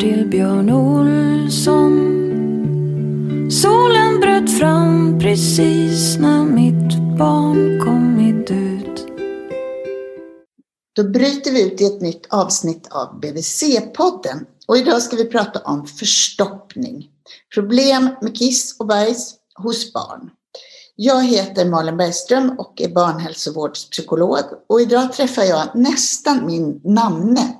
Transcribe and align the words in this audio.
till 0.00 0.26
Björn 0.26 0.70
Olsson. 0.70 1.92
Solen 3.50 4.20
bröt 4.20 4.58
fram 4.58 5.18
precis 5.18 6.18
när 6.18 6.44
mitt 6.44 7.18
barn 7.18 7.80
kommit 7.80 8.50
ut. 8.50 9.06
Då 10.96 11.04
bryter 11.04 11.50
vi 11.50 11.66
ut 11.66 11.80
i 11.80 11.84
ett 11.84 12.00
nytt 12.00 12.26
avsnitt 12.30 12.88
av 12.90 13.20
BVC-podden. 13.20 14.46
Och 14.68 14.76
idag 14.76 15.02
ska 15.02 15.16
vi 15.16 15.24
prata 15.24 15.60
om 15.60 15.86
förstoppning. 15.86 17.08
Problem 17.54 18.08
med 18.22 18.38
kiss 18.38 18.76
och 18.78 18.86
bajs 18.86 19.34
hos 19.54 19.92
barn. 19.92 20.30
Jag 20.96 21.24
heter 21.24 21.64
Malin 21.64 21.96
Bergström 21.96 22.58
och 22.58 22.80
är 22.80 22.88
barnhälsovårdspsykolog 22.88 24.40
och 24.68 24.80
idag 24.80 25.12
träffar 25.12 25.42
jag 25.42 25.68
nästan 25.74 26.46
min 26.46 26.80
namne. 26.84 27.59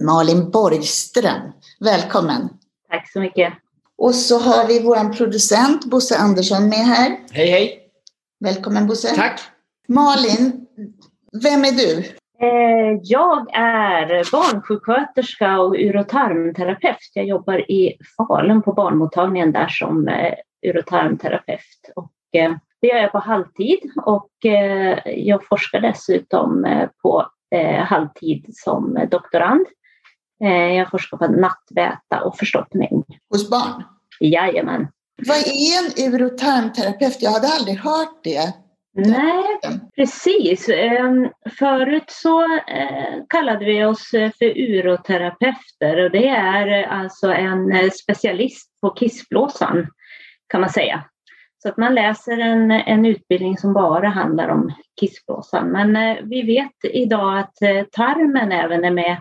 Malin 0.00 0.50
Borgström. 0.50 1.52
Välkommen! 1.80 2.48
Tack 2.90 3.10
så 3.12 3.20
mycket! 3.20 3.52
Och 3.98 4.14
så 4.14 4.38
har 4.38 4.68
vi 4.68 4.82
vår 4.82 5.14
producent 5.16 5.84
Bosse 5.84 6.18
Andersson 6.18 6.68
med 6.68 6.78
här. 6.78 7.16
Hej 7.30 7.50
hej! 7.50 7.78
Välkommen 8.40 8.86
Bosse! 8.86 9.14
Tack! 9.16 9.40
Malin, 9.88 10.66
vem 11.42 11.64
är 11.64 11.72
du? 11.72 11.98
Eh, 12.46 13.00
jag 13.02 13.54
är 13.54 14.32
barnsjuksköterska 14.32 15.60
och 15.60 15.74
urotarmterapeut. 15.74 16.96
Jag 17.14 17.26
jobbar 17.26 17.70
i 17.70 17.98
Falun 18.16 18.62
på 18.62 18.72
barnmottagningen 18.72 19.52
där 19.52 19.68
som 19.68 20.08
eh, 20.08 20.34
urotarmterapeut. 20.66 21.92
Och 21.96 22.12
eh, 22.40 22.56
det 22.80 22.86
gör 22.86 22.96
jag 22.96 23.12
på 23.12 23.18
halvtid 23.18 23.78
och 24.04 24.30
jag 25.04 25.46
forskar 25.46 25.80
dessutom 25.80 26.66
på 27.02 27.26
halvtid 27.84 28.46
som 28.52 29.08
doktorand. 29.10 29.66
Jag 30.48 30.90
forskar 30.90 31.16
på 31.16 31.26
nattväta 31.26 32.20
och 32.24 32.38
förstoppning. 32.38 33.04
Hos 33.30 33.50
barn? 33.50 33.84
Jajamän. 34.20 34.88
Vad 35.26 35.36
är 35.36 35.78
en 35.78 36.14
urotarmterapeut? 36.14 37.22
Jag 37.22 37.30
hade 37.30 37.48
aldrig 37.48 37.78
hört 37.78 38.24
det. 38.24 38.54
Nej, 38.94 39.44
precis. 39.96 40.68
Ehm, 40.68 41.28
förut 41.58 42.10
så 42.10 42.42
eh, 42.54 43.22
kallade 43.28 43.64
vi 43.64 43.84
oss 43.84 44.14
eh, 44.14 44.30
för 44.38 44.58
uroterapeuter 44.58 46.04
och 46.04 46.10
det 46.10 46.28
är 46.28 46.82
alltså 46.82 47.32
en 47.32 47.72
eh, 47.72 47.90
specialist 47.90 48.70
på 48.80 48.90
kissblåsan 48.90 49.86
kan 50.48 50.60
man 50.60 50.70
säga. 50.70 51.04
Så 51.62 51.68
att 51.68 51.76
man 51.76 51.94
läser 51.94 52.38
en, 52.38 52.70
en 52.70 53.06
utbildning 53.06 53.58
som 53.58 53.72
bara 53.72 54.08
handlar 54.08 54.48
om 54.48 54.72
kissblåsan. 55.00 55.68
Men 55.68 56.18
vi 56.28 56.42
vet 56.42 56.92
idag 56.94 57.38
att 57.38 57.56
tarmen 57.92 58.52
även 58.52 58.84
är 58.84 58.90
med 58.90 59.16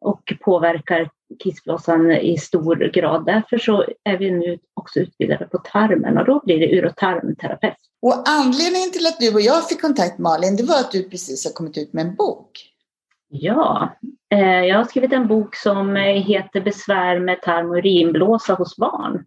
och 0.00 0.32
påverkar 0.40 1.10
kissblåsan 1.38 2.10
i 2.10 2.38
stor 2.38 2.92
grad. 2.92 3.26
Därför 3.26 3.58
så 3.58 3.84
är 4.04 4.18
vi 4.18 4.30
nu 4.30 4.58
också 4.74 5.00
utbildade 5.00 5.44
på 5.44 5.58
tarmen 5.58 6.18
och 6.18 6.24
då 6.24 6.42
blir 6.44 6.58
det 6.58 6.78
urotarmterapeut. 6.78 7.76
Och 8.02 8.28
anledningen 8.28 8.90
till 8.90 9.06
att 9.06 9.20
du 9.20 9.34
och 9.34 9.40
jag 9.40 9.68
fick 9.68 9.80
kontakt 9.80 10.18
Malin, 10.18 10.56
det 10.56 10.62
var 10.62 10.80
att 10.80 10.92
du 10.92 11.08
precis 11.08 11.44
har 11.44 11.52
kommit 11.52 11.78
ut 11.78 11.92
med 11.92 12.06
en 12.06 12.14
bok. 12.14 12.50
Ja, 13.28 13.96
eh, 14.32 14.64
jag 14.64 14.76
har 14.76 14.84
skrivit 14.84 15.12
en 15.12 15.28
bok 15.28 15.56
som 15.56 15.96
heter 15.96 16.60
Besvär 16.60 17.20
med 17.20 17.42
tarm 17.42 17.70
och 17.70 17.76
urinblåsa 17.76 18.54
hos 18.54 18.76
barn. 18.76 19.24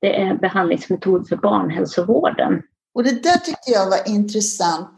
Det 0.00 0.20
är 0.20 0.26
en 0.26 0.38
behandlingsmetod 0.38 1.28
för 1.28 1.36
barnhälsovården. 1.36 2.62
Och 2.94 3.04
det 3.04 3.22
där 3.22 3.36
tyckte 3.36 3.70
jag 3.70 3.90
var 3.90 4.08
intressant. 4.08 4.90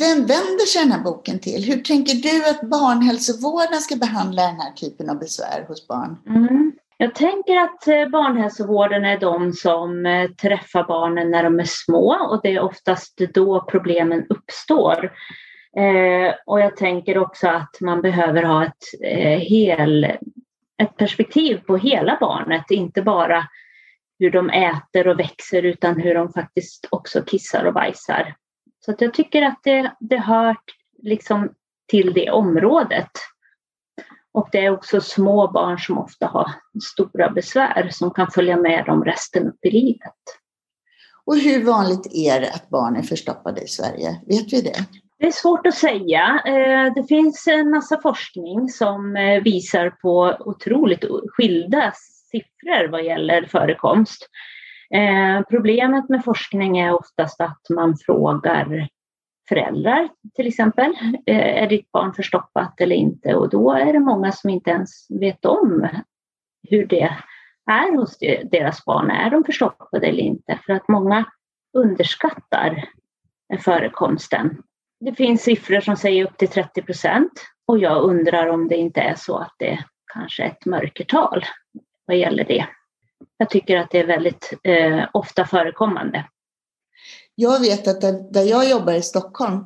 Vem 0.00 0.18
vänder 0.18 0.66
sig 0.66 0.82
den 0.82 0.92
här 0.92 1.02
boken 1.02 1.38
till? 1.38 1.64
Hur 1.64 1.82
tänker 1.82 2.14
du 2.14 2.50
att 2.50 2.70
barnhälsovården 2.70 3.80
ska 3.80 3.96
behandla 3.96 4.42
den 4.42 4.60
här 4.60 4.72
typen 4.72 5.10
av 5.10 5.18
besvär 5.18 5.64
hos 5.68 5.88
barn? 5.88 6.16
Mm. 6.26 6.72
Jag 6.96 7.14
tänker 7.14 7.56
att 7.56 7.88
eh, 7.88 8.08
barnhälsovården 8.08 9.04
är 9.04 9.18
de 9.18 9.52
som 9.52 10.06
eh, 10.06 10.30
träffar 10.30 10.84
barnen 10.84 11.30
när 11.30 11.42
de 11.42 11.60
är 11.60 11.64
små 11.66 12.28
och 12.30 12.40
det 12.42 12.54
är 12.54 12.60
oftast 12.60 13.20
då 13.34 13.60
problemen 13.70 14.26
uppstår. 14.28 15.12
Eh, 15.76 16.34
och 16.46 16.60
jag 16.60 16.76
tänker 16.76 17.18
också 17.18 17.48
att 17.48 17.80
man 17.80 18.02
behöver 18.02 18.42
ha 18.42 18.64
ett, 18.64 19.00
hel, 19.40 20.04
ett 20.82 20.96
perspektiv 20.96 21.60
på 21.66 21.76
hela 21.76 22.16
barnet, 22.20 22.70
inte 22.70 23.02
bara 23.02 23.48
hur 24.18 24.30
de 24.30 24.50
äter 24.50 25.08
och 25.08 25.18
växer 25.20 25.62
utan 25.62 26.00
hur 26.00 26.14
de 26.14 26.32
faktiskt 26.32 26.86
också 26.90 27.22
kissar 27.22 27.64
och 27.64 27.74
bajsar. 27.74 28.34
Så 28.84 28.90
att 28.90 29.00
jag 29.00 29.14
tycker 29.14 29.42
att 29.42 29.60
det, 29.62 29.92
det 30.00 30.16
hör 30.18 30.56
liksom 31.02 31.54
till 31.88 32.12
det 32.12 32.30
området. 32.30 33.10
Och 34.32 34.48
det 34.52 34.64
är 34.64 34.70
också 34.70 35.00
små 35.00 35.50
barn 35.50 35.78
som 35.78 35.98
ofta 35.98 36.26
har 36.26 36.50
stora 36.92 37.30
besvär 37.30 37.88
som 37.90 38.10
kan 38.10 38.30
följa 38.30 38.56
med 38.56 38.84
dem 38.84 39.04
resten 39.04 39.48
upp 39.48 39.64
i 39.64 39.70
livet. 39.70 40.22
Och 41.24 41.36
hur 41.36 41.64
vanligt 41.64 42.06
är 42.12 42.40
det 42.40 42.50
att 42.52 42.68
barn 42.68 42.96
är 42.96 43.02
förstoppade 43.02 43.60
i 43.60 43.66
Sverige? 43.66 44.20
Vet 44.26 44.52
vi 44.52 44.60
det? 44.60 44.86
Det 45.18 45.26
är 45.26 45.32
svårt 45.32 45.66
att 45.66 45.74
säga. 45.74 46.42
Eh, 46.46 46.94
det 46.94 47.04
finns 47.08 47.46
en 47.46 47.70
massa 47.70 48.00
forskning 48.00 48.68
som 48.68 49.16
eh, 49.16 49.42
visar 49.42 49.90
på 49.90 50.36
otroligt 50.40 51.04
skilda 51.28 51.92
siffror 52.30 52.88
vad 52.88 53.04
gäller 53.04 53.46
förekomst. 53.46 54.28
Eh, 54.94 55.42
problemet 55.50 56.08
med 56.08 56.24
forskning 56.24 56.78
är 56.78 56.94
oftast 56.94 57.40
att 57.40 57.60
man 57.70 57.96
frågar 57.96 58.88
föräldrar 59.48 60.08
till 60.34 60.46
exempel. 60.46 60.94
Eh, 61.26 61.62
är 61.62 61.68
ditt 61.68 61.92
barn 61.92 62.12
förstoppat 62.12 62.80
eller 62.80 62.96
inte? 62.96 63.34
Och 63.34 63.50
då 63.50 63.72
är 63.72 63.92
det 63.92 64.00
många 64.00 64.32
som 64.32 64.50
inte 64.50 64.70
ens 64.70 65.10
vet 65.10 65.44
om 65.44 65.88
hur 66.68 66.86
det 66.86 67.10
är 67.70 67.96
hos 67.96 68.18
deras 68.50 68.84
barn. 68.84 69.10
Är 69.10 69.30
de 69.30 69.44
förstoppade 69.44 70.06
eller 70.06 70.22
inte? 70.22 70.58
För 70.66 70.72
att 70.72 70.88
många 70.88 71.24
underskattar 71.72 72.84
förekomsten. 73.58 74.62
Det 75.00 75.14
finns 75.14 75.42
siffror 75.42 75.80
som 75.80 75.96
säger 75.96 76.24
upp 76.24 76.36
till 76.36 76.48
30 76.48 76.82
procent 76.82 77.32
och 77.66 77.78
jag 77.78 78.02
undrar 78.02 78.46
om 78.46 78.68
det 78.68 78.76
inte 78.76 79.00
är 79.00 79.14
så 79.14 79.38
att 79.38 79.54
det 79.58 79.84
kanske 80.12 80.42
är 80.42 80.46
ett 80.46 80.66
mörkertal 80.66 81.44
vad 82.06 82.16
gäller 82.16 82.44
det. 82.44 82.66
Jag 83.36 83.50
tycker 83.50 83.76
att 83.76 83.90
det 83.90 83.98
är 83.98 84.06
väldigt 84.06 84.52
eh, 84.64 85.08
ofta 85.12 85.46
förekommande. 85.46 86.24
Jag 87.34 87.60
vet 87.60 87.88
att 87.88 88.00
där, 88.32 88.42
jag 88.42 88.70
jobbar 88.70 88.92
i 88.92 89.02
Stockholm 89.02 89.64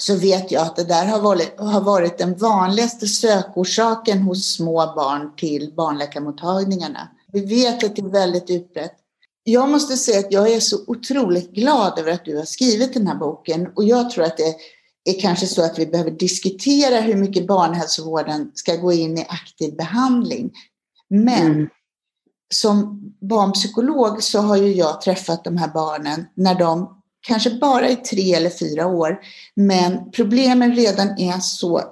så 0.00 0.16
vet 0.16 0.50
jag 0.50 0.62
att 0.62 0.76
det 0.76 0.84
där 0.84 1.06
har 1.06 1.20
varit, 1.20 1.60
har 1.60 1.80
varit 1.80 2.18
den 2.18 2.36
vanligaste 2.36 3.06
sökorsaken 3.06 4.18
hos 4.18 4.54
små 4.54 4.92
barn 4.96 5.36
till 5.36 5.72
barnläkarmottagningarna. 5.76 7.08
Vi 7.32 7.44
vet 7.44 7.84
att 7.84 7.96
det 7.96 8.02
är 8.02 8.08
väldigt 8.08 8.50
utbrett. 8.50 8.92
Jag 9.42 9.68
måste 9.68 9.96
säga 9.96 10.18
att 10.18 10.32
jag 10.32 10.52
är 10.52 10.60
så 10.60 10.76
otroligt 10.86 11.50
glad 11.52 11.98
över 11.98 12.12
att 12.12 12.24
du 12.24 12.36
har 12.36 12.44
skrivit 12.44 12.94
den 12.94 13.06
här 13.06 13.14
boken 13.14 13.72
och 13.76 13.84
jag 13.84 14.10
tror 14.10 14.24
att 14.24 14.36
det 14.36 14.54
är 15.04 15.20
kanske 15.20 15.46
så 15.46 15.64
att 15.64 15.78
vi 15.78 15.86
behöver 15.86 16.10
diskutera 16.10 17.00
hur 17.00 17.14
mycket 17.14 17.46
barnhälsovården 17.46 18.50
ska 18.54 18.76
gå 18.76 18.92
in 18.92 19.18
i 19.18 19.26
aktiv 19.28 19.76
behandling. 19.76 20.52
Men 21.08 21.46
mm 21.46 21.68
som 22.54 23.00
barnpsykolog 23.20 24.22
så 24.22 24.38
har 24.38 24.56
ju 24.56 24.72
jag 24.72 25.00
träffat 25.00 25.44
de 25.44 25.56
här 25.56 25.68
barnen 25.68 26.26
när 26.34 26.54
de 26.54 27.02
kanske 27.26 27.50
bara 27.50 27.88
är 27.88 27.96
tre 27.96 28.34
eller 28.34 28.50
fyra 28.50 28.86
år, 28.86 29.18
men 29.54 30.10
problemen 30.10 30.74
redan 30.74 31.18
är 31.18 31.38
så 31.38 31.82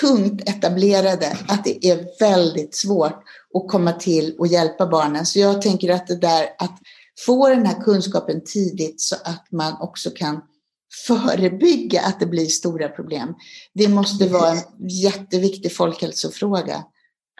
tungt 0.00 0.48
etablerade 0.48 1.36
att 1.48 1.64
det 1.64 1.86
är 1.86 2.06
väldigt 2.20 2.74
svårt 2.74 3.22
att 3.54 3.68
komma 3.68 3.92
till 3.92 4.36
och 4.38 4.46
hjälpa 4.46 4.86
barnen. 4.86 5.26
Så 5.26 5.38
jag 5.38 5.62
tänker 5.62 5.90
att 5.90 6.06
det 6.06 6.16
där 6.16 6.46
att 6.58 6.78
få 7.26 7.48
den 7.48 7.66
här 7.66 7.82
kunskapen 7.82 8.44
tidigt 8.44 9.00
så 9.00 9.16
att 9.24 9.52
man 9.52 9.80
också 9.80 10.10
kan 10.10 10.40
förebygga 11.06 12.02
att 12.02 12.20
det 12.20 12.26
blir 12.26 12.46
stora 12.46 12.88
problem. 12.88 13.34
Det 13.74 13.88
måste 13.88 14.28
vara 14.28 14.50
en 14.50 14.88
jätteviktig 14.88 15.76
folkhälsofråga. 15.76 16.84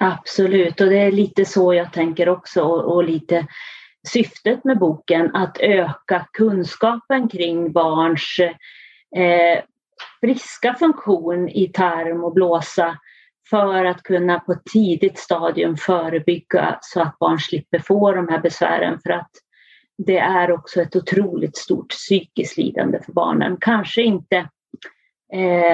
Absolut, 0.02 0.80
och 0.80 0.86
det 0.86 0.98
är 0.98 1.12
lite 1.12 1.44
så 1.44 1.74
jag 1.74 1.92
tänker 1.92 2.28
också 2.28 2.62
och 2.62 3.04
lite 3.04 3.46
syftet 4.08 4.64
med 4.64 4.78
boken 4.78 5.36
att 5.36 5.58
öka 5.60 6.26
kunskapen 6.32 7.28
kring 7.28 7.72
barns 7.72 8.36
eh, 9.16 9.64
friska 10.20 10.74
funktion 10.74 11.48
i 11.48 11.68
tarm 11.68 12.24
och 12.24 12.32
blåsa 12.34 12.98
för 13.50 13.84
att 13.84 14.02
kunna 14.02 14.40
på 14.40 14.52
ett 14.52 14.64
tidigt 14.72 15.18
stadium 15.18 15.76
förebygga 15.76 16.78
så 16.80 17.00
att 17.00 17.18
barn 17.18 17.38
slipper 17.38 17.78
få 17.78 18.12
de 18.12 18.28
här 18.28 18.40
besvären 18.40 18.98
för 19.02 19.10
att 19.10 19.30
det 20.06 20.18
är 20.18 20.52
också 20.52 20.80
ett 20.80 20.96
otroligt 20.96 21.56
stort 21.56 21.88
psykiskt 21.88 22.56
lidande 22.56 23.00
för 23.04 23.12
barnen. 23.12 23.56
Kanske 23.60 24.02
inte 24.02 24.48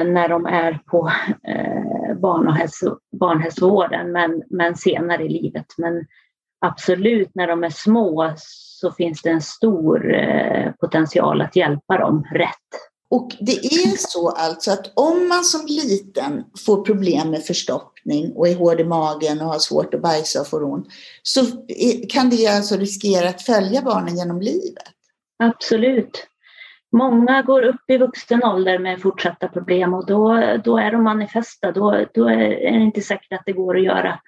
när 0.05 0.29
de 0.29 0.47
är 0.47 0.81
på 0.87 1.11
eh, 1.49 2.15
barn 2.21 2.49
och 2.49 2.55
hälso, 2.55 2.99
barnhälsovården 3.21 4.13
men, 4.13 4.43
men 4.51 4.77
senare 4.77 5.25
i 5.25 5.29
livet. 5.29 5.67
Men 5.79 6.07
absolut, 6.61 7.31
när 7.35 7.47
de 7.47 7.65
är 7.65 7.71
små 7.71 8.33
så 8.37 8.93
finns 8.93 9.23
det 9.23 9.31
en 9.31 9.43
stor 9.43 10.15
eh, 10.15 10.73
potential 10.73 11.41
att 11.41 11.57
hjälpa 11.57 11.99
dem 11.99 12.25
rätt 12.33 12.53
Och 13.11 13.31
det 13.41 13.53
är 13.53 13.97
så 13.97 14.29
alltså 14.29 14.71
att 14.71 14.93
om 14.95 15.29
man 15.29 15.45
som 15.45 15.67
liten 15.67 16.45
får 16.67 16.85
problem 16.85 17.31
med 17.31 17.45
förstoppning 17.45 18.33
och 18.33 18.49
är 18.49 18.57
hård 18.57 18.81
i 18.81 18.85
magen 18.85 19.41
och 19.41 19.47
har 19.47 19.59
svårt 19.59 19.95
att 19.95 20.03
bajsa 20.03 20.41
och 20.41 20.47
får 20.47 20.65
ont 20.65 20.87
så 21.23 21.41
kan 22.09 22.31
det 22.31 22.47
alltså 22.47 22.77
riskera 22.77 23.29
att 23.29 23.43
följa 23.43 23.83
barnen 23.83 24.17
genom 24.17 24.41
livet. 24.41 24.85
Absolut. 25.39 26.27
Många 26.97 27.43
går 27.43 27.63
upp 27.63 27.91
i 27.91 27.99
vuxen 27.99 28.45
ålder 28.45 28.79
med 28.79 29.03
fortsatta 29.03 29.49
problem 29.49 29.95
och 29.95 30.07
då, 30.07 30.41
då 30.65 30.79
är 30.79 30.93
de 30.93 31.03
manifesta. 31.05 31.73
Då, 31.73 32.05
då 32.15 32.29
är 32.29 32.37
det 32.37 32.69
inte 32.69 33.01
säkert 33.01 33.33
att 33.33 33.43
det 33.47 33.53
går 33.53 33.77
att 33.77 33.85
göra 33.85 34.21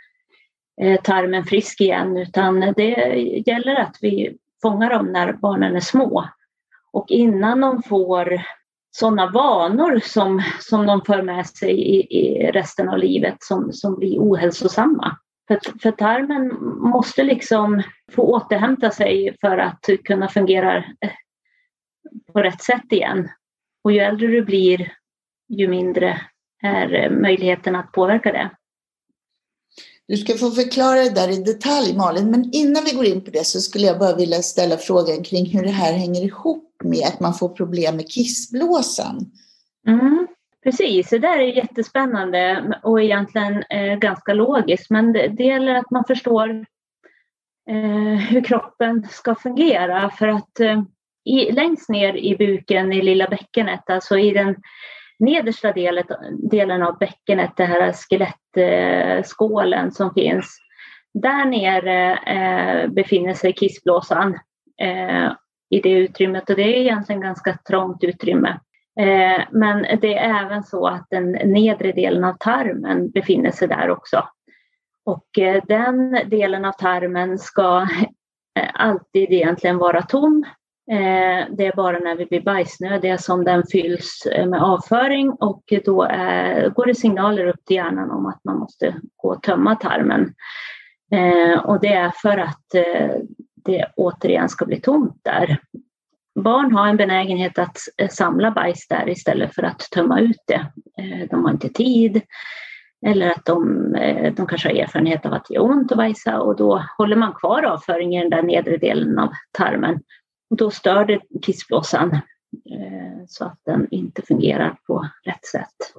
eh, 0.80 1.00
tarmen 1.00 1.44
frisk 1.44 1.80
igen 1.80 2.16
utan 2.16 2.60
det 2.76 3.14
gäller 3.46 3.74
att 3.74 3.96
vi 4.00 4.36
fångar 4.62 4.90
dem 4.90 5.12
när 5.12 5.32
barnen 5.32 5.76
är 5.76 5.80
små. 5.80 6.24
Och 6.92 7.10
innan 7.10 7.60
de 7.60 7.82
får 7.82 8.42
sådana 8.90 9.30
vanor 9.30 10.00
som, 10.04 10.42
som 10.60 10.86
de 10.86 11.02
för 11.02 11.22
med 11.22 11.46
sig 11.46 11.70
i, 11.70 12.18
i 12.18 12.50
resten 12.50 12.88
av 12.88 12.98
livet 12.98 13.36
som, 13.40 13.72
som 13.72 13.98
blir 13.98 14.18
ohälsosamma. 14.18 15.16
För, 15.48 15.60
för 15.82 15.90
tarmen 15.90 16.56
måste 16.80 17.22
liksom 17.22 17.82
få 18.12 18.22
återhämta 18.22 18.90
sig 18.90 19.36
för 19.40 19.58
att 19.58 19.88
kunna 20.04 20.28
fungera 20.28 20.76
eh, 20.76 21.10
på 22.32 22.42
rätt 22.42 22.62
sätt 22.62 22.92
igen. 22.92 23.28
Och 23.84 23.92
ju 23.92 23.98
äldre 23.98 24.26
du 24.26 24.42
blir, 24.42 24.92
ju 25.48 25.68
mindre 25.68 26.20
är 26.62 27.10
möjligheten 27.10 27.76
att 27.76 27.92
påverka 27.92 28.32
det. 28.32 28.50
Du 30.08 30.16
ska 30.16 30.34
få 30.34 30.50
förklara 30.50 30.94
det 30.94 31.14
där 31.14 31.30
i 31.30 31.42
detalj 31.42 31.96
Malin, 31.96 32.30
men 32.30 32.50
innan 32.52 32.84
vi 32.84 32.92
går 32.92 33.04
in 33.04 33.24
på 33.24 33.30
det 33.30 33.46
så 33.46 33.60
skulle 33.60 33.86
jag 33.86 33.98
bara 33.98 34.16
vilja 34.16 34.42
ställa 34.42 34.76
frågan 34.76 35.22
kring 35.22 35.46
hur 35.46 35.62
det 35.62 35.70
här 35.70 35.92
hänger 35.92 36.24
ihop 36.24 36.74
med 36.84 37.06
att 37.06 37.20
man 37.20 37.34
får 37.34 37.48
problem 37.48 37.96
med 37.96 38.10
kissblåsan. 38.10 39.30
Mm, 39.86 40.26
precis, 40.64 41.10
det 41.10 41.18
där 41.18 41.38
är 41.38 41.56
jättespännande 41.56 42.74
och 42.82 43.02
egentligen 43.02 43.62
eh, 43.70 43.96
ganska 43.96 44.34
logiskt, 44.34 44.90
men 44.90 45.12
det, 45.12 45.28
det 45.28 45.44
gäller 45.44 45.74
att 45.74 45.90
man 45.90 46.04
förstår 46.04 46.50
eh, 47.70 48.18
hur 48.30 48.44
kroppen 48.44 49.06
ska 49.10 49.34
fungera 49.34 50.10
för 50.10 50.28
att 50.28 50.60
eh, 50.60 50.82
i, 51.28 51.52
längst 51.52 51.88
ner 51.88 52.16
i 52.16 52.36
buken 52.36 52.92
i 52.92 53.02
lilla 53.02 53.26
bäckenet, 53.26 53.90
alltså 53.90 54.18
i 54.18 54.30
den 54.30 54.56
nedersta 55.18 55.72
delen, 55.72 56.04
delen 56.50 56.82
av 56.82 56.98
bäckenet, 56.98 57.56
den 57.56 57.66
här 57.66 57.92
skelettskålen 57.92 59.92
som 59.92 60.14
finns, 60.14 60.58
där 61.14 61.44
nere 61.44 62.16
eh, 62.16 62.88
befinner 62.88 63.34
sig 63.34 63.52
kissblåsan 63.52 64.38
eh, 64.82 65.32
i 65.70 65.80
det 65.80 65.90
utrymmet 65.90 66.50
och 66.50 66.56
det 66.56 66.62
är 66.62 66.80
egentligen 66.80 67.20
ganska 67.20 67.58
trångt 67.68 68.04
utrymme. 68.04 68.48
Eh, 69.00 69.42
men 69.50 70.00
det 70.00 70.18
är 70.18 70.44
även 70.44 70.62
så 70.62 70.86
att 70.86 71.06
den 71.10 71.32
nedre 71.32 71.92
delen 71.92 72.24
av 72.24 72.32
tarmen 72.32 73.10
befinner 73.10 73.50
sig 73.50 73.68
där 73.68 73.90
också. 73.90 74.28
Och 75.04 75.28
den 75.64 76.20
delen 76.26 76.64
av 76.64 76.72
tarmen 76.72 77.38
ska 77.38 77.86
alltid 78.74 79.32
egentligen 79.32 79.78
vara 79.78 80.02
tom 80.02 80.44
Eh, 80.90 81.46
det 81.50 81.66
är 81.66 81.76
bara 81.76 81.98
när 81.98 82.16
vi 82.16 82.26
blir 82.26 82.40
bajsnödiga 82.40 83.18
som 83.18 83.44
den 83.44 83.62
fylls 83.72 84.26
eh, 84.32 84.46
med 84.46 84.62
avföring 84.62 85.30
och 85.30 85.62
då 85.84 86.02
är, 86.02 86.68
går 86.68 86.86
det 86.86 86.94
signaler 86.94 87.46
upp 87.46 87.64
till 87.64 87.76
hjärnan 87.76 88.10
om 88.10 88.26
att 88.26 88.44
man 88.44 88.58
måste 88.58 88.94
gå 89.16 89.28
och 89.28 89.42
tömma 89.42 89.74
tarmen. 89.74 90.34
Och 91.64 91.80
det 91.80 91.92
är 91.92 92.12
för 92.22 92.38
att 92.38 92.64
det 93.64 93.86
återigen 93.96 94.48
ska 94.48 94.66
bli 94.66 94.80
tomt 94.80 95.20
där. 95.22 95.58
Barn 96.40 96.72
har 96.72 96.88
en 96.88 96.96
benägenhet 96.96 97.58
att 97.58 97.78
samla 98.10 98.50
bajs 98.50 98.88
där 98.88 99.08
istället 99.08 99.54
för 99.54 99.62
att 99.62 99.78
tömma 99.78 100.20
ut 100.20 100.42
det. 100.46 100.66
De 101.30 101.44
har 101.44 101.52
inte 101.52 101.68
tid 101.68 102.20
eller 103.06 103.30
att 103.30 103.44
de, 103.44 103.92
de 104.36 104.46
kanske 104.46 104.68
har 104.68 104.74
erfarenhet 104.82 105.26
av 105.26 105.32
att 105.32 105.44
det 105.48 105.54
gör 105.54 105.62
ont 105.62 105.92
att 105.92 105.98
bajsa 105.98 106.40
och 106.40 106.56
då 106.56 106.84
håller 106.98 107.16
man 107.16 107.32
kvar 107.32 107.62
avföringen 107.62 108.26
i 108.26 108.30
den 108.30 108.30
där 108.30 108.42
nedre 108.42 108.76
delen 108.76 109.18
av 109.18 109.30
tarmen 109.58 110.00
då 110.56 110.70
stör 110.70 111.04
det 111.04 111.20
kissblåsan 111.42 112.12
eh, 112.12 113.24
så 113.28 113.44
att 113.44 113.60
den 113.66 113.88
inte 113.90 114.22
fungerar 114.22 114.78
på 114.86 115.08
rätt 115.24 115.46
sätt. 115.46 115.92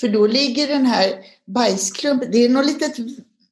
För 0.00 0.08
då 0.08 0.26
ligger 0.26 0.68
den 0.68 0.86
här 0.86 1.12
bajsklumpen, 1.46 2.30
det 2.30 2.38
är 2.38 2.48
något 2.48 2.66
litet 2.66 2.96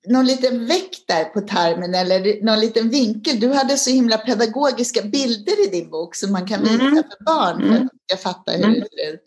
någon 0.06 0.26
liten 0.26 0.66
väck 0.66 0.90
där 1.06 1.24
på 1.24 1.40
tarmen 1.40 1.94
eller 1.94 2.44
någon 2.44 2.60
liten 2.60 2.88
vinkel. 2.88 3.40
Du 3.40 3.52
hade 3.52 3.76
så 3.76 3.90
himla 3.90 4.18
pedagogiska 4.18 5.02
bilder 5.02 5.66
i 5.66 5.70
din 5.70 5.90
bok 5.90 6.14
som 6.14 6.32
man 6.32 6.46
kan 6.46 6.62
visa 6.62 6.82
mm. 6.82 6.94
för 6.94 7.24
barn 7.24 7.62
för 7.62 7.74
att 7.74 7.80
de 7.80 7.98
ska 8.08 8.16
fatta 8.16 8.52
hur 8.52 8.64
mm. 8.64 8.80
det 8.80 8.88
ser 8.90 9.12
ut. 9.12 9.20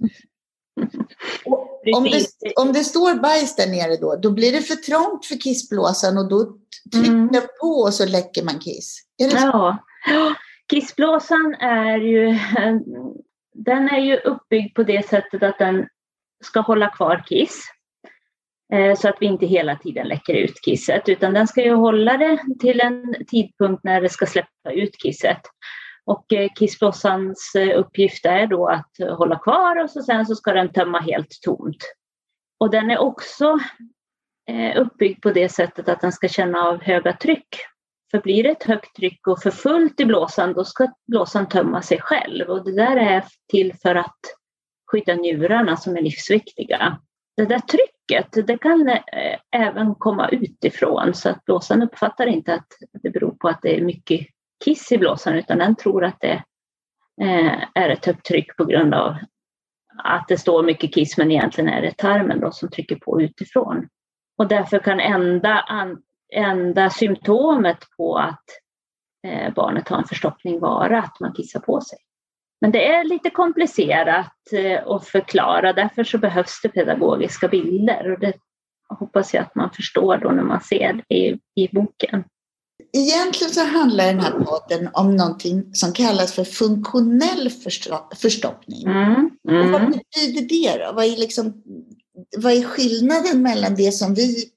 Om 1.96 2.04
det, 2.04 2.54
om 2.56 2.74
det 2.74 2.84
står 2.84 3.16
bajs 3.16 3.56
där 3.56 3.68
nere 3.68 3.98
då, 3.98 4.16
då 4.16 4.32
blir 4.32 4.52
det 4.52 4.62
för 4.62 4.76
trångt 4.76 5.26
för 5.26 5.36
kissblåsan 5.36 6.18
och 6.18 6.30
då 6.30 6.58
trycker 6.94 7.12
mm. 7.12 7.42
på 7.62 7.68
och 7.68 7.94
så 7.94 8.06
läcker 8.06 8.44
man 8.44 8.60
kiss. 8.60 9.02
Ja. 9.18 10.36
Kissblåsan 10.72 11.56
är 11.60 11.98
ju, 11.98 12.40
den 13.54 13.90
är 13.90 14.00
ju 14.00 14.18
uppbyggd 14.18 14.76
på 14.76 14.84
det 14.84 15.08
sättet 15.08 15.44
att 15.44 15.60
den 15.60 15.88
ska 16.44 16.60
hålla 16.60 16.90
kvar 16.90 17.24
kiss 17.28 17.64
eh, 18.74 18.96
så 18.96 19.10
att 19.10 19.18
vi 19.20 19.26
inte 19.26 19.46
hela 19.46 19.76
tiden 19.76 20.08
läcker 20.08 20.34
ut 20.34 20.62
kisset 20.66 21.10
utan 21.10 21.34
den 21.34 21.48
ska 21.48 21.64
ju 21.64 21.74
hålla 21.74 22.18
det 22.18 22.40
till 22.60 22.82
en 22.82 23.16
tidpunkt 23.28 23.84
när 23.84 24.02
det 24.02 24.10
ska 24.10 24.26
släppa 24.26 24.72
ut 24.72 24.98
kisset. 25.04 25.42
Och 26.06 26.34
eh, 26.34 26.50
kissblåsans 26.56 27.56
eh, 27.56 27.80
uppgift 27.80 28.26
är 28.26 28.48
då 28.48 28.68
att 28.68 29.18
hålla 29.18 29.40
kvar 29.40 29.84
och 29.84 29.90
så 29.90 30.02
sen 30.02 30.26
så 30.26 30.36
ska 30.36 30.54
den 30.54 30.74
tömma 30.74 31.00
helt 31.00 31.42
tomt. 31.42 31.94
Och 32.60 32.72
den 32.72 32.92
är 32.92 32.98
också 32.98 33.60
uppbyggd 34.76 35.22
på 35.22 35.32
det 35.32 35.50
sättet 35.50 35.90
att 35.90 36.02
den 36.02 36.12
ska 36.12 36.28
känna 36.28 36.60
av 36.60 36.84
höga 36.84 37.14
tryck 37.14 37.56
för 38.12 38.22
blir 38.22 38.44
det 38.44 38.50
ett 38.50 38.64
högt 38.64 38.96
tryck 38.96 39.28
och 39.28 39.42
för 39.42 39.52
fullt 39.52 40.00
i 40.00 40.06
blåsan, 40.06 40.54
då 40.54 40.64
ska 40.64 40.88
blåsan 41.08 41.50
tömma 41.50 41.82
sig 41.82 42.02
själv. 42.02 42.50
Och 42.50 42.66
det 42.66 42.76
där 42.76 42.98
är 42.98 43.24
till 43.52 43.74
för 43.82 43.96
att 43.96 44.20
skydda 44.92 45.16
njurarna 45.16 45.78
som 45.78 45.98
är 45.98 46.02
livsviktiga. 46.02 47.00
Det 47.38 47.46
där 47.46 47.60
trycket, 47.60 48.48
det 48.48 48.58
kan 48.58 48.90
eh, 48.90 49.40
även 49.52 49.96
komma 49.96 50.30
utifrån 50.30 51.14
så 51.14 51.30
att 51.30 51.46
blåsan 51.46 51.82
uppfattar 51.82 52.28
inte 52.28 52.54
att 52.54 52.68
det 53.04 53.10
beror 53.10 53.32
på 53.32 53.48
att 53.48 53.62
det 53.62 53.78
är 53.78 53.82
mycket 53.82 54.28
kiss 54.66 54.92
i 54.92 54.98
blåsan 54.98 55.36
utan 55.36 55.58
den 55.58 55.76
tror 55.76 56.04
att 56.04 56.20
det 56.20 56.44
eh, 57.22 57.64
är 57.74 57.90
ett 57.90 58.06
högt 58.06 58.26
tryck 58.26 58.58
på 58.58 58.66
grund 58.66 58.94
av 58.94 59.16
att 60.04 60.28
det 60.28 60.38
står 60.38 60.64
mycket 60.64 60.94
kiss 60.94 61.18
men 61.18 61.32
egentligen 61.32 61.70
är 61.70 61.82
det 61.82 61.98
tarmen 61.98 62.40
då 62.40 62.52
som 62.52 62.70
trycker 62.70 62.96
på 62.96 63.22
utifrån. 63.22 63.88
Och 64.38 64.48
därför 64.48 64.80
kan 64.80 65.00
enda 65.00 65.60
enda 66.36 66.90
symptomet 66.90 67.78
på 67.98 68.18
att 68.18 68.46
eh, 69.28 69.54
barnet 69.54 69.90
har 69.90 69.98
en 69.98 70.08
förstoppning 70.08 70.60
vara 70.60 71.00
att 71.00 71.20
man 71.20 71.34
kissar 71.34 71.60
på 71.60 71.82
sig. 71.82 71.98
Men 72.62 72.72
det 72.72 72.88
är 72.88 73.04
lite 73.04 73.30
komplicerat 73.30 74.34
eh, 74.52 74.88
att 74.88 75.08
förklara, 75.08 75.74
därför 75.74 76.04
så 76.04 76.18
behövs 76.18 76.62
det 76.64 76.70
pedagogiska 76.70 77.48
bilder 77.48 78.12
och 78.12 78.20
det 78.20 78.34
hoppas 79.00 79.34
jag 79.34 79.42
att 79.42 79.56
man 79.56 79.70
förstår 79.72 80.18
då 80.18 80.30
när 80.30 80.44
man 80.44 80.62
ser 80.62 80.94
det 80.94 81.16
i, 81.16 81.40
i 81.56 81.70
boken. 81.72 82.24
Egentligen 82.94 83.54
så 83.54 83.66
handlar 83.66 84.06
den 84.06 84.20
här 84.20 84.32
podden 84.32 84.90
om 84.94 85.16
någonting 85.16 85.76
som 85.76 85.94
kallas 85.94 86.34
för 86.34 86.44
funktionell 86.44 87.50
förstoppning. 88.22 88.84
Mm, 88.88 89.30
mm. 89.50 89.66
Och 89.66 89.72
vad 89.72 89.82
betyder 89.82 90.42
det 90.50 90.86
då? 90.86 90.92
Vad 90.94 91.06
är, 91.06 91.18
liksom, 91.18 91.64
vad 92.38 92.54
är 92.54 92.64
skillnaden 92.64 93.42
mellan 93.42 93.76
det 93.76 93.92
som 93.92 94.14
vi 94.14 94.52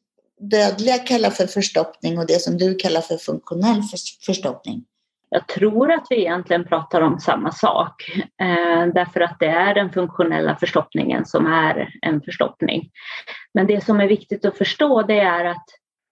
dödliga 0.50 0.98
kallar 0.98 1.30
för 1.30 1.46
förstoppning 1.46 2.18
och 2.18 2.26
det 2.26 2.42
som 2.42 2.58
du 2.58 2.74
kallar 2.74 3.00
för 3.00 3.16
funktionell 3.16 3.82
förstoppning? 4.26 4.84
Jag 5.28 5.46
tror 5.46 5.92
att 5.92 6.06
vi 6.10 6.16
egentligen 6.20 6.64
pratar 6.64 7.00
om 7.00 7.20
samma 7.20 7.52
sak 7.52 8.10
eh, 8.40 8.86
därför 8.94 9.20
att 9.20 9.36
det 9.40 9.46
är 9.46 9.74
den 9.74 9.92
funktionella 9.92 10.56
förstoppningen 10.56 11.24
som 11.26 11.46
är 11.46 11.88
en 12.02 12.20
förstoppning. 12.20 12.90
Men 13.54 13.66
det 13.66 13.84
som 13.84 14.00
är 14.00 14.08
viktigt 14.08 14.44
att 14.44 14.58
förstå 14.58 15.02
det 15.02 15.20
är 15.20 15.44
att 15.44 15.64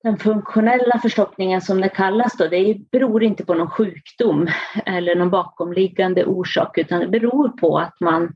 den 0.03 0.19
funktionella 0.19 0.99
förstoppningen 0.99 1.61
som 1.61 1.81
det 1.81 1.89
kallas 1.89 2.37
då, 2.37 2.49
det 2.49 2.77
beror 2.93 3.23
inte 3.23 3.45
på 3.45 3.55
någon 3.55 3.71
sjukdom 3.71 4.49
eller 4.87 5.17
någon 5.17 5.31
bakomliggande 5.31 6.25
orsak 6.25 6.79
utan 6.79 7.01
det 7.01 7.09
beror 7.09 7.49
på 7.49 7.79
att 7.79 8.01
man 8.01 8.35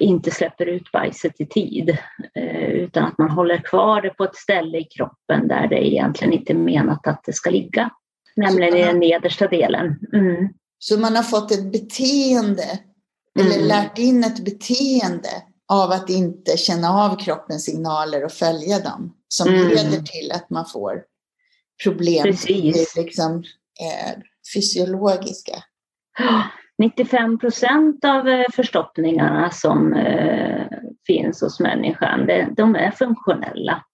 inte 0.00 0.30
släpper 0.30 0.66
ut 0.66 0.92
bajset 0.92 1.40
i 1.40 1.46
tid 1.46 1.96
eh, 2.34 2.70
utan 2.70 3.04
att 3.04 3.18
man 3.18 3.30
håller 3.30 3.58
kvar 3.58 4.02
det 4.02 4.10
på 4.10 4.24
ett 4.24 4.36
ställe 4.36 4.78
i 4.78 4.84
kroppen 4.84 5.48
där 5.48 5.68
det 5.68 5.86
egentligen 5.86 6.32
inte 6.32 6.52
är 6.52 6.56
menat 6.56 7.06
att 7.06 7.24
det 7.24 7.32
ska 7.32 7.50
ligga, 7.50 7.90
nämligen 8.36 8.76
i 8.76 8.84
den 8.84 8.98
nedersta 8.98 9.48
delen. 9.48 9.98
Mm. 10.12 10.48
Så 10.78 10.98
man 10.98 11.16
har 11.16 11.22
fått 11.22 11.52
ett 11.52 11.72
beteende 11.72 12.78
eller 13.40 13.56
mm. 13.56 13.66
lärt 13.68 13.98
in 13.98 14.24
ett 14.24 14.44
beteende 14.44 15.30
av 15.72 15.90
att 15.90 16.10
inte 16.10 16.56
känna 16.56 16.90
av 16.90 17.16
kroppens 17.16 17.64
signaler 17.64 18.24
och 18.24 18.32
följa 18.32 18.78
dem 18.78 19.16
som 19.28 19.48
mm. 19.48 19.68
leder 19.68 20.02
till 20.02 20.32
att 20.32 20.50
man 20.50 20.66
får 20.66 21.02
problem 21.84 22.22
Precis. 22.22 22.96
liksom, 22.96 23.38
eh, 23.80 24.22
fysiologiska. 24.54 25.64
95 26.78 27.38
procent 27.38 28.04
av 28.04 28.28
eh, 28.28 28.44
förstoppningarna 28.52 29.50
som 29.50 29.92
eh, 29.92 30.66
finns 31.06 31.40
hos 31.40 31.60
människan, 31.60 32.26
de 32.56 32.76
är 32.76 32.90
funktionella. 32.90 33.84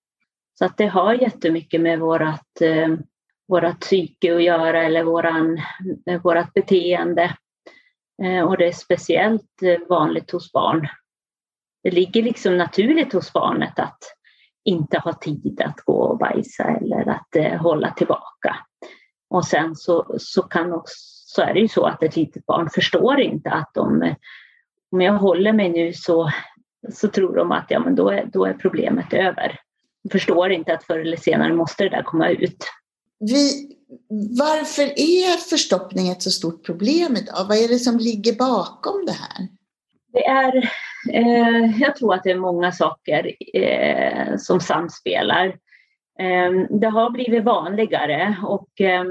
Så 0.59 0.65
att 0.65 0.77
det 0.77 0.87
har 0.87 1.15
jättemycket 1.15 1.81
med 1.81 1.99
vårat, 1.99 2.61
eh, 2.61 2.89
vårat 3.49 3.81
psyke 3.81 4.37
att 4.37 4.43
göra 4.43 4.83
eller 4.83 5.05
våran, 5.05 5.61
vårat 6.23 6.55
beteende. 6.55 7.37
Och 8.47 8.59
det 8.59 8.67
är 8.67 8.73
speciellt 8.73 9.61
vanligt 9.89 10.31
hos 10.31 10.53
barn. 10.53 10.89
Det 11.83 11.91
ligger 11.91 12.23
liksom 12.23 12.57
naturligt 12.57 13.13
hos 13.13 13.33
barnet 13.33 13.79
att 13.79 13.99
inte 14.65 14.99
ha 14.99 15.13
tid 15.13 15.63
att 15.65 15.81
gå 15.81 16.03
och 16.03 16.19
bajsa 16.19 16.65
eller 16.65 17.09
att 17.09 17.61
hålla 17.61 17.91
tillbaka. 17.91 18.57
Och 19.31 19.45
sen 19.45 19.77
så, 19.77 20.15
så, 20.19 20.43
kan 20.43 20.73
också, 20.73 20.95
så 21.35 21.43
är 21.43 21.55
det 21.55 21.61
ju 21.61 21.69
så 21.69 21.87
att 21.87 22.03
ett 22.03 22.17
litet 22.17 22.47
barn 22.47 22.71
förstår 22.71 23.21
inte 23.21 23.51
att 23.51 23.71
de, 23.75 24.15
om 24.93 25.01
jag 25.01 25.13
håller 25.13 25.53
mig 25.53 25.69
nu 25.69 25.93
så, 25.93 26.31
så 26.93 27.09
tror 27.09 27.37
de 27.37 27.53
att 27.53 27.67
ja, 27.69 27.81
men 27.81 27.95
då, 27.95 28.11
är, 28.11 28.25
då 28.33 28.45
är 28.45 28.53
problemet 28.53 29.13
över. 29.13 29.59
De 30.03 30.11
förstår 30.11 30.53
inte 30.53 30.75
att 30.75 30.85
förr 30.85 30.99
eller 30.99 31.17
senare 31.17 31.53
måste 31.53 31.85
det 31.85 31.89
där 31.91 32.03
komma 32.03 32.29
ut. 32.29 32.65
Vi, 33.21 33.71
varför 34.39 34.83
är 34.83 35.37
förstoppning 35.51 36.09
ett 36.09 36.23
så 36.23 36.31
stort 36.31 36.67
problem 36.67 37.17
idag? 37.17 37.47
Vad 37.49 37.59
är 37.59 37.69
det 37.69 37.79
som 37.79 37.99
ligger 37.99 38.33
bakom 38.33 39.07
det 39.07 39.13
här? 39.13 39.49
Det 40.13 40.27
är, 40.27 40.57
eh, 41.13 41.81
jag 41.81 41.97
tror 41.97 42.15
att 42.15 42.25
det 42.25 42.31
är 42.31 42.39
många 42.39 42.73
saker 42.73 43.33
eh, 43.55 44.37
som 44.37 44.61
samspelar. 44.61 45.47
Eh, 46.21 46.79
det 46.81 46.87
har 46.87 47.11
blivit 47.11 47.45
vanligare 47.45 48.37
och 48.43 48.81
eh, 48.81 49.05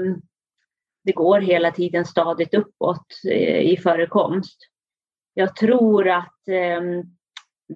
det 1.04 1.12
går 1.12 1.40
hela 1.40 1.70
tiden 1.70 2.04
stadigt 2.04 2.54
uppåt 2.54 3.06
eh, 3.30 3.60
i 3.60 3.76
förekomst. 3.76 4.58
Jag 5.34 5.56
tror 5.56 6.08
att 6.08 6.48
ehm, 6.50 7.02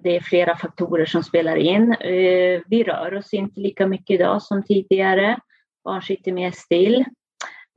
det 0.03 0.15
är 0.15 0.19
flera 0.19 0.57
faktorer 0.57 1.05
som 1.05 1.23
spelar 1.23 1.55
in. 1.55 1.91
Eh, 1.93 2.61
vi 2.67 2.83
rör 2.83 3.13
oss 3.13 3.33
inte 3.33 3.59
lika 3.59 3.87
mycket 3.87 4.13
idag 4.13 4.41
som 4.41 4.63
tidigare. 4.63 5.39
Barn 5.83 6.01
sitter 6.01 6.31
mer 6.31 6.51
still. 6.51 7.05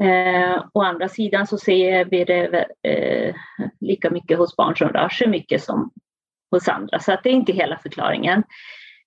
Eh, 0.02 0.64
å 0.72 0.82
andra 0.82 1.08
sidan 1.08 1.46
så 1.46 1.58
ser 1.58 2.04
vi 2.04 2.24
det 2.24 2.66
eh, 2.82 3.34
lika 3.80 4.10
mycket 4.10 4.38
hos 4.38 4.56
barn 4.56 4.76
som 4.76 4.88
rör 4.88 5.08
sig 5.08 5.28
mycket 5.28 5.62
som 5.62 5.90
hos 6.50 6.68
andra, 6.68 6.98
så 6.98 7.12
att 7.12 7.22
det 7.22 7.28
är 7.28 7.34
inte 7.34 7.52
hela 7.52 7.78
förklaringen. 7.78 8.42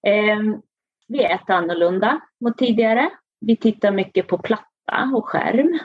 Eh, 0.07 0.39
vi 1.07 1.23
äter 1.23 1.55
annorlunda 1.55 2.21
mot 2.39 2.57
tidigare. 2.57 3.09
Vi 3.41 3.55
tittar 3.55 3.91
mycket 3.91 4.27
på 4.27 4.37
platta 4.37 5.11
och 5.15 5.27
skärm 5.27 5.79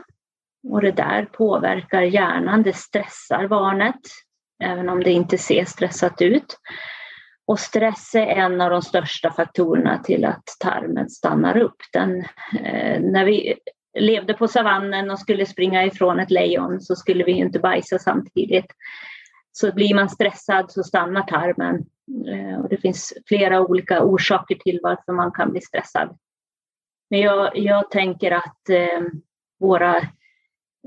och 0.70 0.80
det 0.80 0.92
där 0.92 1.24
påverkar 1.24 2.02
hjärnan, 2.02 2.62
det 2.62 2.76
stressar 2.76 3.48
barnet, 3.48 4.00
även 4.64 4.88
om 4.88 5.02
det 5.02 5.10
inte 5.10 5.38
ser 5.38 5.64
stressat 5.64 6.22
ut. 6.22 6.58
Och 7.46 7.58
stress 7.58 8.14
är 8.14 8.26
en 8.26 8.60
av 8.60 8.70
de 8.70 8.82
största 8.82 9.32
faktorerna 9.32 9.98
till 9.98 10.24
att 10.24 10.44
tarmen 10.60 11.10
stannar 11.10 11.56
upp. 11.56 11.76
Den, 11.92 12.20
eh, 12.64 13.00
när 13.00 13.24
vi 13.24 13.54
levde 13.98 14.34
på 14.34 14.48
savannen 14.48 15.10
och 15.10 15.18
skulle 15.18 15.46
springa 15.46 15.84
ifrån 15.84 16.20
ett 16.20 16.30
lejon 16.30 16.80
så 16.80 16.96
skulle 16.96 17.24
vi 17.24 17.32
inte 17.32 17.58
bajsa 17.58 17.98
samtidigt. 17.98 18.66
Så 19.52 19.72
blir 19.72 19.94
man 19.94 20.08
stressad 20.08 20.72
så 20.72 20.82
stannar 20.82 21.22
tarmen. 21.22 21.84
Eh, 22.28 22.60
och 22.60 22.68
det 22.68 22.76
finns 22.76 23.14
flera 23.26 23.60
olika 23.60 24.02
orsaker 24.02 24.54
till 24.54 24.80
varför 24.82 25.12
man 25.12 25.32
kan 25.32 25.50
bli 25.50 25.60
stressad. 25.60 26.18
Men 27.10 27.20
jag, 27.20 27.58
jag 27.58 27.90
tänker 27.90 28.30
att 28.30 28.68
eh, 28.68 29.00
våra, 29.60 30.02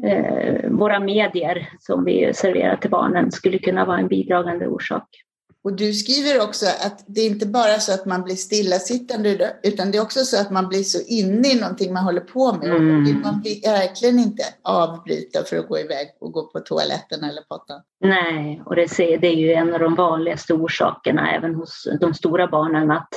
eh, 0.04 0.70
våra 0.70 1.00
medier 1.00 1.70
som 1.80 2.06
vi 2.06 2.34
serverar 2.34 2.76
till 2.76 2.90
barnen 2.90 3.32
skulle 3.32 3.58
kunna 3.58 3.86
vara 3.86 3.98
en 3.98 4.08
bidragande 4.08 4.68
orsak. 4.68 5.24
Och 5.64 5.74
du 5.74 5.94
skriver 5.94 6.44
också 6.44 6.66
att 6.66 7.04
det 7.08 7.22
är 7.22 7.28
inte 7.28 7.46
bara 7.46 7.80
så 7.80 7.94
att 7.94 8.06
man 8.06 8.24
blir 8.24 8.36
stillasittande 8.36 9.54
utan 9.64 9.92
det 9.92 9.98
är 9.98 10.02
också 10.02 10.20
så 10.20 10.42
att 10.42 10.52
man 10.52 10.68
blir 10.68 10.84
så 10.84 11.00
inne 11.08 11.48
i 11.48 11.60
någonting 11.60 11.94
man 11.94 12.04
håller 12.04 12.22
på 12.22 12.54
med. 12.54 12.70
Mm. 12.70 12.96
Och 12.96 13.22
man 13.26 13.42
vill 13.42 13.62
verkligen 13.64 14.20
inte 14.20 14.44
avbryta 14.64 15.44
för 15.44 15.58
att 15.58 15.68
gå 15.68 15.80
iväg 15.80 16.08
och 16.20 16.32
gå 16.32 16.48
på 16.48 16.60
toaletten 16.60 17.24
eller 17.24 17.42
pottan. 17.42 17.82
Nej, 18.00 18.62
och 18.66 18.76
det, 18.76 19.00
är 19.28 19.36
ju 19.36 19.54
en 19.54 19.74
av 19.74 19.80
de 19.80 19.96
vanligaste 19.96 20.54
orsakerna 20.54 21.32
även 21.32 21.56
hos 21.56 21.88
de 22.02 22.14
stora 22.14 22.48
barnen 22.48 22.92
att 22.92 23.10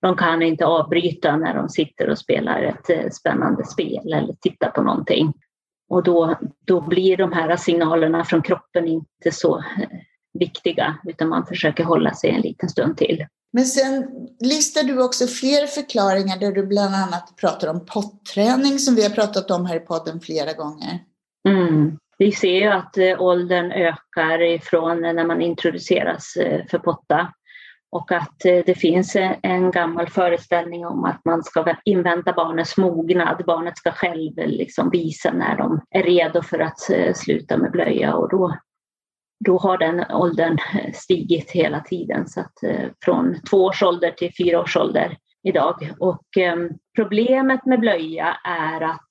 de 0.00 0.16
kan 0.16 0.42
inte 0.42 0.66
avbryta 0.66 1.36
när 1.36 1.54
de 1.54 1.68
sitter 1.68 2.10
och 2.10 2.18
spelar 2.18 2.62
ett 2.62 2.90
eh, 2.90 3.10
spännande 3.10 3.64
spel 3.64 4.12
eller 4.12 4.34
tittar 4.40 4.70
på 4.70 4.82
någonting. 4.82 5.32
Och 5.88 6.02
då, 6.02 6.38
då 6.66 6.80
blir 6.80 7.16
de 7.16 7.32
här 7.32 7.56
signalerna 7.56 8.24
från 8.24 8.42
kroppen 8.42 8.88
inte 8.88 9.32
så 9.32 9.58
eh, 9.58 9.88
viktiga 10.38 10.96
utan 11.04 11.28
man 11.28 11.46
försöker 11.46 11.84
hålla 11.84 12.14
sig 12.14 12.30
en 12.30 12.40
liten 12.40 12.68
stund 12.68 12.96
till. 12.96 13.26
Men 13.52 13.64
sen 13.64 14.06
listar 14.40 14.82
du 14.82 15.02
också 15.02 15.26
fler 15.26 15.66
förklaringar 15.66 16.38
där 16.38 16.52
du 16.52 16.66
bland 16.66 16.94
annat 16.94 17.36
pratar 17.40 17.68
om 17.68 17.86
potträning 17.86 18.78
som 18.78 18.94
vi 18.94 19.02
har 19.02 19.10
pratat 19.10 19.50
om 19.50 19.66
här 19.66 19.76
i 19.76 19.80
podden 19.80 20.20
flera 20.20 20.52
gånger. 20.52 20.98
Mm. 21.48 21.98
Vi 22.18 22.32
ser 22.32 22.60
ju 22.60 22.66
att 22.66 22.98
eh, 22.98 23.22
åldern 23.22 23.72
ökar 23.72 24.42
ifrån 24.42 25.00
när 25.00 25.26
man 25.26 25.42
introduceras 25.42 26.36
eh, 26.36 26.66
för 26.70 26.78
potta 26.78 27.32
och 27.90 28.12
att 28.12 28.44
eh, 28.44 28.62
det 28.66 28.74
finns 28.74 29.16
en 29.42 29.70
gammal 29.70 30.08
föreställning 30.08 30.86
om 30.86 31.04
att 31.04 31.24
man 31.24 31.44
ska 31.44 31.74
invänta 31.84 32.32
barnets 32.32 32.76
mognad. 32.76 33.42
Barnet 33.46 33.78
ska 33.78 33.90
själv 33.90 34.32
liksom 34.36 34.90
visa 34.90 35.32
när 35.32 35.56
de 35.56 35.80
är 35.90 36.02
redo 36.02 36.42
för 36.42 36.58
att 36.58 36.90
eh, 36.90 37.14
sluta 37.14 37.56
med 37.56 37.70
blöja 37.70 38.14
och 38.14 38.30
då 38.30 38.56
då 39.44 39.58
har 39.58 39.78
den 39.78 40.04
åldern 40.10 40.58
eh, 40.74 40.92
stigit 40.92 41.50
hela 41.50 41.80
tiden, 41.80 42.28
så 42.28 42.40
att 42.40 42.52
från 43.04 43.36
två 43.50 43.64
års 43.64 43.82
ålder 43.82 44.10
till 44.10 44.32
fyra 44.38 44.60
års 44.60 44.76
ålder 44.76 45.16
idag. 45.42 45.92
Och 45.98 46.36
ehm, 46.36 46.70
problemet 46.96 47.66
med 47.66 47.80
blöja 47.80 48.36
är 48.44 48.80
att 48.80 49.08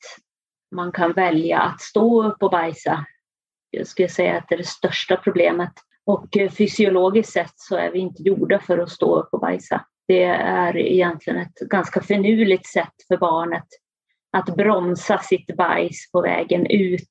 man 0.76 0.92
kan 0.92 1.14
välja 1.14 1.60
att 1.60 1.82
stå 1.82 2.24
upp 2.24 2.44
och 2.44 2.52
bajsa. 2.52 3.06
Jag 3.70 3.88
skulle 3.88 4.10
säga 4.10 4.38
att 4.38 4.50
det 4.50 4.56
är 4.56 4.58
det 4.58 4.68
största 4.68 5.18
problemet. 5.18 5.74
Och 6.06 6.38
eh, 6.38 6.52
fysiologiskt 6.52 7.34
sett 7.34 7.54
så 7.56 7.76
är 7.76 7.92
vi 7.92 8.00
inte 8.00 8.24
gjorda 8.24 8.60
för 8.60 8.78
att 8.78 8.90
stå 8.90 9.20
upp 9.20 9.30
och 9.32 9.40
bajsa. 9.40 9.86
Det 10.08 10.24
är 10.24 10.78
egentligen 10.78 11.40
ett 11.40 11.60
ganska 11.70 12.02
finurligt 12.02 12.68
sätt 12.68 12.94
för 13.08 13.18
barnet 13.18 13.68
att 14.38 14.56
bromsa 14.56 15.18
sitt 15.18 15.58
bajs 15.58 16.12
på 16.12 16.22
vägen 16.22 16.66
ut 16.66 17.10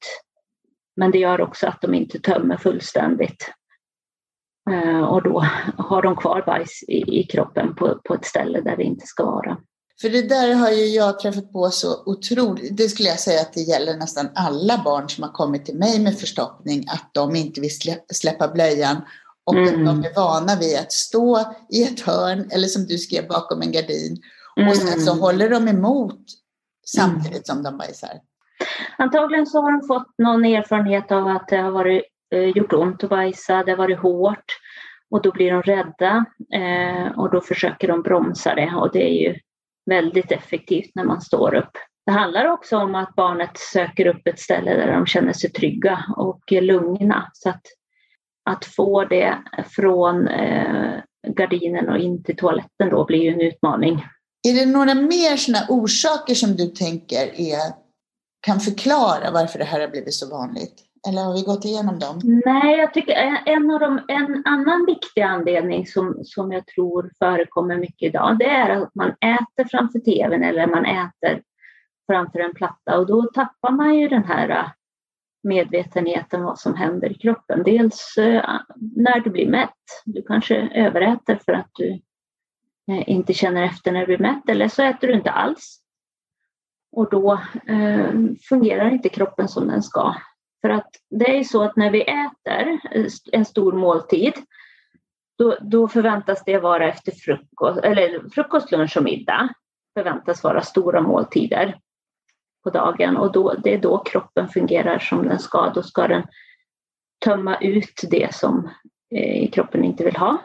men 0.96 1.10
det 1.10 1.18
gör 1.18 1.40
också 1.40 1.66
att 1.66 1.80
de 1.80 1.94
inte 1.94 2.18
tömmer 2.18 2.56
fullständigt. 2.56 3.52
Eh, 4.70 5.04
och 5.04 5.22
då 5.22 5.40
har 5.78 6.02
de 6.02 6.16
kvar 6.16 6.42
bajs 6.46 6.82
i, 6.88 7.20
i 7.20 7.22
kroppen 7.22 7.74
på, 7.74 8.00
på 8.04 8.14
ett 8.14 8.24
ställe 8.24 8.60
där 8.60 8.76
det 8.76 8.82
inte 8.82 9.06
ska 9.06 9.24
vara. 9.24 9.56
För 10.00 10.08
det 10.08 10.28
där 10.28 10.54
har 10.54 10.70
ju 10.70 10.86
jag 10.86 11.18
träffat 11.18 11.52
på 11.52 11.70
så 11.70 12.02
otroligt, 12.06 12.76
det 12.76 12.88
skulle 12.88 13.08
jag 13.08 13.20
säga 13.20 13.40
att 13.40 13.52
det 13.52 13.60
gäller 13.60 13.96
nästan 13.96 14.28
alla 14.34 14.82
barn 14.84 15.08
som 15.08 15.24
har 15.24 15.32
kommit 15.32 15.64
till 15.64 15.78
mig 15.78 16.00
med 16.00 16.18
förstoppning, 16.18 16.84
att 16.88 17.10
de 17.12 17.36
inte 17.36 17.60
vill 17.60 17.70
släppa 18.12 18.48
blöjan 18.48 18.96
och 19.44 19.54
mm. 19.54 19.68
att 19.68 19.86
de 19.86 20.08
är 20.08 20.14
vana 20.14 20.56
vid 20.60 20.78
att 20.78 20.92
stå 20.92 21.54
i 21.70 21.82
ett 21.82 22.00
hörn 22.00 22.50
eller 22.50 22.68
som 22.68 22.86
du 22.86 22.98
skrev 22.98 23.28
bakom 23.28 23.62
en 23.62 23.72
gardin 23.72 24.22
mm. 24.56 24.68
och 24.68 24.76
sen 24.76 25.00
så 25.00 25.10
mm. 25.10 25.22
håller 25.22 25.50
de 25.50 25.68
emot 25.68 26.20
samtidigt 26.86 27.46
som 27.46 27.62
de 27.62 27.78
bajsar. 27.78 28.20
Antagligen 28.98 29.46
så 29.46 29.60
har 29.60 29.72
de 29.72 29.86
fått 29.86 30.14
någon 30.18 30.44
erfarenhet 30.44 31.12
av 31.12 31.26
att 31.26 31.48
det 31.48 31.56
har 31.56 31.70
varit, 31.70 32.02
eh, 32.34 32.40
gjort 32.40 32.72
ont 32.72 33.04
att 33.04 33.10
bajsa, 33.10 33.64
det 33.64 33.70
har 33.72 33.78
varit 33.78 33.98
hårt 33.98 34.44
och 35.10 35.22
då 35.22 35.32
blir 35.32 35.52
de 35.52 35.62
rädda 35.62 36.24
eh, 36.54 37.18
och 37.18 37.30
då 37.30 37.40
försöker 37.40 37.88
de 37.88 38.02
bromsa 38.02 38.54
det 38.54 38.72
och 38.76 38.90
det 38.92 39.02
är 39.02 39.22
ju 39.22 39.38
väldigt 39.86 40.32
effektivt 40.32 40.90
när 40.94 41.04
man 41.04 41.20
står 41.20 41.54
upp. 41.54 41.70
Det 42.06 42.12
handlar 42.12 42.46
också 42.46 42.76
om 42.76 42.94
att 42.94 43.14
barnet 43.14 43.58
söker 43.58 44.06
upp 44.06 44.26
ett 44.26 44.40
ställe 44.40 44.74
där 44.74 44.92
de 44.92 45.06
känner 45.06 45.32
sig 45.32 45.50
trygga 45.50 46.04
och 46.16 46.52
lugna. 46.52 47.30
Så 47.32 47.48
att, 47.48 47.62
att 48.50 48.64
få 48.64 49.04
det 49.04 49.38
från 49.76 50.28
eh, 50.28 51.00
gardinen 51.28 51.88
och 51.88 51.98
in 51.98 52.24
till 52.24 52.36
toaletten 52.36 52.90
då 52.90 53.04
blir 53.04 53.22
ju 53.22 53.28
en 53.28 53.40
utmaning. 53.40 54.04
Är 54.48 54.54
det 54.54 54.66
några 54.66 54.94
mer 54.94 55.36
sådana 55.36 55.66
orsaker 55.68 56.34
som 56.34 56.56
du 56.56 56.66
tänker 56.66 57.40
är 57.40 57.74
kan 58.40 58.60
förklara 58.60 59.30
varför 59.30 59.58
det 59.58 59.64
här 59.64 59.80
har 59.80 59.88
blivit 59.88 60.14
så 60.14 60.30
vanligt? 60.30 60.74
Eller 61.08 61.23
har 61.23 61.34
vi 61.34 61.42
gått 61.42 61.64
igenom 61.64 61.99
dem? 61.99 62.20
Nej, 62.44 62.78
jag 62.78 62.94
tycker 62.94 63.12
en, 63.46 63.70
av 63.70 63.80
dem, 63.80 64.00
en 64.08 64.42
annan 64.46 64.84
viktig 64.87 65.20
anledning 65.20 65.87
som, 65.87 66.20
som 66.25 66.52
jag 66.52 66.66
tror 66.66 67.11
förekommer 67.18 67.76
mycket 67.76 68.08
idag, 68.08 68.38
det 68.38 68.44
är 68.44 68.70
att 68.70 68.94
man 68.94 69.11
äter 69.11 69.68
framför 69.70 69.99
tvn 69.99 70.42
eller 70.42 70.66
man 70.66 70.84
äter 70.84 71.42
framför 72.06 72.38
en 72.38 72.54
platta 72.54 72.99
och 72.99 73.06
då 73.06 73.23
tappar 73.23 73.70
man 73.70 73.94
ju 73.94 74.08
den 74.08 74.25
här 74.25 74.49
äh, 74.49 74.70
medvetenheten 75.42 76.44
vad 76.44 76.58
som 76.58 76.75
händer 76.75 77.12
i 77.12 77.14
kroppen. 77.14 77.62
Dels 77.62 78.18
äh, 78.18 78.61
när 78.96 79.20
du 79.20 79.30
blir 79.30 79.49
mätt, 79.49 79.70
du 80.04 80.23
kanske 80.23 80.56
överäter 80.56 81.40
för 81.44 81.52
att 81.52 81.70
du 81.73 82.00
eh, 82.90 83.08
inte 83.08 83.32
känner 83.32 83.62
efter 83.62 83.92
när 83.92 84.00
du 84.00 84.06
blir 84.06 84.18
mätt 84.18 84.49
eller 84.49 84.68
så 84.68 84.82
äter 84.82 85.08
du 85.08 85.14
inte 85.14 85.30
alls 85.30 85.80
och 86.92 87.11
då 87.11 87.32
eh, 87.66 88.11
fungerar 88.49 88.90
inte 88.90 89.08
kroppen 89.08 89.49
som 89.49 89.68
den 89.68 89.82
ska. 89.82 90.14
För 90.64 90.71
att 90.71 90.90
det 91.11 91.30
är 91.30 91.37
ju 91.37 91.44
så 91.44 91.62
att 91.62 91.76
när 91.76 91.90
vi 91.90 92.02
äter 92.02 92.80
en 93.33 93.44
stor 93.44 93.73
måltid 93.73 94.33
då, 95.38 95.56
då 95.61 95.88
förväntas 95.88 96.42
det 96.47 96.59
vara 96.59 96.88
efter 96.88 97.12
frukost, 97.12 97.78
eller 97.78 98.28
frukost, 98.28 98.73
lunch 98.73 98.97
och 98.97 99.04
middag 99.04 99.49
förväntas 99.99 100.44
vara 100.44 100.62
stora 100.62 101.02
måltider 101.02 101.78
på 102.62 102.71
dagen 102.71 103.16
och 103.16 103.33
då, 103.33 103.54
det 103.64 103.75
är 103.75 103.78
då 103.78 103.99
kroppen 103.99 104.49
fungerar 104.49 104.99
som 104.99 105.28
den 105.28 105.38
ska. 105.38 105.71
Då 105.75 105.83
ska 105.83 106.09
den 106.09 106.23
tömma 107.25 107.56
ut 107.56 108.00
det 108.11 108.35
som 108.35 108.71
eh, 109.14 109.50
kroppen 109.50 109.85
inte 109.85 110.04
vill 110.04 110.16
ha 110.16 110.38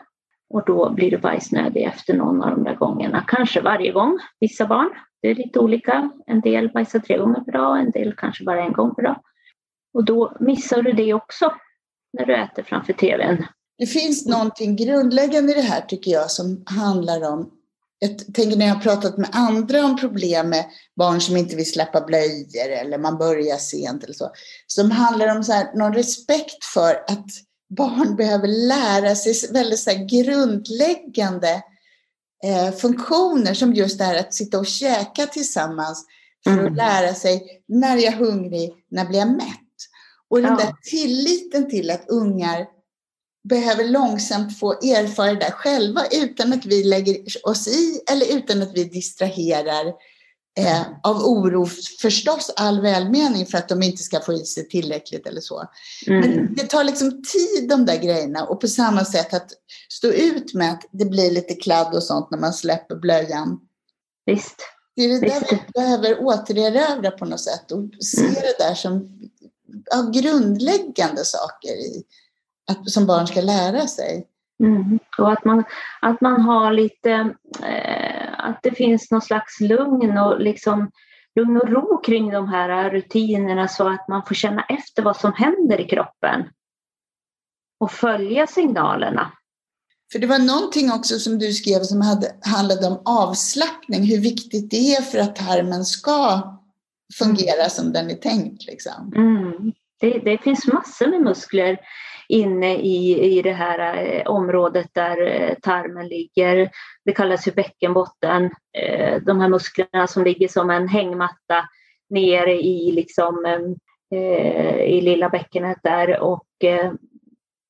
och 0.50 0.66
då 0.66 0.90
blir 0.90 1.12
du 1.12 1.18
bajsnödig 1.18 1.84
efter 1.84 2.14
någon 2.14 2.44
av 2.44 2.50
de 2.50 2.64
där 2.64 2.76
gångerna. 2.76 3.24
Kanske 3.28 3.62
varje 3.62 3.92
gång, 3.92 4.20
vissa 4.40 4.68
barn. 4.68 4.90
Det 5.22 5.28
är 5.28 5.36
lite 5.36 5.60
olika. 5.60 6.10
En 6.28 6.42
del 6.42 6.70
bajsar 6.70 7.00
tre 7.00 7.18
gånger 7.18 7.42
per 7.42 7.52
dag, 7.52 7.80
en 7.80 7.92
del 7.92 8.14
kanske 8.18 8.44
bara 8.44 8.64
en 8.64 8.74
gång 8.74 8.96
per 8.96 9.04
dag. 9.04 9.22
Och 9.93 10.05
då 10.05 10.38
missar 10.39 10.81
du 10.81 10.91
det 10.91 11.13
också 11.13 11.53
när 12.17 12.25
du 12.25 12.36
äter 12.36 12.63
framför 12.63 12.93
TVn. 12.93 13.46
Det 13.77 13.86
finns 13.86 14.25
någonting 14.25 14.75
grundläggande 14.75 15.51
i 15.51 15.55
det 15.55 15.62
här 15.62 15.81
tycker 15.81 16.12
jag 16.12 16.31
som 16.31 16.63
handlar 16.65 17.34
om 17.34 17.51
jag 18.00 18.34
tänker 18.34 18.58
när 18.58 18.67
jag 18.67 18.75
har 18.75 18.81
pratat 18.81 19.17
med 19.17 19.29
andra 19.34 19.86
om 19.86 19.98
problem 19.98 20.50
med 20.50 20.65
barn 20.96 21.22
som 21.22 21.38
inte 21.38 21.55
vill 21.55 21.72
släppa 21.72 22.01
blöjor 22.01 22.69
eller 22.69 22.98
man 22.98 23.17
börjar 23.17 23.58
sent 23.58 24.03
eller 24.03 24.13
så. 24.13 24.31
Som 24.67 24.91
handlar 24.91 25.36
om 25.36 25.43
så 25.43 25.53
här, 25.53 25.74
någon 25.75 25.93
respekt 25.93 26.65
för 26.65 26.96
att 27.08 27.25
barn 27.77 28.15
behöver 28.15 28.48
lära 28.48 29.15
sig 29.15 29.53
väldigt 29.53 29.79
så 29.79 29.91
grundläggande 30.10 31.63
eh, 32.43 32.72
funktioner 32.72 33.53
som 33.53 33.74
just 33.74 33.98
det 33.98 34.03
här 34.03 34.19
att 34.19 34.34
sitta 34.34 34.60
och 34.60 34.67
käka 34.67 35.25
tillsammans 35.25 36.05
för 36.43 36.51
mm. 36.51 36.65
att 36.65 36.75
lära 36.75 37.13
sig 37.13 37.63
när 37.67 37.98
är 37.98 38.01
jag 38.01 38.12
hungrig, 38.12 38.74
när 38.91 39.05
blir 39.05 39.19
jag 39.19 39.31
mätt? 39.31 39.69
Och 40.30 40.42
den 40.42 40.52
ja. 40.52 40.58
där 40.58 40.74
tilliten 40.84 41.70
till 41.70 41.92
att 41.92 42.10
ungar 42.10 42.68
behöver 43.50 43.84
långsamt 43.84 44.60
få 44.60 44.72
erfara 44.72 45.34
det 45.34 45.40
där 45.40 45.52
själva 45.52 46.02
utan 46.12 46.54
att 46.54 46.66
vi 46.66 46.84
lägger 46.84 47.18
oss 47.44 47.68
i 47.68 48.02
eller 48.12 48.38
utan 48.38 48.62
att 48.62 48.78
vi 48.78 48.84
distraherar 48.84 49.94
Eh, 50.60 50.82
av 51.04 51.16
oro, 51.16 51.66
förstås 52.02 52.52
all 52.56 52.82
välmening 52.82 53.46
för 53.46 53.58
att 53.58 53.70
de 53.70 53.84
inte 53.84 54.04
ska 54.04 54.20
få 54.20 54.34
i 54.34 54.46
sig 54.46 54.70
tillräckligt 54.70 55.28
eller 55.28 55.42
så. 55.42 55.64
Mm. 56.08 56.20
Men 56.22 56.56
det 56.56 56.68
tar 56.68 56.84
liksom 56.84 57.10
tid 57.12 57.70
de 57.70 57.86
där 57.86 57.98
grejerna 57.98 58.44
och 58.44 58.62
på 58.62 58.68
samma 58.68 59.06
sätt 59.06 59.34
att 59.34 59.52
stå 59.90 60.08
ut 60.08 60.54
med 60.54 60.72
att 60.72 60.90
det 60.92 61.06
blir 61.06 61.32
lite 61.32 61.54
kladd 61.54 61.96
och 61.96 62.04
sånt 62.04 62.32
när 62.32 62.38
man 62.38 62.54
släpper 62.54 62.96
blöjan. 62.96 63.60
Visst. 64.26 64.56
Det 64.96 65.04
är 65.04 65.10
det 65.10 65.20
Visst. 65.20 65.50
där 65.50 65.50
vi 65.52 65.62
behöver 65.74 66.24
återerövra 66.24 67.12
på 67.12 67.26
något 67.26 67.42
sätt 67.42 67.72
och 67.72 68.04
se 68.04 68.22
mm. 68.22 68.34
det 68.34 68.64
där 68.64 68.74
som 68.74 69.20
ja, 69.92 70.12
grundläggande 70.14 71.26
saker 71.26 71.70
i, 71.70 72.04
att, 72.72 72.90
som 72.90 73.06
barn 73.06 73.28
ska 73.28 73.42
lära 73.42 73.88
sig. 73.88 74.28
Mm. 74.64 75.00
Och 75.18 75.32
att 75.32 75.46
man, 75.46 75.64
att 76.02 76.22
man 76.22 76.42
har 76.42 76.74
lite, 76.74 77.12
eh, 77.64 78.34
att 78.38 78.60
det 78.64 78.72
finns 78.72 79.12
någon 79.12 79.22
slags 79.22 79.60
lugn 79.60 80.18
och 80.18 80.40
liksom 80.40 80.92
lugn 81.36 81.58
och 81.58 81.70
ro 81.70 82.02
kring 82.02 82.32
de 82.32 82.48
här 82.48 82.90
rutinerna 82.90 83.68
så 83.68 83.88
att 83.88 84.08
man 84.08 84.26
får 84.26 84.36
känna 84.36 84.66
efter 84.70 85.04
vad 85.04 85.18
som 85.18 85.34
händer 85.34 85.82
i 85.82 85.88
kroppen. 85.88 86.44
Och 87.80 87.92
följa 87.92 88.48
signalerna. 88.48 89.32
För 90.12 90.20
det 90.20 90.28
var 90.28 90.40
någonting 90.40 90.92
också 90.92 91.20
som 91.20 91.40
du 91.40 91.54
skrev 91.54 91.80
som 91.80 92.02
hade, 92.02 92.36
handlade 92.42 92.88
om 92.88 93.02
avslappning, 93.06 94.04
hur 94.04 94.18
viktigt 94.18 94.72
det 94.72 94.96
är 94.96 95.02
för 95.02 95.20
att 95.20 95.36
tarmen 95.36 95.86
ska 95.86 96.42
fungera 97.18 97.60
mm. 97.60 97.70
som 97.70 97.94
den 97.94 98.10
är 98.10 98.16
tänkt. 98.16 98.68
Liksom. 98.68 99.13
Mm. 99.16 99.72
Det, 100.00 100.20
det, 100.20 100.38
finns 100.38 100.68
massor 100.68 101.08
med 101.08 101.22
muskler 101.22 101.78
inne 102.30 102.75
i, 102.75 103.20
i 103.38 103.42
det 103.42 103.54
här 103.54 104.06
eh, 104.06 104.28
området 104.28 104.88
där 104.93 105.28
eh, 105.28 105.56
tarmen 105.62 106.08
ligger. 106.08 106.69
Det 107.06 107.12
kallas 107.12 107.48
ju 107.48 107.52
bäckenbotten. 107.52 108.50
Eh, 108.78 109.22
de 109.22 109.39
här 109.39 109.50
musklerna 109.50 110.08
som 110.08 110.24
ligger 110.24 110.48
som 110.48 110.69
en 110.69 110.88
hängmatta 110.88 111.69
nere 112.10 112.52
i, 112.52 112.91
liksom, 112.91 113.65
i 114.86 115.02
lilla 115.02 115.30
bäckenet 115.30 115.78
där. 115.84 116.19
Och 116.19 116.48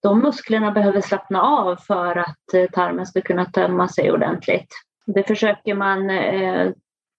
de 0.03 0.19
musklerna 0.19 0.71
behöver 0.71 1.01
slappna 1.01 1.41
av 1.41 1.75
för 1.75 2.15
att 2.15 2.71
tarmen 2.73 3.05
ska 3.05 3.21
kunna 3.21 3.45
tömma 3.45 3.87
sig 3.87 4.11
ordentligt. 4.11 4.73
Det 5.05 5.23
försöker 5.23 5.73
man 5.73 6.09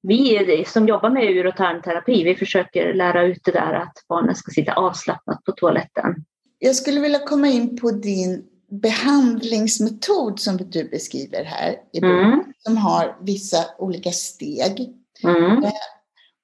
vi 0.02 0.64
som 0.66 0.88
jobbar 0.88 1.10
med 1.10 1.24
ur 1.24 1.46
och 1.46 1.56
tarmterapi, 1.56 2.24
vi 2.24 2.34
försöker 2.34 2.94
lära 2.94 3.22
ut 3.22 3.40
det 3.44 3.52
där 3.52 3.74
att 3.74 4.04
barnen 4.08 4.34
ska 4.34 4.50
sitta 4.50 4.72
avslappnat 4.72 5.44
på 5.44 5.52
toaletten. 5.52 6.24
Jag 6.58 6.76
skulle 6.76 7.00
vilja 7.00 7.18
komma 7.18 7.48
in 7.48 7.76
på 7.76 7.90
din 7.90 8.44
behandlingsmetod 8.70 10.40
som 10.40 10.56
du 10.56 10.88
beskriver 10.88 11.44
här 11.44 11.76
i 11.92 12.00
boken, 12.00 12.32
mm. 12.32 12.44
som 12.58 12.76
har 12.76 13.16
vissa 13.20 13.64
olika 13.78 14.10
steg. 14.10 14.94
Mm. 15.24 15.64
Eh, 15.64 15.72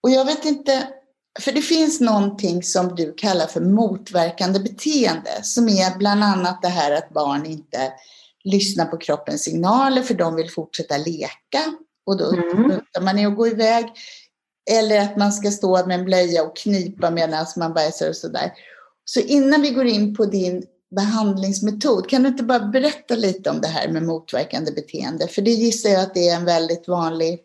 och 0.02 0.10
jag 0.10 0.24
vet 0.24 0.44
inte, 0.44 0.88
för 1.40 1.52
det 1.52 1.62
finns 1.62 2.00
någonting 2.00 2.62
som 2.62 2.94
du 2.94 3.14
kallar 3.14 3.46
för 3.46 3.60
motverkande 3.60 4.60
beteende, 4.60 5.42
som 5.42 5.68
är 5.68 5.98
bland 5.98 6.24
annat 6.24 6.62
det 6.62 6.68
här 6.68 6.92
att 6.92 7.10
barn 7.10 7.46
inte 7.46 7.92
lyssnar 8.44 8.84
på 8.84 8.96
kroppens 8.96 9.44
signaler 9.44 10.02
för 10.02 10.14
de 10.14 10.36
vill 10.36 10.50
fortsätta 10.50 10.96
leka 10.96 11.60
och 12.06 12.18
då 12.18 12.32
mm. 12.32 12.80
man 13.00 13.18
i 13.18 13.26
att 13.26 13.36
gå 13.36 13.48
iväg. 13.48 13.86
Eller 14.70 15.00
att 15.00 15.16
man 15.16 15.32
ska 15.32 15.50
stå 15.50 15.86
med 15.86 15.98
en 15.98 16.04
blöja 16.04 16.42
och 16.42 16.56
knipa 16.56 17.10
medan 17.10 17.46
man 17.56 17.74
bajsar 17.74 18.08
och 18.08 18.16
sådär. 18.16 18.52
Så 19.04 19.20
innan 19.20 19.62
vi 19.62 19.70
går 19.70 19.86
in 19.86 20.14
på 20.14 20.24
din 20.24 20.62
behandlingsmetod, 20.96 22.08
kan 22.08 22.22
du 22.22 22.28
inte 22.28 22.44
bara 22.44 22.60
berätta 22.60 23.14
lite 23.14 23.50
om 23.50 23.60
det 23.60 23.68
här 23.68 23.88
med 23.88 24.02
motverkande 24.02 24.72
beteende? 24.72 25.28
För 25.28 25.42
det 25.42 25.50
gissar 25.50 25.90
jag 25.90 26.02
att 26.02 26.14
det 26.14 26.28
är 26.28 26.36
en 26.36 26.44
väldigt 26.44 26.88
vanlig 26.88 27.40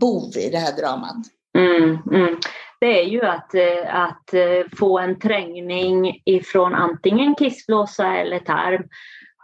bov 0.00 0.36
i 0.36 0.50
det 0.50 0.58
här 0.58 0.76
dramat. 0.76 1.16
Mm, 1.58 1.98
mm. 2.12 2.36
Det 2.80 3.00
är 3.00 3.04
ju 3.04 3.22
att, 3.22 3.54
eh, 3.54 3.94
att 3.94 4.34
eh, 4.34 4.76
få 4.78 4.98
en 4.98 5.18
trängning 5.18 6.22
ifrån 6.24 6.74
antingen 6.74 7.34
kissblåsa 7.34 8.16
eller 8.16 8.38
tarm 8.38 8.82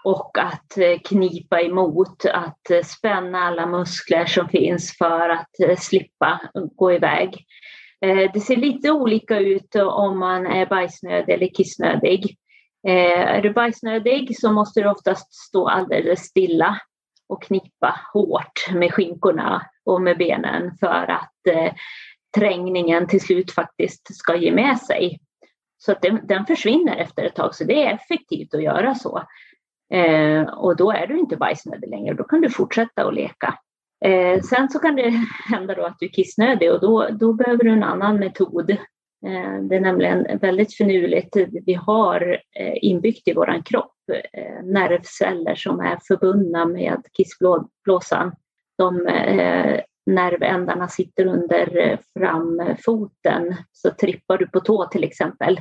och 0.04 0.38
att 0.38 0.78
eh, 0.78 0.98
knipa 1.04 1.60
emot, 1.60 2.24
att 2.24 2.70
eh, 2.70 2.82
spänna 2.82 3.38
alla 3.38 3.66
muskler 3.66 4.26
som 4.26 4.48
finns 4.48 4.98
för 4.98 5.28
att 5.28 5.60
eh, 5.60 5.76
slippa 5.76 6.40
gå 6.76 6.92
iväg. 6.92 7.44
Det 8.32 8.40
ser 8.40 8.56
lite 8.56 8.90
olika 8.90 9.38
ut 9.38 9.76
om 9.76 10.18
man 10.18 10.46
är 10.46 10.66
bajsnödig 10.66 11.34
eller 11.34 11.46
kissnödig. 11.46 12.36
Är 12.88 13.42
du 13.42 13.52
bajsnödig 13.52 14.38
så 14.38 14.52
måste 14.52 14.80
du 14.80 14.90
oftast 14.90 15.34
stå 15.34 15.68
alldeles 15.68 16.20
stilla 16.20 16.80
och 17.28 17.42
knipa 17.42 18.00
hårt 18.12 18.70
med 18.72 18.94
skinkorna 18.94 19.66
och 19.84 20.02
med 20.02 20.18
benen 20.18 20.72
för 20.80 21.10
att 21.10 21.34
trängningen 22.36 23.06
till 23.06 23.20
slut 23.20 23.52
faktiskt 23.52 24.16
ska 24.16 24.36
ge 24.36 24.52
med 24.52 24.78
sig. 24.78 25.20
Så 25.78 25.92
att 25.92 26.02
den, 26.02 26.26
den 26.26 26.46
försvinner 26.46 26.96
efter 26.96 27.24
ett 27.24 27.34
tag, 27.34 27.54
så 27.54 27.64
det 27.64 27.84
är 27.84 27.94
effektivt 27.94 28.54
att 28.54 28.62
göra 28.62 28.94
så. 28.94 29.22
Eh, 29.94 30.42
och 30.42 30.76
då 30.76 30.92
är 30.92 31.06
du 31.06 31.18
inte 31.18 31.36
bajsnödig 31.36 31.90
längre, 31.90 32.14
då 32.14 32.24
kan 32.24 32.40
du 32.40 32.50
fortsätta 32.50 33.08
att 33.08 33.14
leka. 33.14 33.54
Eh, 34.04 34.40
sen 34.40 34.68
så 34.68 34.78
kan 34.78 34.96
det 34.96 35.10
hända 35.50 35.74
då 35.74 35.82
att 35.82 35.96
du 35.98 36.06
är 36.06 36.10
kissnödig 36.10 36.72
och 36.72 36.80
då, 36.80 37.08
då 37.10 37.32
behöver 37.32 37.64
du 37.64 37.70
en 37.70 37.82
annan 37.82 38.16
metod. 38.16 38.70
Eh, 39.26 39.62
det 39.62 39.76
är 39.76 39.80
nämligen 39.80 40.38
väldigt 40.38 40.74
finurligt. 40.74 41.36
Vi 41.66 41.74
har 41.74 42.40
eh, 42.58 42.74
inbyggt 42.82 43.28
i 43.28 43.32
vår 43.32 43.62
kropp 43.64 43.94
eh, 44.32 44.64
nervceller 44.64 45.54
som 45.54 45.80
är 45.80 45.98
förbundna 46.08 46.64
med 46.64 47.02
kissblåsan. 47.12 48.32
De 48.78 49.06
eh, 49.06 49.80
nervändarna 50.06 50.88
sitter 50.88 51.26
under 51.26 51.76
eh, 51.76 51.98
framfoten. 52.18 53.54
Så 53.72 53.90
trippar 53.90 54.38
du 54.38 54.46
på 54.46 54.60
tå 54.60 54.86
till 54.86 55.04
exempel 55.04 55.60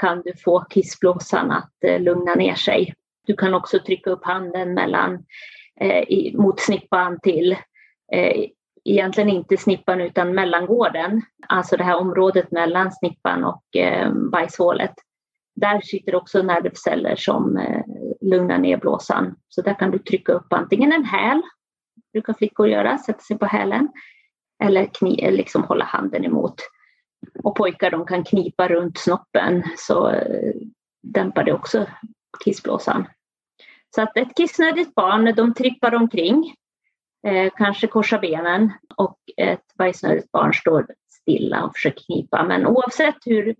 kan 0.00 0.22
du 0.22 0.32
få 0.44 0.60
kissblåsan 0.70 1.50
att 1.50 1.84
eh, 1.84 2.00
lugna 2.00 2.34
ner 2.34 2.54
sig. 2.54 2.94
Du 3.30 3.36
kan 3.36 3.54
också 3.54 3.78
trycka 3.78 4.10
upp 4.10 4.24
handen 4.24 4.74
mellan 4.74 5.24
eh, 5.80 6.02
i, 6.02 6.34
mot 6.36 6.60
snippan 6.60 7.20
till 7.20 7.52
eh, 8.12 8.44
egentligen 8.84 9.28
inte 9.28 9.56
snippan 9.56 10.00
utan 10.00 10.34
mellangården, 10.34 11.22
alltså 11.48 11.76
det 11.76 11.84
här 11.84 11.96
området 11.96 12.50
mellan 12.50 12.92
snippan 12.92 13.44
och 13.44 13.76
eh, 13.76 14.12
bajshålet. 14.14 14.94
Där 15.56 15.80
sitter 15.80 16.14
också 16.14 16.42
nervceller 16.42 17.16
som 17.16 17.56
eh, 17.56 17.82
lugnar 18.20 18.58
ner 18.58 18.76
blåsan. 18.76 19.36
Så 19.48 19.62
där 19.62 19.74
kan 19.74 19.90
du 19.90 19.98
trycka 19.98 20.32
upp 20.32 20.52
antingen 20.52 20.92
en 20.92 21.04
häl, 21.04 21.42
brukar 22.12 22.32
flickor 22.32 22.68
göra, 22.68 22.98
sätta 22.98 23.20
sig 23.20 23.38
på 23.38 23.46
hälen, 23.46 23.88
eller 24.64 24.86
kni, 24.86 25.24
eh, 25.24 25.32
liksom 25.32 25.62
hålla 25.62 25.84
handen 25.84 26.24
emot. 26.24 26.54
Och 27.44 27.56
pojkar 27.56 27.90
de 27.90 28.06
kan 28.06 28.24
knipa 28.24 28.68
runt 28.68 28.98
snoppen 28.98 29.62
så 29.76 30.10
eh, 30.10 30.54
dämpar 31.02 31.44
det 31.44 31.52
också 31.52 31.86
kissblåsan. 32.44 33.06
Så 33.94 34.02
att 34.02 34.16
ett 34.16 34.34
kissnödigt 34.36 34.94
barn, 34.94 35.34
de 35.36 35.54
trippar 35.54 35.94
omkring 35.94 36.54
eh, 37.26 37.52
kanske 37.56 37.86
korsa 37.86 38.18
benen 38.18 38.72
och 38.96 39.18
ett 39.36 39.74
bajsnödigt 39.78 40.32
barn 40.32 40.54
står 40.54 40.86
stilla 41.08 41.64
och 41.64 41.74
försöker 41.74 42.04
knipa. 42.04 42.44
Men 42.44 42.66
oavsett 42.66 43.16
hur, 43.24 43.54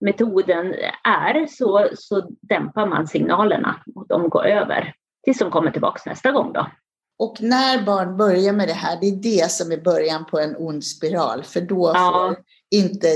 metoden 0.00 0.74
är 1.04 1.46
så, 1.46 1.88
så 1.94 2.28
dämpar 2.40 2.86
man 2.86 3.06
signalerna 3.06 3.80
och 3.94 4.06
de 4.08 4.28
går 4.28 4.46
över 4.46 4.94
tills 5.24 5.38
de 5.38 5.50
kommer 5.50 5.70
tillbaka 5.70 6.10
nästa 6.10 6.32
gång. 6.32 6.52
Då. 6.52 6.66
Och 7.18 7.36
när 7.40 7.82
barn 7.82 8.16
börjar 8.16 8.52
med 8.52 8.68
det 8.68 8.74
här, 8.74 8.98
det 9.00 9.06
är 9.06 9.16
det 9.16 9.50
som 9.50 9.72
är 9.72 9.76
början 9.76 10.26
på 10.26 10.38
en 10.38 10.56
ond 10.56 10.84
spiral, 10.84 11.42
för 11.42 11.60
då 11.60 11.92
ja. 11.94 12.12
får 12.12 12.44
inte 12.70 13.08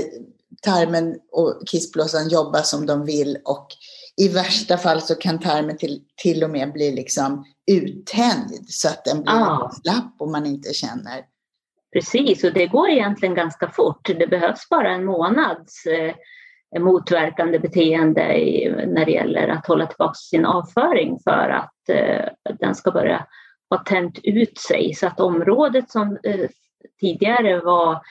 tarmen 0.61 1.19
och 1.31 1.61
kissblåsan 1.67 2.29
jobba 2.29 2.63
som 2.63 2.85
de 2.85 3.05
vill 3.05 3.37
och 3.45 3.67
i 4.17 4.27
värsta 4.27 4.77
fall 4.77 5.01
så 5.01 5.15
kan 5.15 5.39
tarmen 5.39 5.77
till, 5.77 6.01
till 6.23 6.43
och 6.43 6.49
med 6.49 6.73
bli 6.73 6.91
liksom 6.91 7.45
uttänjd 7.71 8.65
så 8.67 8.87
att 8.87 9.05
den 9.05 9.21
blir 9.21 9.33
ja. 9.33 9.71
slapp 9.83 10.15
och 10.19 10.29
man 10.29 10.45
inte 10.45 10.73
känner. 10.73 11.25
Precis, 11.93 12.43
och 12.43 12.53
det 12.53 12.67
går 12.67 12.89
egentligen 12.89 13.35
ganska 13.35 13.71
fort. 13.71 14.09
Det 14.19 14.27
behövs 14.27 14.69
bara 14.69 14.91
en 14.91 15.05
månads 15.05 15.85
eh, 15.85 16.15
motverkande 16.79 17.59
beteende 17.59 18.39
i, 18.39 18.69
när 18.87 19.05
det 19.05 19.11
gäller 19.11 19.47
att 19.47 19.67
hålla 19.67 19.85
tillbaka 19.85 20.13
sin 20.13 20.45
avföring 20.45 21.19
för 21.23 21.49
att 21.49 21.89
eh, 21.89 22.55
den 22.59 22.75
ska 22.75 22.91
börja 22.91 23.27
ha 23.69 23.83
tänt 23.83 24.19
ut 24.23 24.57
sig 24.57 24.93
så 24.93 25.07
att 25.07 25.19
området 25.19 25.89
som 25.89 26.17
eh, 26.23 26.49
tidigare 26.99 27.59
var 27.59 28.01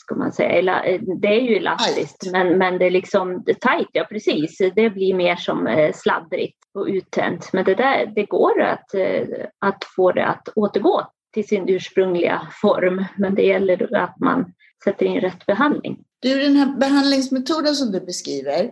ska 0.00 0.14
man 0.14 0.32
säga, 0.32 0.82
det 1.20 1.28
är 1.28 1.40
ju 1.40 1.56
elastiskt 1.56 2.32
men, 2.32 2.58
men 2.58 2.78
det 2.78 2.86
är 2.86 2.90
liksom 2.90 3.44
tajt, 3.60 3.88
ja 3.92 4.04
precis. 4.04 4.58
Det 4.74 4.90
blir 4.90 5.14
mer 5.14 5.36
som 5.36 5.66
eh, 5.66 5.92
sladdrigt 5.94 6.58
och 6.74 6.86
uttänt. 6.86 7.52
Men 7.52 7.64
det, 7.64 7.74
där, 7.74 8.12
det 8.14 8.24
går 8.24 8.62
att, 8.62 8.94
eh, 8.94 9.22
att 9.58 9.84
få 9.96 10.12
det 10.12 10.26
att 10.26 10.48
återgå 10.56 11.06
till 11.34 11.48
sin 11.48 11.68
ursprungliga 11.68 12.48
form. 12.62 13.04
Men 13.16 13.34
det 13.34 13.42
gäller 13.42 13.96
att 13.96 14.20
man 14.20 14.52
sätter 14.84 15.06
in 15.06 15.20
rätt 15.20 15.46
behandling. 15.46 16.04
Du, 16.20 16.42
den 16.42 16.56
här 16.56 16.76
behandlingsmetoden 16.78 17.74
som 17.74 17.92
du 17.92 18.00
beskriver, 18.00 18.70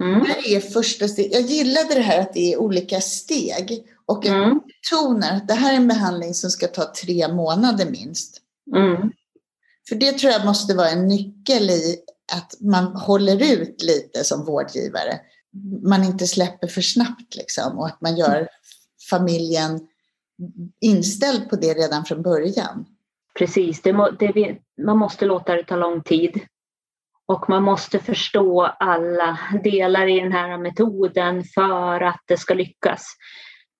mm. 0.00 0.24
det 0.24 0.54
är 0.54 0.60
första 0.60 1.08
steg. 1.08 1.32
Jag 1.32 1.42
gillade 1.42 1.94
det 1.94 2.00
här 2.00 2.20
att 2.20 2.34
det 2.34 2.52
är 2.52 2.60
olika 2.60 3.00
steg 3.00 3.84
och 4.06 4.24
jag 4.24 4.36
mm. 4.36 4.58
betonar 4.58 5.36
att 5.36 5.48
det 5.48 5.54
här 5.54 5.72
är 5.72 5.76
en 5.76 5.88
behandling 5.88 6.34
som 6.34 6.50
ska 6.50 6.66
ta 6.66 6.92
tre 7.04 7.28
månader 7.28 7.86
minst. 7.90 8.42
Mm. 8.76 9.12
För 9.88 9.96
det 9.96 10.12
tror 10.12 10.32
jag 10.32 10.44
måste 10.44 10.74
vara 10.74 10.88
en 10.88 11.08
nyckel 11.08 11.70
i 11.70 11.96
att 12.32 12.54
man 12.60 12.84
håller 12.84 13.52
ut 13.52 13.82
lite 13.82 14.24
som 14.24 14.44
vårdgivare. 14.44 15.20
Man 15.82 16.04
inte 16.04 16.26
släpper 16.26 16.68
för 16.68 16.80
snabbt 16.80 17.36
liksom 17.36 17.78
och 17.78 17.86
att 17.86 18.00
man 18.00 18.16
gör 18.16 18.48
familjen 19.10 19.80
inställd 20.80 21.50
på 21.50 21.56
det 21.56 21.74
redan 21.74 22.04
från 22.04 22.22
början. 22.22 22.86
Precis, 23.38 23.82
det 23.82 23.92
må, 23.92 24.10
det, 24.10 24.58
man 24.82 24.98
måste 24.98 25.24
låta 25.24 25.56
det 25.56 25.64
ta 25.64 25.76
lång 25.76 26.02
tid. 26.02 26.40
Och 27.26 27.48
man 27.48 27.62
måste 27.62 27.98
förstå 27.98 28.62
alla 28.62 29.38
delar 29.64 30.08
i 30.08 30.20
den 30.20 30.32
här 30.32 30.58
metoden 30.58 31.44
för 31.44 32.00
att 32.00 32.20
det 32.26 32.36
ska 32.36 32.54
lyckas. 32.54 33.06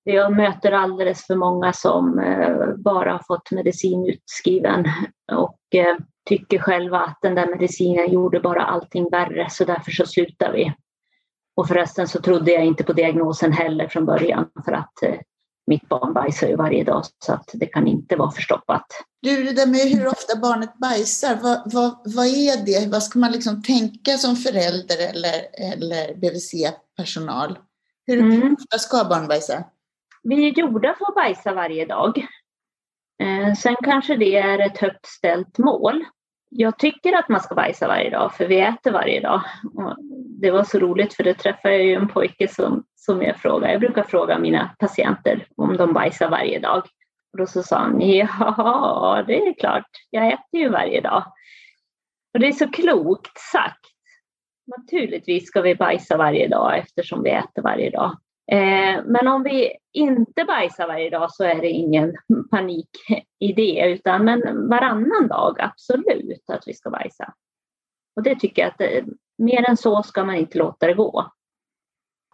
Jag 0.05 0.37
möter 0.37 0.73
alldeles 0.73 1.27
för 1.27 1.37
många 1.37 1.73
som 1.73 2.19
eh, 2.19 2.75
bara 2.77 3.13
har 3.13 3.23
fått 3.27 3.51
medicin 3.51 4.07
utskriven 4.07 4.85
och 5.33 5.75
eh, 5.75 5.97
tycker 6.29 6.59
själva 6.59 6.99
att 6.99 7.19
den 7.23 7.35
där 7.35 7.47
medicinen 7.47 8.13
gjorde 8.13 8.41
bara 8.41 8.63
allting 8.63 9.11
värre 9.11 9.51
så 9.51 9.65
därför 9.65 9.91
så 9.91 10.07
slutar 10.07 10.53
vi. 10.53 10.73
Och 11.57 11.69
förresten 11.69 12.09
så 12.09 12.21
trodde 12.21 12.53
jag 12.53 12.65
inte 12.65 12.85
på 12.85 12.93
diagnosen 12.93 13.53
heller 13.53 13.89
från 13.89 14.07
början 14.07 14.49
för 14.65 14.73
att 14.73 15.03
eh, 15.03 15.15
mitt 15.67 15.89
barn 15.89 16.15
bajsar 16.15 16.49
ju 16.49 16.57
varje 16.57 16.85
dag 16.85 17.05
så 17.25 17.33
att 17.33 17.51
det 17.53 17.67
kan 17.67 17.87
inte 17.87 18.17
vara 18.17 18.31
förstoppat. 18.31 18.87
Du, 19.23 19.43
det 19.43 19.53
där 19.53 19.67
med 19.67 19.81
hur 19.81 20.07
ofta 20.07 20.37
barnet 20.37 20.79
bajsar, 20.79 21.39
vad, 21.43 21.73
vad, 21.73 22.15
vad 22.15 22.27
är 22.27 22.65
det? 22.67 22.93
Vad 22.93 23.03
ska 23.03 23.19
man 23.19 23.33
liksom 23.33 23.63
tänka 23.63 24.19
som 24.19 24.37
förälder 24.37 25.09
eller, 25.11 25.71
eller 25.73 26.15
BVC-personal? 26.15 27.59
Hur, 28.07 28.19
mm. 28.19 28.57
ofta 28.61 28.79
ska 28.79 29.05
barn 29.05 29.29
bajsa? 29.29 29.65
Vi 30.23 30.49
är 30.49 30.59
gjorda 30.59 30.95
för 30.99 31.05
att 31.09 31.15
bajsa 31.15 31.55
varje 31.55 31.87
dag. 31.87 32.27
Eh, 33.23 33.53
sen 33.55 33.77
kanske 33.85 34.17
det 34.17 34.37
är 34.37 34.59
ett 34.59 34.79
högt 34.79 35.07
ställt 35.07 35.59
mål. 35.59 36.05
Jag 36.49 36.79
tycker 36.79 37.13
att 37.19 37.29
man 37.29 37.41
ska 37.41 37.55
bajsa 37.55 37.89
varje 37.89 38.11
dag 38.11 38.35
för 38.35 38.47
vi 38.47 38.61
äter 38.61 38.91
varje 38.91 39.21
dag. 39.21 39.43
Och 39.75 39.97
det 40.41 40.51
var 40.51 40.65
så 40.65 40.79
roligt 40.79 41.15
för 41.15 41.25
det 41.25 41.35
träffade 41.35 41.75
jag 41.75 41.87
ju 41.87 41.95
en 41.95 42.09
pojke 42.09 42.49
som, 42.49 42.85
som 42.95 43.23
jag 43.23 43.37
frågade. 43.37 43.73
Jag 43.73 43.81
brukar 43.81 44.03
fråga 44.03 44.39
mina 44.39 44.77
patienter 44.79 45.47
om 45.57 45.77
de 45.77 45.93
bajsar 45.93 46.31
varje 46.31 46.59
dag. 46.59 46.83
Och 47.33 47.39
då 47.39 47.47
så 47.47 47.63
sa 47.63 47.79
han, 47.79 48.01
ja 48.01 49.25
det 49.27 49.47
är 49.47 49.55
klart, 49.55 49.87
jag 50.11 50.27
äter 50.27 50.61
ju 50.61 50.69
varje 50.69 51.01
dag. 51.01 51.25
Och 52.35 52.41
det 52.41 52.47
är 52.47 52.53
så 52.53 52.69
klokt 52.69 53.39
sagt. 53.39 53.87
Naturligtvis 54.77 55.47
ska 55.47 55.61
vi 55.61 55.75
bajsa 55.75 56.17
varje 56.17 56.49
dag 56.49 56.79
eftersom 56.79 57.23
vi 57.23 57.31
äter 57.31 57.63
varje 57.63 57.91
dag. 57.91 58.19
Eh, 58.51 59.05
men 59.05 59.29
om 59.29 59.43
vi 59.43 59.73
inte 59.93 60.45
bajsar 60.45 60.87
varje 60.87 61.11
dag 61.11 61.33
så 61.33 61.45
är 61.45 61.61
det 61.61 61.69
ingen 61.69 62.17
panik 62.51 62.89
i 63.39 63.53
det, 63.53 63.87
utan 63.87 64.25
men 64.25 64.69
varannan 64.69 65.29
dag 65.29 65.61
absolut 65.61 66.45
att 66.49 66.63
vi 66.67 66.75
ska 66.75 66.91
bajsa. 66.91 67.35
Och 68.17 68.23
det 68.23 68.41
tycker 68.41 68.63
jag 68.63 68.71
att 68.71 68.81
eh, 68.81 69.05
mer 69.39 69.71
än 69.71 69.77
så 69.77 70.03
ska 70.03 70.25
man 70.25 70.37
inte 70.37 70.59
låta 70.59 70.87
det 70.87 70.95
gå. 70.95 71.33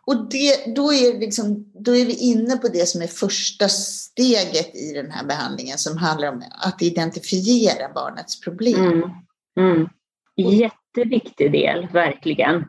Och 0.07 0.31
det, 0.31 0.75
då, 0.75 0.93
är 0.93 1.21
liksom, 1.21 1.73
då 1.75 1.97
är 1.97 2.07
vi 2.07 2.19
inne 2.19 2.57
på 2.57 2.69
det 2.69 2.89
som 2.89 3.03
är 3.03 3.07
första 3.07 3.69
steget 3.69 4.77
i 4.77 4.93
den 4.95 5.11
här 5.11 5.27
behandlingen 5.27 5.79
som 5.79 5.99
handlar 5.99 6.33
om 6.33 6.43
att 6.67 6.83
identifiera 6.83 7.93
barnets 7.95 8.41
problem. 8.41 8.93
Mm. 8.93 9.11
Mm. 9.59 9.89
Jätteviktig 10.37 11.53
del, 11.53 11.89
verkligen. 11.93 12.65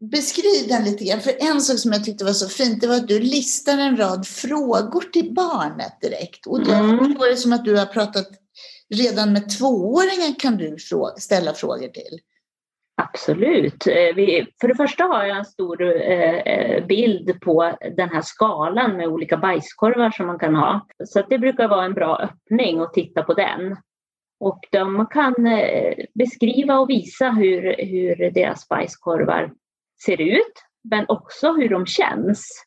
Beskriv 0.00 0.68
den 0.68 0.84
lite 0.84 1.04
grann, 1.04 1.20
för 1.20 1.52
en 1.52 1.60
sak 1.60 1.78
som 1.78 1.92
jag 1.92 2.04
tyckte 2.04 2.24
var 2.24 2.32
så 2.32 2.48
fint, 2.48 2.80
det 2.80 2.86
var 2.86 2.96
att 2.96 3.08
du 3.08 3.20
listar 3.20 3.78
en 3.78 3.96
rad 3.96 4.26
frågor 4.26 5.00
till 5.12 5.34
barnet 5.34 6.00
direkt. 6.00 6.46
Och 6.46 6.60
jag 6.60 6.78
mm. 6.78 6.98
förstår 6.98 7.30
det 7.30 7.36
som 7.36 7.52
att 7.52 7.64
du 7.64 7.76
har 7.76 7.86
pratat, 7.86 8.28
redan 8.94 9.32
med 9.32 9.58
tvååringen 9.58 10.34
kan 10.38 10.56
du 10.56 10.76
ställa 11.18 11.54
frågor 11.54 11.88
till. 11.88 12.20
Absolut. 13.02 13.86
Eh, 13.86 14.14
vi, 14.16 14.46
för 14.60 14.68
det 14.68 14.74
första 14.74 15.04
har 15.04 15.24
jag 15.24 15.38
en 15.38 15.44
stor 15.44 15.82
eh, 15.82 16.34
eh, 16.34 16.86
bild 16.86 17.40
på 17.40 17.72
den 17.96 18.08
här 18.08 18.22
skalan 18.22 18.96
med 18.96 19.08
olika 19.08 19.36
bajskorvar 19.36 20.10
som 20.10 20.26
man 20.26 20.38
kan 20.38 20.54
ha. 20.54 20.86
Så 21.04 21.22
det 21.28 21.38
brukar 21.38 21.68
vara 21.68 21.84
en 21.84 21.94
bra 21.94 22.16
öppning 22.18 22.80
att 22.80 22.94
titta 22.94 23.22
på 23.22 23.34
den. 23.34 23.76
Och 24.40 24.60
de 24.72 25.06
kan 25.10 25.46
eh, 25.46 25.94
beskriva 26.14 26.78
och 26.78 26.90
visa 26.90 27.30
hur, 27.30 27.76
hur 27.78 28.30
deras 28.30 28.68
bajskorvar 28.68 29.52
ser 30.04 30.20
ut, 30.20 30.62
men 30.90 31.04
också 31.08 31.52
hur 31.52 31.68
de 31.68 31.86
känns. 31.86 32.64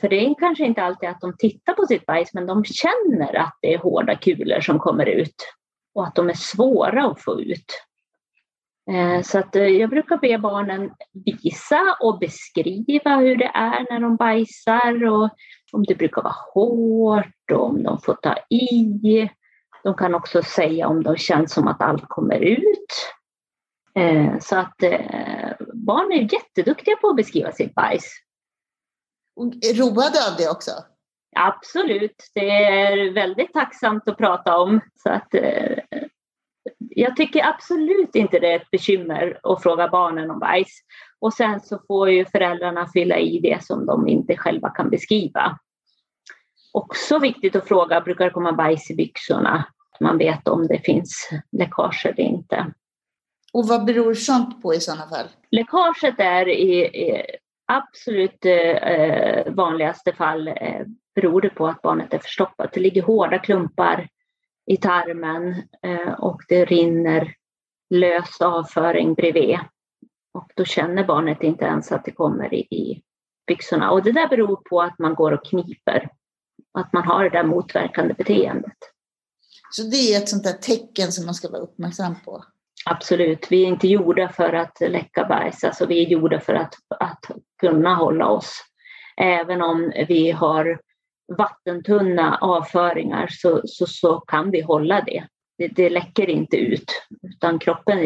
För 0.00 0.08
det 0.08 0.26
är 0.26 0.34
kanske 0.38 0.64
inte 0.64 0.82
alltid 0.82 1.08
att 1.08 1.20
de 1.20 1.36
tittar 1.38 1.72
på 1.72 1.86
sitt 1.86 2.06
bajs, 2.06 2.34
men 2.34 2.46
de 2.46 2.64
känner 2.64 3.36
att 3.36 3.58
det 3.62 3.74
är 3.74 3.78
hårda 3.78 4.16
kulor 4.16 4.60
som 4.60 4.78
kommer 4.78 5.06
ut 5.06 5.34
och 5.94 6.06
att 6.06 6.14
de 6.14 6.28
är 6.28 6.34
svåra 6.34 7.06
att 7.06 7.22
få 7.22 7.40
ut. 7.40 7.86
Eh, 8.90 9.22
så 9.22 9.38
att 9.38 9.56
eh, 9.56 9.66
jag 9.66 9.90
brukar 9.90 10.16
be 10.16 10.38
barnen 10.38 10.90
visa 11.42 11.96
och 12.00 12.18
beskriva 12.18 13.16
hur 13.16 13.36
det 13.36 13.50
är 13.54 13.92
när 13.92 14.00
de 14.00 14.16
bajsar 14.16 15.04
och 15.06 15.30
om 15.72 15.84
det 15.84 15.94
brukar 15.94 16.22
vara 16.22 16.34
hårt 16.54 17.50
och 17.52 17.64
om 17.64 17.82
de 17.82 18.00
får 18.00 18.14
ta 18.14 18.34
i. 18.50 19.28
De 19.84 19.94
kan 19.94 20.14
också 20.14 20.42
säga 20.42 20.88
om 20.88 21.02
de 21.02 21.16
känns 21.16 21.52
som 21.52 21.68
att 21.68 21.82
allt 21.82 22.08
kommer 22.08 22.40
ut. 22.40 23.12
Eh, 23.94 24.38
så 24.40 24.56
att 24.56 24.82
barn 25.86 26.12
är 26.12 26.32
jätteduktiga 26.32 26.96
på 26.96 27.08
att 27.08 27.16
beskriva 27.16 27.52
sitt 27.52 27.74
bajs. 27.74 28.12
Och 29.36 29.52
roade 29.74 30.18
av 30.30 30.36
det 30.38 30.50
också? 30.50 30.70
Absolut, 31.36 32.30
det 32.34 32.50
är 32.50 33.12
väldigt 33.12 33.52
tacksamt 33.52 34.08
att 34.08 34.18
prata 34.18 34.58
om. 34.58 34.80
Så 35.02 35.10
att, 35.10 35.34
eh, 35.34 35.78
jag 36.78 37.16
tycker 37.16 37.46
absolut 37.46 38.14
inte 38.14 38.38
det 38.38 38.52
är 38.52 38.56
ett 38.56 38.70
bekymmer 38.70 39.40
att 39.42 39.62
fråga 39.62 39.88
barnen 39.88 40.30
om 40.30 40.38
bajs. 40.38 40.80
Och 41.18 41.34
sen 41.34 41.60
så 41.60 41.78
får 41.86 42.10
ju 42.10 42.24
föräldrarna 42.24 42.88
fylla 42.92 43.18
i 43.18 43.40
det 43.40 43.64
som 43.64 43.86
de 43.86 44.08
inte 44.08 44.36
själva 44.36 44.70
kan 44.70 44.90
beskriva. 44.90 45.58
Också 46.72 47.18
viktigt 47.18 47.56
att 47.56 47.68
fråga, 47.68 48.00
brukar 48.00 48.24
det 48.24 48.30
komma 48.30 48.52
bajs 48.52 48.90
i 48.90 48.94
byxorna? 48.94 49.64
Man 50.00 50.18
vet 50.18 50.48
om 50.48 50.66
det 50.66 50.78
finns 50.78 51.30
läckage 51.52 52.06
eller 52.06 52.20
inte. 52.20 52.72
Och 53.56 53.68
vad 53.68 53.84
beror 53.84 54.14
sånt 54.14 54.62
på 54.62 54.74
i 54.74 54.80
sådana 54.80 55.08
fall? 55.08 55.26
Läckaget 55.50 56.14
är 56.18 56.48
i, 56.48 56.84
i 56.84 57.22
absolut 57.66 58.44
eh, 58.44 59.54
vanligaste 59.54 60.12
fall 60.12 60.48
eh, 60.48 60.86
beror 61.14 61.40
det 61.40 61.48
på 61.48 61.66
att 61.66 61.82
barnet 61.82 62.14
är 62.14 62.18
förstoppat. 62.18 62.72
Det 62.72 62.80
ligger 62.80 63.02
hårda 63.02 63.38
klumpar 63.38 64.08
i 64.66 64.76
tarmen 64.76 65.62
eh, 65.82 66.12
och 66.12 66.42
det 66.48 66.64
rinner 66.64 67.34
lös 67.90 68.40
avföring 68.40 69.14
bredvid. 69.14 69.58
Och 70.34 70.50
då 70.56 70.64
känner 70.64 71.04
barnet 71.04 71.42
inte 71.42 71.64
ens 71.64 71.92
att 71.92 72.04
det 72.04 72.12
kommer 72.12 72.54
i, 72.54 72.60
i 72.60 73.02
byxorna. 73.46 73.90
Och 73.90 74.02
det 74.02 74.12
där 74.12 74.28
beror 74.28 74.56
på 74.56 74.82
att 74.82 74.98
man 74.98 75.14
går 75.14 75.32
och 75.32 75.44
kniper. 75.44 76.10
Att 76.74 76.92
man 76.92 77.02
har 77.02 77.24
det 77.24 77.30
där 77.30 77.44
motverkande 77.44 78.14
beteendet. 78.14 78.78
Så 79.70 79.82
det 79.82 80.14
är 80.14 80.18
ett 80.18 80.28
sånt 80.28 80.44
där 80.44 80.52
tecken 80.52 81.12
som 81.12 81.24
man 81.24 81.34
ska 81.34 81.50
vara 81.50 81.62
uppmärksam 81.62 82.14
på? 82.24 82.44
Absolut, 82.90 83.46
vi 83.50 83.62
är 83.62 83.68
inte 83.68 83.88
gjorda 83.88 84.28
för 84.28 84.52
att 84.52 84.80
läcka 84.80 85.24
bajs, 85.24 85.64
alltså 85.64 85.86
vi 85.86 86.04
är 86.04 86.08
gjorda 86.08 86.40
för 86.40 86.54
att, 86.54 86.74
att 87.00 87.24
kunna 87.60 87.94
hålla 87.94 88.28
oss. 88.28 88.64
Även 89.16 89.62
om 89.62 89.92
vi 90.08 90.30
har 90.30 90.80
vattentunna 91.38 92.38
avföringar 92.40 93.28
så, 93.30 93.60
så, 93.64 93.86
så 93.86 94.20
kan 94.20 94.50
vi 94.50 94.60
hålla 94.60 95.00
det. 95.00 95.24
det. 95.58 95.68
det. 95.68 95.90
läcker 95.90 96.30
inte 96.30 96.56
ut, 96.56 97.06
utan 97.22 97.58
kroppen 97.58 97.98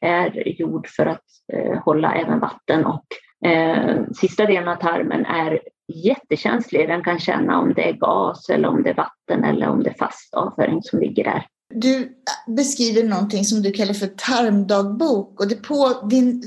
är 0.00 0.48
gjord 0.60 0.88
för 0.88 1.06
att 1.06 1.24
eh, 1.52 1.82
hålla 1.82 2.14
även 2.14 2.40
vatten 2.40 2.86
och 2.86 3.06
eh, 3.48 4.04
sista 4.20 4.46
delen 4.46 4.68
av 4.68 4.76
tarmen 4.76 5.26
är 5.26 5.60
jättekänslig. 5.94 6.88
Den 6.88 7.04
kan 7.04 7.18
känna 7.18 7.60
om 7.60 7.74
det 7.74 7.88
är 7.88 7.92
gas 7.92 8.50
eller 8.50 8.68
om 8.68 8.82
det 8.82 8.90
är 8.90 8.94
vatten 8.94 9.44
eller 9.44 9.68
om 9.68 9.82
det 9.82 9.90
är 9.90 9.98
fast 9.98 10.34
avföring 10.34 10.82
som 10.82 11.00
ligger 11.00 11.24
där. 11.24 11.46
Du 11.74 12.16
beskriver 12.46 13.04
någonting 13.04 13.44
som 13.44 13.62
du 13.62 13.72
kallar 13.72 13.94
för 13.94 14.06
tarmdagbok 14.06 15.40
och 15.40 15.48
det 15.48 15.54
på, 15.54 16.06
din 16.10 16.42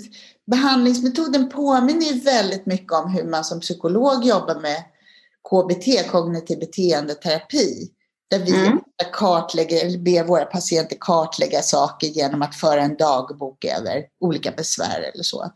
behandlingsmetoden 0.52 1.50
påminner 1.50 2.24
väldigt 2.24 2.66
mycket 2.66 2.94
om 2.94 3.12
hur 3.12 3.24
man 3.24 3.44
som 3.44 3.60
psykolog 3.60 4.26
jobbar 4.26 4.60
med 4.60 4.84
KBT, 5.50 6.12
kognitiv 6.12 6.60
beteendeterapi. 6.60 7.90
Där 8.30 8.40
vi 8.40 8.52
mm. 8.52 8.80
kartlägger, 9.14 9.86
eller 9.86 9.98
ber 9.98 10.24
våra 10.24 10.46
patienter 10.46 10.98
kartlägga 11.00 11.62
saker 11.62 12.08
genom 12.08 12.42
att 12.42 12.56
föra 12.56 12.82
en 12.82 12.98
dagbok 12.98 13.66
över 13.66 14.04
olika 14.20 14.52
besvär 14.52 15.12
eller 15.14 15.24
så. 15.24 15.52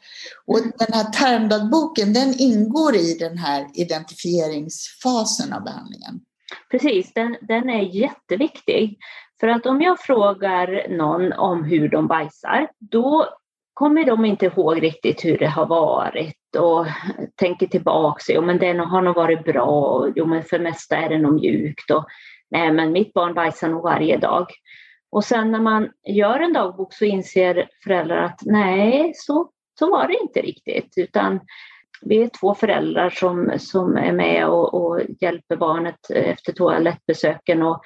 Och 0.45 0.59
mm. 0.59 0.71
den 0.79 0.93
här 0.93 1.03
termdagboken 1.03 2.13
den 2.13 2.35
ingår 2.37 2.95
i 2.95 3.13
den 3.13 3.37
här 3.37 3.67
identifieringsfasen 3.73 5.53
av 5.53 5.63
behandlingen. 5.63 6.19
Precis, 6.71 7.13
den, 7.13 7.37
den 7.41 7.69
är 7.69 7.81
jätteviktig. 7.81 8.97
För 9.43 9.47
att 9.47 9.65
om 9.65 9.81
jag 9.81 9.99
frågar 9.99 10.87
någon 10.89 11.33
om 11.33 11.63
hur 11.63 11.89
de 11.89 12.07
bajsar, 12.07 12.67
då 12.79 13.27
kommer 13.73 14.05
de 14.05 14.25
inte 14.25 14.45
ihåg 14.45 14.83
riktigt 14.83 15.25
hur 15.25 15.37
det 15.37 15.47
har 15.47 15.65
varit 15.65 16.55
och 16.57 16.85
tänker 17.35 17.67
tillbaka. 17.67 18.33
Jo, 18.33 18.41
men 18.41 18.57
det 18.57 18.73
har 18.73 19.01
nog 19.01 19.15
varit 19.15 19.45
bra. 19.45 20.07
Jo, 20.15 20.25
men 20.25 20.43
för 20.43 20.57
det 20.57 20.63
mesta 20.63 20.97
är 20.97 21.09
det 21.09 21.17
nog 21.17 21.33
mjukt. 21.33 21.91
Och, 21.91 22.05
nej, 22.51 22.71
men 22.71 22.91
mitt 22.91 23.13
barn 23.13 23.33
bajsar 23.33 23.69
nog 23.69 23.83
varje 23.83 24.17
dag. 24.17 24.47
Och 25.11 25.23
sen 25.23 25.51
när 25.51 25.59
man 25.59 25.89
gör 26.07 26.39
en 26.39 26.53
dagbok 26.53 26.93
så 26.93 27.05
inser 27.05 27.69
föräldrar 27.83 28.17
att 28.17 28.39
nej, 28.41 29.11
så, 29.15 29.49
så 29.79 29.91
var 29.91 30.07
det 30.07 30.19
inte 30.21 30.41
riktigt. 30.41 30.93
Utan 30.97 31.39
vi 32.01 32.23
är 32.23 32.29
två 32.39 32.55
föräldrar 32.55 33.09
som, 33.09 33.51
som 33.57 33.97
är 33.97 34.11
med 34.11 34.47
och, 34.47 34.73
och 34.73 35.01
hjälper 35.19 35.55
barnet 35.55 36.09
efter 36.09 36.53
toalettbesöken. 36.53 37.63
Och, 37.63 37.81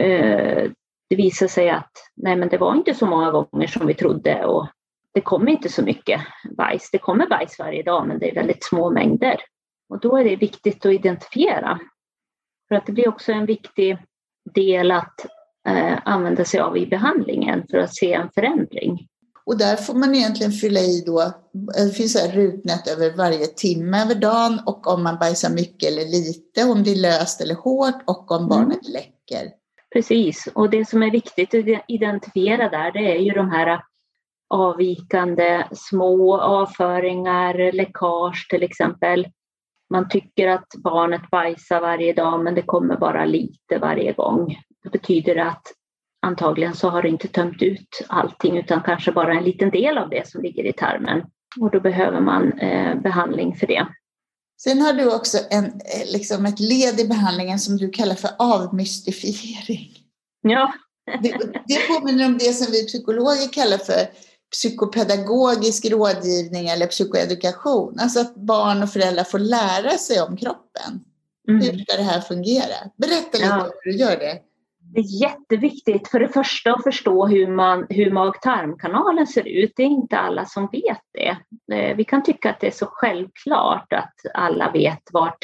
eh, 0.00 0.70
det 1.10 1.16
visar 1.16 1.46
sig 1.46 1.70
att 1.70 1.92
nej, 2.16 2.36
men 2.36 2.48
det 2.48 2.58
var 2.58 2.74
inte 2.74 2.94
så 2.94 3.06
många 3.06 3.30
gånger 3.30 3.66
som 3.66 3.86
vi 3.86 3.94
trodde 3.94 4.44
och 4.44 4.66
det 5.14 5.20
kommer 5.20 5.52
inte 5.52 5.68
så 5.68 5.82
mycket 5.82 6.20
bajs. 6.56 6.90
Det 6.92 6.98
kommer 6.98 7.26
bajs 7.26 7.58
varje 7.58 7.82
dag, 7.82 8.08
men 8.08 8.18
det 8.18 8.30
är 8.30 8.34
väldigt 8.34 8.64
små 8.64 8.90
mängder. 8.90 9.36
Och 9.88 10.00
då 10.00 10.16
är 10.16 10.24
det 10.24 10.36
viktigt 10.36 10.86
att 10.86 10.92
identifiera. 10.92 11.78
För 12.68 12.74
att 12.74 12.86
det 12.86 12.92
blir 12.92 13.08
också 13.08 13.32
en 13.32 13.46
viktig 13.46 13.98
del 14.54 14.90
att 14.90 15.26
eh, 15.68 15.98
använda 16.04 16.44
sig 16.44 16.60
av 16.60 16.76
i 16.76 16.86
behandlingen 16.86 17.66
för 17.70 17.78
att 17.78 17.94
se 17.94 18.12
en 18.12 18.30
förändring. 18.34 19.08
Och 19.44 19.58
där 19.58 19.76
får 19.76 19.94
man 19.94 20.14
egentligen 20.14 20.52
fylla 20.52 20.80
i 20.80 21.02
då, 21.06 21.32
det 21.52 21.96
finns 21.96 22.16
ett 22.16 22.34
rutnät 22.34 22.88
över 22.88 23.16
varje 23.16 23.46
timme 23.46 24.02
över 24.02 24.14
dagen 24.14 24.60
och 24.66 24.86
om 24.86 25.02
man 25.02 25.18
bajsar 25.18 25.50
mycket 25.50 25.92
eller 25.92 26.04
lite, 26.04 26.64
om 26.64 26.82
det 26.82 26.90
är 26.90 26.96
löst 26.96 27.40
eller 27.40 27.54
hårt 27.54 28.02
och 28.06 28.30
om 28.30 28.36
mm. 28.36 28.48
barnet 28.48 28.88
läcker. 28.88 29.59
Precis, 29.92 30.48
och 30.54 30.70
det 30.70 30.84
som 30.84 31.02
är 31.02 31.10
viktigt 31.10 31.54
att 31.54 31.84
identifiera 31.88 32.68
där 32.68 32.92
det 32.92 33.16
är 33.16 33.20
ju 33.20 33.30
de 33.30 33.50
här 33.50 33.80
avvikande 34.50 35.64
små 35.72 36.40
avföringar, 36.40 37.72
läckage 37.72 38.48
till 38.50 38.62
exempel. 38.62 39.28
Man 39.90 40.08
tycker 40.08 40.48
att 40.48 40.66
barnet 40.84 41.30
bajsar 41.30 41.80
varje 41.80 42.12
dag 42.12 42.44
men 42.44 42.54
det 42.54 42.62
kommer 42.62 42.96
bara 42.96 43.24
lite 43.24 43.78
varje 43.78 44.12
gång. 44.12 44.56
Det 44.82 44.90
betyder 44.90 45.36
att 45.36 45.62
antagligen 46.26 46.74
så 46.74 46.88
har 46.88 47.02
det 47.02 47.08
inte 47.08 47.28
tömt 47.28 47.62
ut 47.62 48.06
allting 48.08 48.58
utan 48.58 48.80
kanske 48.80 49.12
bara 49.12 49.34
en 49.34 49.44
liten 49.44 49.70
del 49.70 49.98
av 49.98 50.08
det 50.08 50.28
som 50.28 50.42
ligger 50.42 50.64
i 50.64 50.72
tarmen. 50.72 51.22
Och 51.60 51.70
då 51.70 51.80
behöver 51.80 52.20
man 52.20 52.52
eh, 52.52 52.94
behandling 53.00 53.56
för 53.56 53.66
det. 53.66 53.86
Sen 54.62 54.80
har 54.80 54.92
du 54.92 55.14
också 55.14 55.38
en, 55.50 55.64
eh, 55.64 56.12
liksom 56.12 56.46
ett 56.46 56.60
led 56.60 57.00
i 57.00 57.08
behandlingen 57.08 57.58
som 57.58 57.76
du 57.76 57.90
kallar 57.90 58.14
för 58.14 58.30
avmystifiering. 58.38 59.98
Ja. 60.42 60.72
det, 61.22 61.28
det 61.66 61.88
påminner 61.88 62.26
om 62.26 62.38
det 62.38 62.52
som 62.52 62.72
vi 62.72 62.86
psykologer 62.86 63.52
kallar 63.52 63.78
för 63.78 64.10
psykopedagogisk 64.52 65.90
rådgivning 65.90 66.68
eller 66.68 66.86
psykoedukation. 66.86 67.98
Alltså 68.00 68.20
att 68.20 68.34
barn 68.34 68.82
och 68.82 68.92
föräldrar 68.92 69.24
får 69.24 69.38
lära 69.38 69.98
sig 69.98 70.20
om 70.20 70.36
kroppen. 70.36 71.04
Mm. 71.48 71.60
Hur 71.60 71.78
ska 71.78 71.96
det 71.96 72.02
här 72.02 72.20
fungera? 72.20 72.74
Berätta 72.96 73.38
lite 73.38 73.46
ja. 73.48 73.70
hur 73.82 73.92
du 73.92 73.98
gör 73.98 74.16
det. 74.16 74.38
Det 74.92 75.00
är 75.00 75.22
jätteviktigt 75.22 76.08
för 76.08 76.20
det 76.20 76.28
första 76.28 76.72
att 76.72 76.82
förstå 76.82 77.26
hur, 77.26 77.46
man, 77.46 77.86
hur 77.88 78.10
mag-tarmkanalen 78.10 79.26
ser 79.26 79.48
ut. 79.48 79.72
Det 79.76 79.82
är 79.82 79.86
inte 79.86 80.18
alla 80.18 80.44
som 80.44 80.68
vet 80.72 81.00
det. 81.12 81.36
Eh, 81.76 81.96
vi 81.96 82.04
kan 82.04 82.22
tycka 82.22 82.50
att 82.50 82.60
det 82.60 82.66
är 82.66 82.70
så 82.70 82.86
självklart 82.86 83.92
att 83.92 84.14
alla 84.34 84.70
vet 84.70 85.02
vart 85.12 85.38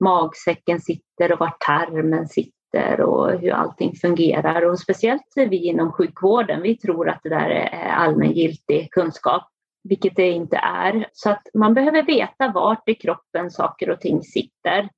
magsäcken 0.00 0.80
sitter 0.80 1.32
och 1.32 1.38
vart 1.38 1.60
tarmen 1.60 2.28
sitter 2.28 3.00
och 3.00 3.40
hur 3.40 3.52
allting 3.52 3.94
fungerar. 3.96 4.62
Och 4.62 4.78
speciellt 4.78 5.32
vi 5.36 5.66
inom 5.66 5.92
sjukvården, 5.92 6.62
vi 6.62 6.76
tror 6.76 7.08
att 7.08 7.20
det 7.22 7.28
där 7.28 7.50
är 7.50 7.88
allmängiltig 7.88 8.90
kunskap, 8.90 9.48
vilket 9.84 10.16
det 10.16 10.30
inte 10.30 10.56
är. 10.56 11.08
Så 11.12 11.30
att 11.30 11.42
man 11.54 11.74
behöver 11.74 12.02
veta 12.02 12.52
vart 12.54 12.88
i 12.88 12.94
kroppen 12.94 13.50
saker 13.50 13.90
och 13.90 14.00
ting 14.00 14.22
sitter 14.22 14.88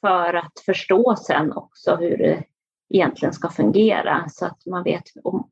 för 0.00 0.34
att 0.34 0.60
förstå 0.66 1.16
sen 1.16 1.52
också 1.52 1.96
hur 1.96 2.42
egentligen 2.94 3.32
ska 3.32 3.48
fungera 3.48 4.24
så 4.28 4.46
att 4.46 4.66
man 4.66 4.82
vet 4.82 5.04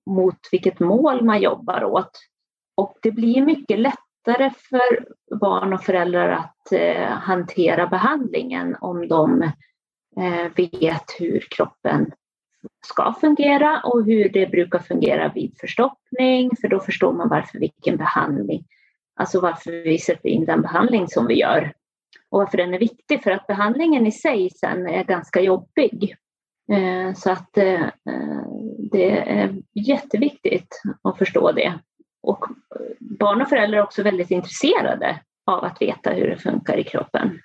mot 0.07 0.39
vilket 0.53 0.81
mål 0.81 1.25
man 1.25 1.41
jobbar 1.41 1.85
åt. 1.85 2.11
Och 2.77 2.99
det 3.03 3.13
blir 3.13 3.45
mycket 3.45 3.79
lättare 3.79 4.51
för 4.51 5.07
barn 5.41 5.73
och 5.73 5.83
föräldrar 5.83 6.29
att 6.29 6.73
eh, 6.73 7.09
hantera 7.09 7.87
behandlingen 7.87 8.77
om 8.81 9.09
de 9.09 9.53
Eh, 10.17 10.53
vet 10.57 11.05
hur 11.19 11.41
kroppen 11.51 12.13
ska 12.87 13.15
fungera 13.21 13.81
och 13.85 14.05
hur 14.05 14.29
det 14.29 14.47
brukar 14.47 14.79
fungera 14.79 15.33
vid 15.35 15.57
förstoppning, 15.61 16.51
för 16.61 16.69
då 16.69 16.81
förstår 16.81 17.13
man 17.13 17.29
varför 17.29 17.59
vilken 17.59 17.97
behandling, 17.97 18.65
alltså 19.17 19.41
varför 19.41 19.73
vi 19.73 19.99
sätter 19.99 20.29
in 20.29 20.45
den 20.45 20.63
behandling 20.63 21.09
som 21.09 21.27
vi 21.27 21.35
gör 21.35 21.73
och 22.31 22.39
varför 22.39 22.59
den 22.59 22.75
är 22.75 22.79
viktig, 22.79 23.23
för 23.23 23.31
att 23.31 23.47
behandlingen 23.47 24.07
i 24.07 24.13
sig 24.13 24.51
sen 24.51 24.87
är 24.87 25.05
ganska 25.05 25.41
jobbig. 25.41 26.17
Eh, 26.71 27.15
så 27.15 27.31
att 27.31 27.57
eh, 27.59 27.87
det 28.93 29.11
är 29.11 29.63
jätteviktigt 29.75 30.83
att 31.03 31.19
förstå 31.19 31.53
det. 31.53 31.79
Och 32.23 32.45
barn 32.99 33.43
och 33.43 33.49
föräldrar 33.49 33.79
är 33.79 33.83
också 33.83 34.03
väldigt 34.03 34.31
intresserade 34.31 35.21
av 35.47 35.65
att 35.65 35.83
veta 35.83 36.11
hur 36.11 36.29
det 36.29 36.37
funkar 36.37 36.77
i 36.77 36.85
kroppen. 36.85 37.41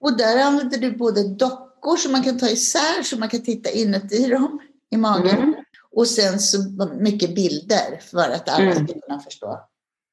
Och 0.00 0.16
där 0.16 0.44
använder 0.46 0.78
du 0.78 0.90
både 0.90 1.28
dockor 1.28 1.96
som 1.96 2.12
man 2.12 2.22
kan 2.22 2.38
ta 2.38 2.46
isär 2.46 3.02
så 3.02 3.18
man 3.18 3.28
kan 3.28 3.42
titta 3.42 3.70
inuti 3.70 4.28
dem 4.28 4.60
i 4.90 4.96
magen. 4.96 5.38
Mm. 5.38 5.54
Och 5.90 6.06
sen 6.06 6.38
så 6.38 6.58
mycket 7.00 7.34
bilder 7.34 8.00
för 8.00 8.30
att 8.30 8.48
alla 8.48 8.72
mm. 8.72 8.86
ska 8.86 9.00
kunna 9.00 9.20
förstå. 9.20 9.60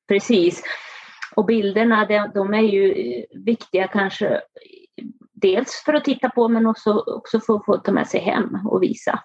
Precis. 0.07 0.63
Och 1.35 1.45
bilderna 1.45 2.05
de, 2.05 2.31
de, 2.33 2.53
är 2.53 2.61
ju 2.61 2.93
viktiga 3.45 3.87
kanske 3.87 4.41
dels 5.41 5.83
för 5.85 5.93
att 5.93 6.05
titta 6.05 6.29
på 6.29 6.47
men 6.47 6.65
också, 6.65 7.03
också 7.07 7.39
för 7.39 7.55
att 7.55 7.65
få 7.65 7.77
ta 7.77 7.91
med 7.91 8.07
sig 8.07 8.19
hem 8.19 8.67
och 8.67 8.83
visa 8.83 9.19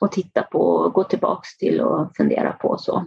och 0.00 0.12
titta 0.12 0.42
på 0.42 0.58
och 0.58 0.92
gå 0.92 1.04
tillbaks 1.04 1.56
till 1.56 1.80
och 1.80 2.16
fundera 2.16 2.52
på 2.52 2.78
så. 2.78 3.04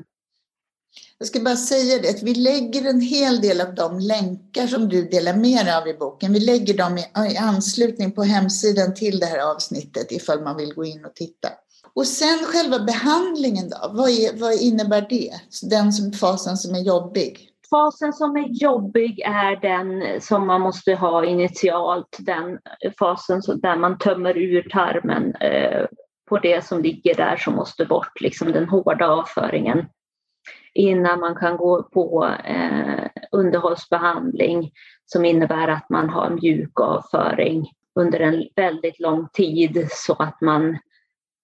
Jag 1.17 1.27
ska 1.27 1.39
bara 1.39 1.55
säga 1.55 2.01
det 2.01 2.09
att 2.09 2.23
vi 2.23 2.35
lägger 2.35 2.89
en 2.89 3.01
hel 3.01 3.41
del 3.41 3.61
av 3.61 3.75
de 3.75 3.99
länkar 3.99 4.67
som 4.67 4.89
du 4.89 5.09
delar 5.09 5.35
med 5.35 5.65
dig 5.65 5.75
av 5.75 5.87
i 5.87 5.93
boken. 5.93 6.33
Vi 6.33 6.39
lägger 6.39 6.77
dem 6.77 6.97
i, 6.97 7.37
anslutning 7.37 8.11
på 8.11 8.23
hemsidan 8.23 8.93
till 8.93 9.19
det 9.19 9.25
här 9.25 9.51
avsnittet 9.51 10.11
ifall 10.11 10.41
man 10.41 10.57
vill 10.57 10.73
gå 10.73 10.85
in 10.85 11.05
och 11.05 11.15
titta. 11.15 11.49
Och 11.95 12.07
sen 12.07 12.39
själva 12.45 12.79
behandlingen 12.79 13.69
då, 13.69 13.77
vad, 13.93 14.09
är, 14.09 14.39
vad 14.39 14.53
innebär 14.53 15.07
det? 15.09 15.33
Den 15.61 15.93
som, 15.93 16.11
fasen 16.11 16.57
som 16.57 16.75
är 16.75 16.79
jobbig? 16.79 17.49
Fasen 17.73 18.13
som 18.13 18.37
är 18.37 18.47
jobbig 18.47 19.19
är 19.25 19.55
den 19.55 20.21
som 20.21 20.47
man 20.47 20.61
måste 20.61 20.95
ha 20.95 21.25
initialt, 21.25 22.17
den 22.19 22.59
fasen 22.99 23.41
där 23.61 23.75
man 23.75 23.97
tömmer 23.97 24.37
ur 24.37 24.61
tarmen 24.69 25.35
eh, 25.35 25.85
på 26.29 26.37
det 26.37 26.65
som 26.65 26.81
ligger 26.81 27.15
där 27.15 27.37
som 27.37 27.55
måste 27.55 27.85
bort, 27.85 28.21
liksom 28.21 28.51
den 28.51 28.69
hårda 28.69 29.07
avföringen 29.07 29.85
innan 30.73 31.19
man 31.19 31.35
kan 31.35 31.57
gå 31.57 31.83
på 31.83 32.25
eh, 32.45 33.09
underhållsbehandling 33.31 34.71
som 35.05 35.25
innebär 35.25 35.67
att 35.67 35.89
man 35.89 36.09
har 36.09 36.29
mjuk 36.29 36.79
avföring 36.79 37.71
under 37.95 38.19
en 38.19 38.47
väldigt 38.55 38.99
lång 38.99 39.27
tid 39.33 39.87
så 39.89 40.13
att 40.13 40.41
man 40.41 40.77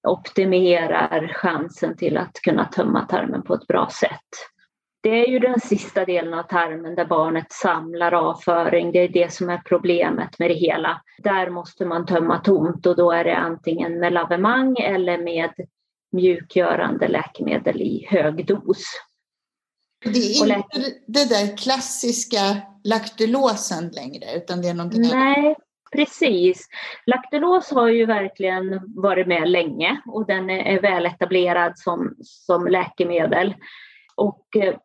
optimerar 0.08 1.28
chansen 1.34 1.98
till 1.98 2.18
att 2.18 2.34
kunna 2.34 2.66
tömma 2.66 3.02
tarmen 3.02 3.42
på 3.42 3.54
ett 3.54 3.68
bra 3.68 3.90
sätt. 3.92 4.30
Det 5.02 5.10
är 5.10 5.28
ju 5.28 5.40
den 5.40 5.60
sista 5.60 6.06
delen 6.06 6.34
av 6.34 6.44
tarmen 6.44 6.96
där 6.96 7.06
barnet 7.06 7.52
samlar 7.52 8.12
avföring. 8.12 8.92
Det 8.92 9.00
är 9.00 9.08
det 9.08 9.34
som 9.34 9.50
är 9.50 9.58
problemet 9.58 10.40
med 10.40 10.50
det 10.50 10.56
hela. 10.56 11.02
Där 11.24 11.50
måste 11.50 11.86
man 11.86 12.06
tömma 12.06 12.40
tomt 12.40 12.86
och 12.86 12.96
då 12.96 13.12
är 13.12 13.24
det 13.24 13.36
antingen 13.36 14.00
med 14.00 14.14
lavemang 14.14 14.78
eller 14.78 15.18
med 15.18 15.52
mjukgörande 16.12 17.08
läkemedel 17.08 17.82
i 17.82 18.08
hög 18.10 18.48
dos. 18.48 18.84
Det 20.04 20.20
är 20.20 20.58
inte 20.58 20.80
det 21.08 21.30
där 21.30 21.58
klassiska 21.58 22.38
laktulosen 22.84 23.88
längre, 23.88 24.26
utan 24.36 24.62
det 24.62 24.68
är 24.68 24.74
någonting 24.74 25.06
annat? 25.06 25.14
Nej, 25.14 25.56
precis. 25.92 26.68
Laktulos 27.06 27.72
har 27.72 27.88
ju 27.88 28.06
verkligen 28.06 28.82
varit 28.96 29.28
med 29.28 29.50
länge 29.50 30.02
och 30.06 30.26
den 30.26 30.50
är 30.50 30.82
väl 30.82 31.06
etablerad 31.06 31.80
som, 31.80 32.16
som 32.22 32.68
läkemedel. 32.68 33.56
Och 34.16 34.46
eh, 34.56 34.76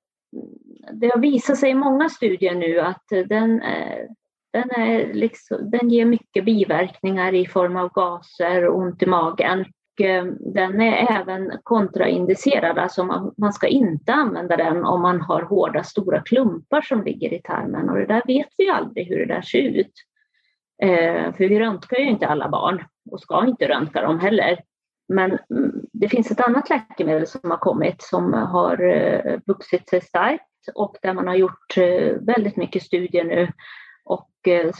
det 0.93 1.11
har 1.15 1.21
visat 1.21 1.59
sig 1.59 1.71
i 1.71 1.75
många 1.75 2.09
studier 2.09 2.55
nu 2.55 2.81
att 2.81 3.05
den, 3.09 3.63
eh, 3.63 4.07
den, 4.53 4.71
är 4.71 5.15
liksom, 5.15 5.71
den 5.71 5.91
ger 5.91 6.05
mycket 6.05 6.45
biverkningar 6.45 7.35
i 7.35 7.47
form 7.47 7.77
av 7.77 7.93
gaser 7.93 8.67
och 8.67 8.79
ont 8.79 9.03
i 9.03 9.07
magen. 9.07 9.61
Eh, 10.01 10.25
den 10.41 10.81
är 10.81 11.21
även 11.21 11.53
kontraindicerad, 11.63 12.79
alltså 12.79 13.05
man, 13.05 13.35
man 13.39 13.53
ska 13.53 13.67
inte 13.67 14.13
använda 14.13 14.57
den 14.57 14.85
om 14.85 15.03
man 15.03 15.21
har 15.21 15.43
hårda 15.43 15.83
stora 15.83 16.21
klumpar 16.21 16.81
som 16.81 17.05
ligger 17.05 17.33
i 17.33 17.41
tarmen 17.43 17.89
och 17.91 17.97
det 17.97 18.07
där 18.07 18.23
vet 18.27 18.49
vi 18.59 18.69
aldrig 18.69 19.09
hur 19.09 19.19
det 19.19 19.35
där 19.35 19.43
ser 19.43 19.63
ut. 19.63 19.93
Eh, 20.83 21.35
för 21.35 21.49
vi 21.49 21.61
röntgar 21.61 21.99
ju 21.99 22.09
inte 22.09 22.27
alla 22.27 22.49
barn 22.49 22.85
och 23.11 23.21
ska 23.21 23.47
inte 23.47 23.69
röntga 23.69 24.03
dem 24.03 24.21
heller. 24.21 24.59
Men 25.09 25.39
mm, 25.51 25.73
det 25.93 26.09
finns 26.09 26.31
ett 26.31 26.41
annat 26.41 26.71
läkemedel 26.71 27.27
som 27.27 27.51
har 27.51 27.59
kommit 27.59 28.03
som 28.03 28.33
har 28.33 28.83
eh, 28.83 29.39
vuxit 29.47 29.89
sig 29.89 30.01
starkt 30.01 30.45
och 30.75 30.97
där 31.03 31.15
man 31.15 31.27
har 31.27 31.35
gjort 31.35 31.77
eh, 31.77 32.13
väldigt 32.21 32.57
mycket 32.57 32.83
studier 32.83 33.25
nu 33.25 33.53
och 34.05 34.49
eh, 34.49 34.71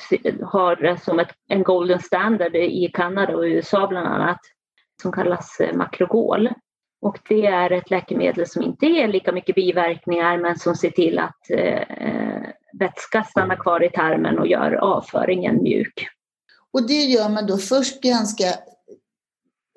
har 0.43 0.97
som 0.97 1.19
ett, 1.19 1.31
en 1.49 1.63
golden 1.63 2.01
standard 2.01 2.57
i 2.57 2.91
Kanada 2.95 3.37
och 3.37 3.43
USA 3.43 3.87
bland 3.87 4.07
annat 4.07 4.41
som 5.03 5.13
kallas 5.13 5.61
Makrogol. 5.75 6.51
Och 7.01 7.19
det 7.29 7.47
är 7.47 7.71
ett 7.71 7.91
läkemedel 7.91 8.47
som 8.47 8.63
inte 8.63 8.87
ger 8.87 9.09
lika 9.09 9.33
mycket 9.33 9.55
biverkningar 9.55 10.39
men 10.39 10.59
som 10.59 10.75
ser 10.75 10.91
till 10.91 11.19
att 11.19 11.51
eh, 11.51 12.49
vätska 12.79 13.25
stannar 13.25 13.57
kvar 13.57 13.83
i 13.83 13.91
tarmen 13.91 14.39
och 14.39 14.47
gör 14.47 14.73
avföringen 14.73 15.63
mjuk. 15.63 16.09
Och 16.73 16.87
det 16.87 17.03
gör 17.05 17.29
man 17.29 17.47
då 17.47 17.57
först 17.57 18.03
ganska 18.03 18.45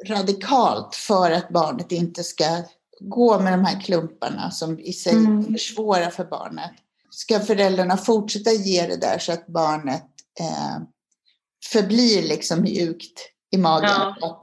radikalt 0.06 0.96
för 0.96 1.32
att 1.32 1.50
barnet 1.50 1.92
inte 1.92 2.24
ska 2.24 2.64
gå 3.00 3.40
med 3.40 3.54
de 3.54 3.66
här 3.66 3.82
klumparna 3.82 4.52
som 4.52 4.80
i 4.80 4.94
sig 4.94 5.14
mm. 5.14 5.54
försvårar 5.54 6.10
för 6.10 6.26
barnet. 6.26 6.72
Ska 7.10 7.40
föräldrarna 7.40 7.98
fortsätta 7.98 8.52
ge 8.52 8.88
det 8.88 8.98
där 8.98 9.20
så 9.20 9.32
att 9.32 9.48
barnet 9.48 10.06
eh, 10.40 10.78
förblir 11.72 12.22
liksom 12.24 12.62
mjukt 12.62 13.20
i 13.52 13.58
magen 13.58 13.90
ja. 13.90 14.16
och 14.22 14.42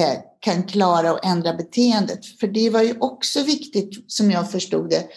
eh, 0.00 0.18
kan 0.40 0.62
klara 0.62 1.10
att 1.10 1.24
ändra 1.24 1.54
beteendet? 1.54 2.26
För 2.26 2.46
det 2.46 2.70
var 2.70 2.82
ju 2.82 2.98
också 2.98 3.42
viktigt 3.42 4.12
som 4.12 4.30
jag 4.30 4.50
förstod 4.50 4.90
det. 4.90 5.08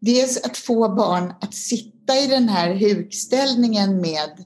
Dels 0.00 0.44
att 0.44 0.56
få 0.56 0.88
barn 0.88 1.34
att 1.40 1.54
sitta 1.54 2.18
i 2.18 2.26
den 2.26 2.48
här 2.48 2.74
hukställningen 2.74 4.00
med 4.00 4.44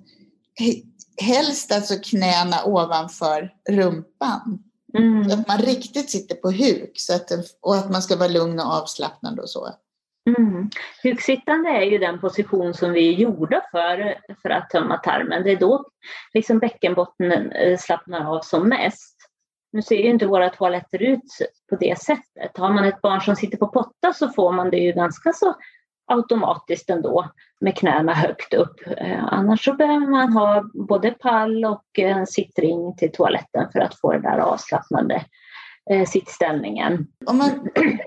helst 1.17 1.73
alltså 1.73 1.95
knäna 2.05 2.65
ovanför 2.65 3.51
rumpan. 3.71 4.59
Mm. 4.99 5.25
Så 5.25 5.41
att 5.41 5.49
man 5.49 5.59
riktigt 5.59 6.11
sitter 6.11 6.35
på 6.35 6.51
huk 6.51 6.93
så 6.95 7.15
att, 7.15 7.31
och 7.61 7.75
att 7.75 7.91
man 7.91 8.03
ska 8.03 8.17
vara 8.17 8.29
lugn 8.29 8.61
och 8.61 8.67
avslappnad 8.67 9.39
och 9.39 9.51
så. 9.51 9.69
Mm. 10.39 10.71
Huksittande 11.03 11.71
är 11.71 11.83
ju 11.83 11.99
den 11.99 12.21
position 12.21 12.75
som 12.75 12.93
vi 12.93 13.09
är 13.09 13.13
gjorda 13.13 13.63
för, 13.71 14.19
för 14.43 14.51
att 14.51 14.71
tömma 14.71 14.97
tarmen. 14.97 15.43
Det 15.43 15.51
är 15.51 15.57
då 15.57 15.85
liksom 16.35 16.59
bäckenbotten 16.59 17.53
eh, 17.53 17.79
slappnar 17.79 18.37
av 18.37 18.41
som 18.41 18.69
mest. 18.69 19.17
Nu 19.73 19.83
ser 19.83 19.97
ju 19.97 20.09
inte 20.09 20.27
våra 20.27 20.51
toaletter 20.51 21.03
ut 21.03 21.39
på 21.71 21.77
det 21.77 21.99
sättet. 21.99 22.59
Har 22.59 22.73
man 22.73 22.85
ett 22.85 23.01
barn 23.01 23.21
som 23.21 23.37
sitter 23.37 23.59
på 23.59 23.69
potta 23.69 24.13
så 24.13 24.29
får 24.29 24.53
man 24.53 24.71
det 24.71 24.77
ju 24.77 24.93
ganska 24.93 25.33
så 25.33 25.55
automatiskt 26.07 26.91
ändå 26.91 27.31
med 27.61 27.77
knäna 27.77 28.15
högt 28.15 28.55
upp. 28.55 28.81
Eh, 28.97 29.25
annars 29.25 29.65
så 29.65 29.75
behöver 29.75 30.07
man 30.07 30.33
ha 30.33 30.65
både 30.89 31.11
pall 31.11 31.65
och 31.65 31.99
en 31.99 32.27
sittring 32.27 32.95
till 32.97 33.13
toaletten 33.13 33.67
för 33.73 33.81
att 33.81 34.01
få 34.01 34.13
den 34.13 34.23
där 34.23 34.39
avslappnande 34.39 35.25
eh, 35.91 36.07
sittställningen. 36.07 37.07
Om 37.27 37.39
man, 37.39 37.51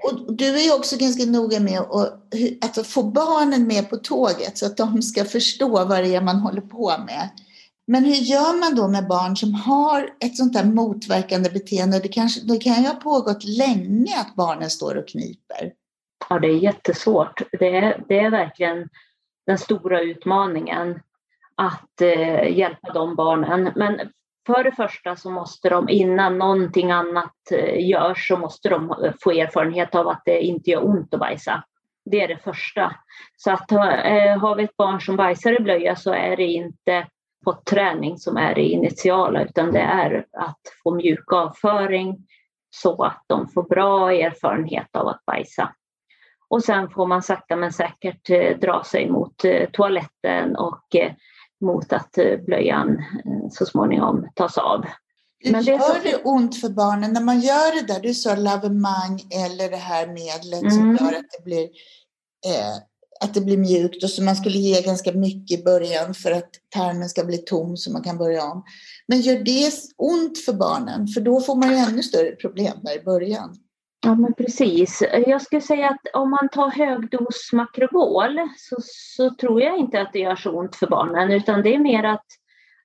och 0.03 0.35
du 0.35 0.55
är 0.55 0.63
ju 0.63 0.73
också 0.73 0.97
ganska 0.97 1.25
noga 1.25 1.59
med 1.59 1.79
att, 1.79 1.91
att 1.91 2.13
alltså 2.61 2.83
få 2.83 3.03
barnen 3.03 3.67
med 3.67 3.89
på 3.89 3.97
tåget 3.97 4.57
så 4.57 4.65
att 4.65 4.77
de 4.77 5.01
ska 5.01 5.25
förstå 5.25 5.85
vad 5.85 6.03
det 6.03 6.15
är 6.15 6.21
man 6.21 6.39
håller 6.39 6.61
på 6.61 6.93
med. 7.05 7.29
Men 7.87 8.05
hur 8.05 8.15
gör 8.15 8.59
man 8.59 8.75
då 8.75 8.87
med 8.87 9.07
barn 9.07 9.37
som 9.37 9.53
har 9.53 10.09
ett 10.19 10.37
sånt 10.37 10.53
där 10.53 10.63
motverkande 10.63 11.49
beteende? 11.49 11.99
Det, 11.99 12.07
kanske, 12.07 12.41
det 12.41 12.57
kan 12.57 12.81
ju 12.81 12.87
ha 12.87 12.95
pågått 12.95 13.43
länge 13.43 14.19
att 14.19 14.35
barnen 14.35 14.69
står 14.69 14.95
och 14.95 15.07
kniper. 15.07 15.71
Ja, 16.29 16.39
det 16.39 16.47
är 16.47 16.57
jättesvårt. 16.57 17.41
Det 17.59 17.77
är, 17.77 18.03
det 18.07 18.19
är 18.19 18.29
verkligen 18.29 18.89
den 19.45 19.57
stora 19.57 20.01
utmaningen 20.01 20.99
att 21.55 22.01
eh, 22.01 22.57
hjälpa 22.57 22.93
de 22.93 23.15
barnen. 23.15 23.71
Men 23.75 23.99
för 24.45 24.63
det 24.63 24.71
första 24.71 25.15
så 25.15 25.29
måste 25.29 25.69
de 25.69 25.89
innan 25.89 26.37
någonting 26.37 26.91
annat 26.91 27.33
eh, 27.51 27.87
görs 27.89 28.27
så 28.27 28.37
måste 28.37 28.69
de 28.69 28.91
eh, 28.91 29.13
få 29.21 29.31
erfarenhet 29.31 29.95
av 29.95 30.07
att 30.07 30.21
det 30.25 30.41
inte 30.41 30.69
gör 30.69 30.85
ont 30.85 31.13
att 31.13 31.19
bajsa. 31.19 31.63
Det 32.05 32.21
är 32.21 32.27
det 32.27 32.37
första. 32.37 32.95
Så 33.35 33.51
att 33.51 33.71
eh, 33.71 34.37
har 34.39 34.55
vi 34.55 34.63
ett 34.63 34.77
barn 34.77 35.01
som 35.01 35.15
bajsar 35.15 35.59
i 35.59 35.63
blöja 35.63 35.95
så 35.95 36.13
är 36.13 36.37
det 36.37 36.45
inte 36.45 37.07
på 37.45 37.53
träning 37.53 38.17
som 38.17 38.37
är 38.37 38.55
det 38.55 38.61
initiala 38.61 39.43
utan 39.43 39.71
det 39.71 39.79
är 39.79 40.25
att 40.37 40.61
få 40.83 40.95
mjuk 40.95 41.33
avföring 41.33 42.17
så 42.69 43.03
att 43.03 43.23
de 43.27 43.47
får 43.47 43.63
bra 43.63 44.11
erfarenhet 44.11 44.95
av 44.95 45.07
att 45.07 45.25
bajsa. 45.25 45.73
Och 46.47 46.63
sen 46.63 46.89
får 46.89 47.07
man 47.07 47.23
sakta 47.23 47.55
men 47.55 47.73
säkert 47.73 48.29
eh, 48.29 48.57
dra 48.57 48.83
sig 48.83 49.09
mot 49.09 49.45
eh, 49.45 49.69
toaletten 49.73 50.55
och 50.55 50.95
eh, 50.95 51.11
mot 51.61 51.93
att 51.93 52.17
blöjan 52.45 53.03
så 53.51 53.65
småningom 53.65 54.27
tas 54.35 54.57
av. 54.57 54.85
Men 55.43 55.65
det 55.65 55.71
gör 55.71 55.79
så... 55.79 55.99
det 56.03 56.15
ont 56.23 56.61
för 56.61 56.69
barnen 56.69 57.13
när 57.13 57.21
man 57.21 57.39
gör 57.39 57.81
det 57.81 57.93
där? 57.93 57.99
Du 57.99 58.13
sa 58.13 58.35
lavemang 58.35 59.21
eller 59.45 59.69
det 59.69 59.77
här 59.77 60.07
medlet 60.07 60.61
mm. 60.61 60.71
som 60.71 60.95
gör 60.95 61.13
att 61.13 61.31
det 61.37 61.43
blir 61.43 61.63
eh, 62.45 62.75
att 63.19 63.33
det 63.33 63.41
blir 63.41 63.57
mjukt 63.57 64.03
och 64.03 64.09
så 64.09 64.23
man 64.23 64.35
skulle 64.35 64.57
ge 64.57 64.81
ganska 64.81 65.11
mycket 65.11 65.59
i 65.59 65.63
början 65.63 66.13
för 66.13 66.31
att 66.31 66.49
tarmen 66.69 67.09
ska 67.09 67.23
bli 67.23 67.37
tom 67.37 67.77
så 67.77 67.91
man 67.91 68.03
kan 68.03 68.17
börja 68.17 68.43
om. 68.43 68.63
Men 69.07 69.21
gör 69.21 69.39
det 69.39 69.71
ont 69.97 70.45
för 70.45 70.53
barnen? 70.53 71.07
För 71.07 71.21
då 71.21 71.41
får 71.41 71.55
man 71.55 71.71
ju 71.71 71.75
ännu 71.75 72.03
större 72.03 72.31
problem 72.31 72.77
där 72.81 73.01
i 73.01 73.03
början. 73.03 73.55
Ja, 74.05 74.15
men 74.15 74.33
precis. 74.33 75.03
Jag 75.27 75.41
skulle 75.41 75.61
säga 75.61 75.89
att 75.89 76.07
om 76.13 76.29
man 76.29 76.49
tar 76.49 76.71
högdos 76.71 77.53
makrobol 77.53 78.39
så, 78.57 78.75
så 78.79 79.35
tror 79.35 79.61
jag 79.61 79.77
inte 79.77 80.01
att 80.01 80.13
det 80.13 80.19
gör 80.19 80.35
så 80.35 80.51
ont 80.51 80.75
för 80.75 80.87
barnen, 80.87 81.31
utan 81.31 81.61
det 81.61 81.75
är 81.75 81.79
mer 81.79 82.03
att, 82.03 82.25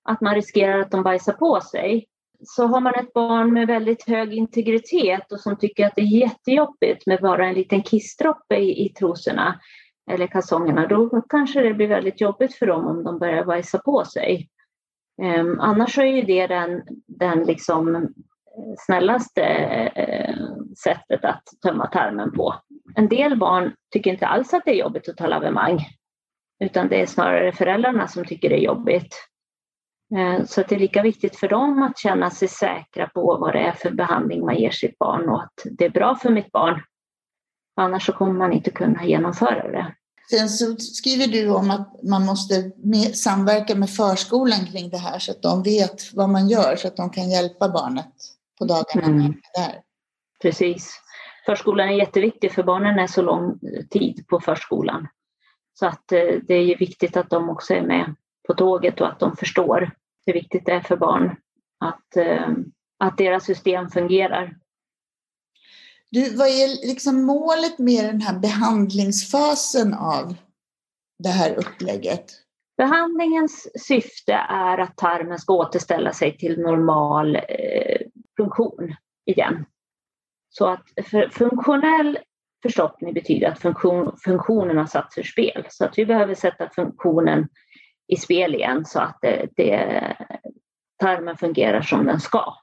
att 0.02 0.20
man 0.20 0.35
riskerar 0.35 0.78
att 0.78 0.90
de 0.90 1.02
bajsar 1.02 1.33
på 1.33 1.61
sig. 1.61 2.06
Så 2.42 2.66
har 2.66 2.80
man 2.80 2.94
ett 2.94 3.12
barn 3.12 3.52
med 3.52 3.66
väldigt 3.66 4.09
hög 4.09 4.35
integritet 4.35 5.33
och 5.33 5.40
som 5.40 5.59
tycker 5.59 5.87
att 5.87 5.92
det 5.96 6.02
är 6.02 6.20
jättejobbigt 6.20 7.06
med 7.06 7.20
bara 7.20 7.46
en 7.46 7.54
liten 7.54 7.83
kissdroppe 7.83 8.56
i, 8.56 8.87
i 8.87 8.88
trosorna 8.88 9.61
eller 10.11 10.26
kalsongerna, 10.26 10.87
då 10.87 11.22
kanske 11.28 11.61
det 11.62 11.74
blir 11.74 11.88
väldigt 11.88 12.20
jobbigt 12.20 12.54
för 12.54 12.66
dem 12.66 12.87
om 12.87 13.04
de 13.04 13.18
börjar 13.18 13.44
bajsa 13.44 13.78
på 13.78 14.04
sig. 14.04 14.48
Um, 15.22 15.61
annars 15.61 15.98
är 15.98 16.04
ju 16.04 16.22
det 16.22 16.46
den, 16.46 16.83
den 17.06 17.44
liksom 17.44 18.09
snällaste 18.78 19.42
eh, 19.94 20.34
sättet 20.82 21.24
att 21.24 21.42
tömma 21.62 21.86
tarmen 21.86 22.32
på. 22.32 22.55
En 22.94 23.09
del 23.09 23.38
barn 23.38 23.74
tycker 23.92 24.11
inte 24.11 24.26
alls 24.26 24.55
att 24.55 24.62
det 24.64 24.70
är 24.70 24.80
jobbigt 24.80 25.09
att 25.09 25.16
ta 25.16 25.26
lavemang, 25.26 25.86
utan 26.64 26.88
det 26.88 27.01
är 27.01 27.07
snarare 27.07 27.53
föräldrarna 27.53 28.09
som 28.09 28.24
tycker 28.24 28.48
det 28.48 28.57
är 28.57 28.64
jobbigt. 28.64 29.14
Eh, 30.16 30.44
så 30.44 30.62
det 30.68 30.74
är 30.74 30.78
lika 30.78 31.03
viktigt 31.03 31.36
för 31.36 31.48
dem 31.48 31.82
att 31.82 31.98
känna 31.98 32.30
sig 32.30 32.48
säkra 32.48 33.09
på 33.09 33.36
vad 33.40 33.53
det 33.53 33.61
är 33.61 33.72
för 33.72 33.90
behandling 33.90 34.44
man 34.44 34.57
ger 34.57 34.70
sitt 34.70 34.98
barn 34.98 35.28
och 35.28 35.42
att 35.42 35.66
det 35.78 35.84
är 35.84 35.90
bra 35.90 36.14
för 36.14 36.30
mitt 36.30 36.53
barn. 36.53 36.82
Annars 37.76 38.07
så 38.07 38.12
kommer 38.12 38.32
man 38.32 38.53
inte 38.53 38.70
kunna 38.70 39.05
genomföra 39.05 39.70
det. 39.70 39.94
Sen 40.30 40.48
så 40.48 40.76
skriver 40.76 41.26
du 41.26 41.51
om 41.51 41.70
att 41.70 42.03
man 42.03 42.26
måste 42.26 42.70
samverka 43.14 43.74
med 43.74 43.90
förskolan 43.90 44.66
kring 44.66 44.90
det 44.90 44.98
här 44.98 45.18
så 45.18 45.32
att 45.32 45.42
de 45.42 45.62
vet 45.62 46.14
vad 46.14 46.28
man 46.28 46.48
gör 46.48 46.76
så 46.76 46.88
att 46.88 46.96
de 46.96 47.11
kan 47.11 47.30
hjälpa 47.30 47.68
barnet 47.68 48.12
på 48.61 48.66
dagarna 48.66 49.06
mm. 49.06 49.34
där. 49.54 49.82
Precis. 50.42 51.00
Förskolan 51.46 51.88
är 51.88 51.92
jätteviktig 51.92 52.52
för 52.52 52.62
barnen 52.62 52.98
är 52.98 53.06
så 53.06 53.22
lång 53.22 53.58
tid 53.90 54.24
på 54.28 54.40
förskolan. 54.40 55.08
Så 55.74 55.86
att 55.86 56.12
eh, 56.12 56.34
det 56.48 56.54
är 56.54 56.78
viktigt 56.78 57.16
att 57.16 57.30
de 57.30 57.50
också 57.50 57.74
är 57.74 57.82
med 57.82 58.14
på 58.46 58.54
tåget 58.54 59.00
och 59.00 59.08
att 59.08 59.20
de 59.20 59.36
förstår 59.36 59.90
hur 60.26 60.32
viktigt 60.32 60.66
det 60.66 60.72
är 60.72 60.80
för 60.80 60.96
barn 60.96 61.36
att, 61.80 62.16
eh, 62.16 62.48
att 62.98 63.18
deras 63.18 63.44
system 63.44 63.88
fungerar. 63.88 64.56
Du, 66.11 66.36
vad 66.36 66.48
är 66.48 66.86
liksom 66.86 67.22
målet 67.22 67.78
med 67.78 68.04
den 68.04 68.20
här 68.20 68.38
behandlingsfasen 68.38 69.94
av 69.94 70.34
det 71.18 71.28
här 71.28 71.54
upplägget? 71.54 72.24
Behandlingens 72.76 73.68
syfte 73.86 74.32
är 74.48 74.78
att 74.78 74.96
tarmen 74.96 75.38
ska 75.38 75.54
återställa 75.54 76.12
sig 76.12 76.38
till 76.38 76.61
normal 76.61 77.36
eh, 77.36 78.00
funktion 78.41 78.95
igen. 79.26 79.64
Så 80.49 80.66
att 80.66 80.82
för 81.11 81.28
funktionell 81.28 82.18
förstoppning 82.62 83.14
betyder 83.14 83.49
att 83.49 83.59
funktion, 83.59 84.16
funktionen 84.24 84.78
har 84.78 84.86
satts 84.86 85.18
ur 85.18 85.22
spel. 85.22 85.66
Så 85.70 85.84
att 85.84 85.99
vi 85.99 86.07
behöver 86.07 86.34
sätta 86.34 86.70
funktionen 86.70 87.49
i 88.07 88.16
spel 88.16 88.55
igen 88.55 88.84
så 88.84 89.01
att 89.01 89.18
det, 89.22 89.49
det, 89.57 90.16
tarmen 90.99 91.36
fungerar 91.36 91.82
som 91.82 92.07
den 92.07 92.20
ska. 92.20 92.55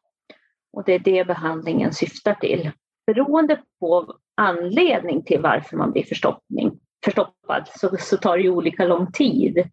Och 0.73 0.84
det 0.84 0.93
är 0.93 0.99
det 0.99 1.28
behandlingen 1.28 1.93
syftar 1.93 2.34
till. 2.34 2.71
Beroende 3.07 3.61
på 3.80 4.17
anledning 4.36 5.23
till 5.23 5.41
varför 5.41 5.78
man 5.78 5.91
blir 5.91 6.03
förstoppning, 6.03 6.80
förstoppad 7.05 7.67
så, 7.67 7.97
så 7.99 8.17
tar 8.17 8.38
det 8.38 8.49
olika 8.49 8.86
lång 8.86 9.11
tid 9.11 9.69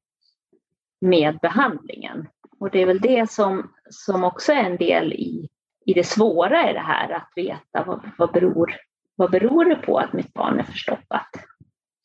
med 1.00 1.38
behandlingen. 1.38 2.28
Och 2.60 2.70
det 2.70 2.82
är 2.82 2.86
väl 2.86 3.00
det 3.00 3.30
som, 3.30 3.72
som 3.90 4.24
också 4.24 4.52
är 4.52 4.64
en 4.64 4.76
del 4.76 5.12
i, 5.12 5.48
i 5.86 5.94
det 5.94 6.04
svåra 6.04 6.70
i 6.70 6.72
det 6.72 6.80
här, 6.80 7.12
att 7.12 7.32
veta 7.36 7.84
vad, 7.86 8.10
vad, 8.18 8.32
beror, 8.32 8.76
vad 9.16 9.30
beror 9.30 9.64
det 9.64 9.76
på 9.76 9.98
att 9.98 10.12
mitt 10.12 10.32
barn 10.32 10.58
är 10.58 10.64
förstoppat? 10.64 11.28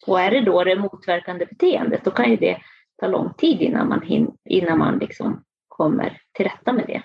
Och 0.08 0.22
är 0.22 0.32
det 0.32 0.42
då 0.42 0.64
det 0.64 0.76
motverkande 0.76 1.46
beteendet, 1.46 2.02
då 2.04 2.12
kan 2.12 2.30
ju 2.30 2.36
det 2.36 2.58
ta 3.00 3.08
lång 3.08 3.34
tid 3.34 3.62
innan 3.62 3.90
man, 3.90 4.02
hin, 4.02 4.32
innan 4.46 4.78
man 4.78 4.98
liksom 4.98 5.44
kommer 5.68 6.22
till 6.34 6.46
rätta 6.46 6.74
med 6.74 6.88
det. 6.88 7.04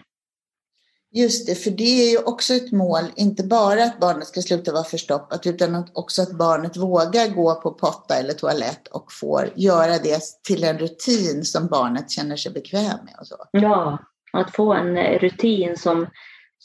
Just 1.17 1.47
det, 1.47 1.55
för 1.55 1.71
det 1.71 2.07
är 2.07 2.11
ju 2.11 2.19
också 2.19 2.55
ett 2.55 2.73
mål, 2.73 3.03
inte 3.17 3.45
bara 3.45 3.85
att 3.85 4.01
barnet 4.01 4.27
ska 4.27 4.41
sluta 4.41 4.73
vara 4.73 4.85
förstoppat, 4.85 5.47
utan 5.47 5.87
också 5.93 6.23
att 6.23 6.33
barnet 6.39 6.77
vågar 6.77 7.35
gå 7.35 7.55
på 7.55 7.71
potta 7.71 8.15
eller 8.15 8.33
toalett 8.33 8.89
och 8.89 9.13
får 9.13 9.49
göra 9.55 9.99
det 9.99 10.21
till 10.43 10.65
en 10.65 10.79
rutin 10.79 11.45
som 11.45 11.67
barnet 11.67 12.11
känner 12.11 12.37
sig 12.37 12.53
bekväm 12.53 12.99
med. 13.05 13.15
Och 13.21 13.27
så. 13.27 13.37
Ja, 13.51 13.99
att 14.33 14.55
få 14.55 14.73
en 14.73 15.19
rutin 15.19 15.77
som, 15.77 16.07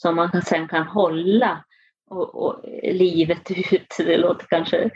som 0.02 0.16
man 0.16 0.42
sen 0.42 0.68
kan 0.68 0.86
hålla 0.86 1.64
och, 2.10 2.34
och 2.34 2.64
livet 2.82 3.50
ut. 3.50 3.94
Det 3.98 4.16
låter 4.16 4.46
kanske 4.46 4.90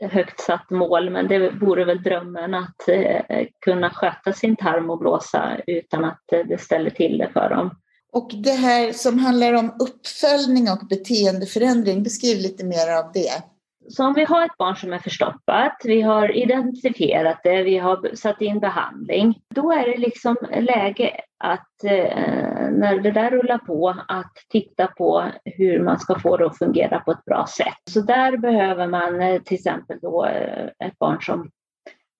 högt 0.00 0.40
satt 0.40 0.70
mål, 0.70 1.10
men 1.10 1.28
det 1.28 1.50
vore 1.50 1.84
väl 1.84 2.02
drömmen 2.02 2.54
att 2.54 2.88
eh, 2.88 3.46
kunna 3.60 3.90
sköta 3.90 4.32
sin 4.32 4.56
tarm 4.56 4.90
och 4.90 4.98
blåsa 4.98 5.56
utan 5.66 6.04
att 6.04 6.32
eh, 6.32 6.40
det 6.48 6.60
ställer 6.60 6.90
till 6.90 7.18
det 7.18 7.28
för 7.32 7.50
dem. 7.50 7.70
Och 8.12 8.30
det 8.34 8.50
här 8.50 8.92
som 8.92 9.18
handlar 9.18 9.52
om 9.52 9.72
uppföljning 9.80 10.70
och 10.70 10.86
beteendeförändring, 10.88 12.02
beskriv 12.02 12.36
lite 12.38 12.64
mer 12.64 12.98
av 12.98 13.12
det. 13.12 13.42
Så 13.88 14.04
om 14.04 14.14
vi 14.14 14.24
har 14.24 14.44
ett 14.44 14.58
barn 14.58 14.76
som 14.76 14.92
är 14.92 14.98
förstoppat, 14.98 15.76
vi 15.84 16.00
har 16.00 16.36
identifierat 16.36 17.40
det, 17.44 17.62
vi 17.62 17.78
har 17.78 18.14
satt 18.14 18.40
in 18.40 18.60
behandling, 18.60 19.38
då 19.54 19.72
är 19.72 19.90
det 19.90 19.96
liksom 19.96 20.36
läge 20.60 21.20
att 21.44 21.84
eh, 21.84 22.53
när 22.78 22.98
det 22.98 23.10
där 23.10 23.30
rullar 23.30 23.58
på, 23.58 23.94
att 24.08 24.32
titta 24.48 24.86
på 24.86 25.30
hur 25.44 25.82
man 25.82 25.98
ska 25.98 26.18
få 26.18 26.36
det 26.36 26.46
att 26.46 26.58
fungera 26.58 27.00
på 27.00 27.12
ett 27.12 27.24
bra 27.24 27.46
sätt. 27.46 27.78
Så 27.90 28.00
där 28.00 28.36
behöver 28.36 28.86
man 28.86 29.20
eh, 29.20 29.42
till 29.42 29.54
exempel 29.54 29.98
då 30.02 30.24
eh, 30.24 30.66
ett 30.86 30.98
barn 30.98 31.20
som 31.20 31.50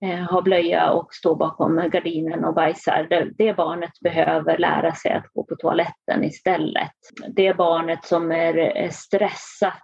eh, 0.05 0.19
har 0.19 0.43
blöja 0.43 0.91
och 0.91 1.15
står 1.15 1.37
bakom 1.37 1.91
gardinen 1.93 2.45
och 2.45 2.55
bajsar. 2.55 3.07
Det, 3.11 3.31
det 3.39 3.57
barnet 3.57 4.01
behöver 4.01 4.59
lära 4.59 4.95
sig 4.95 5.13
att 5.13 5.27
gå 5.33 5.45
på 5.45 5.57
toaletten 5.57 6.25
istället. 6.25 6.93
Det 7.29 7.57
barnet 7.57 8.05
som 8.05 8.33
är 8.33 8.89
stressat, 8.91 9.81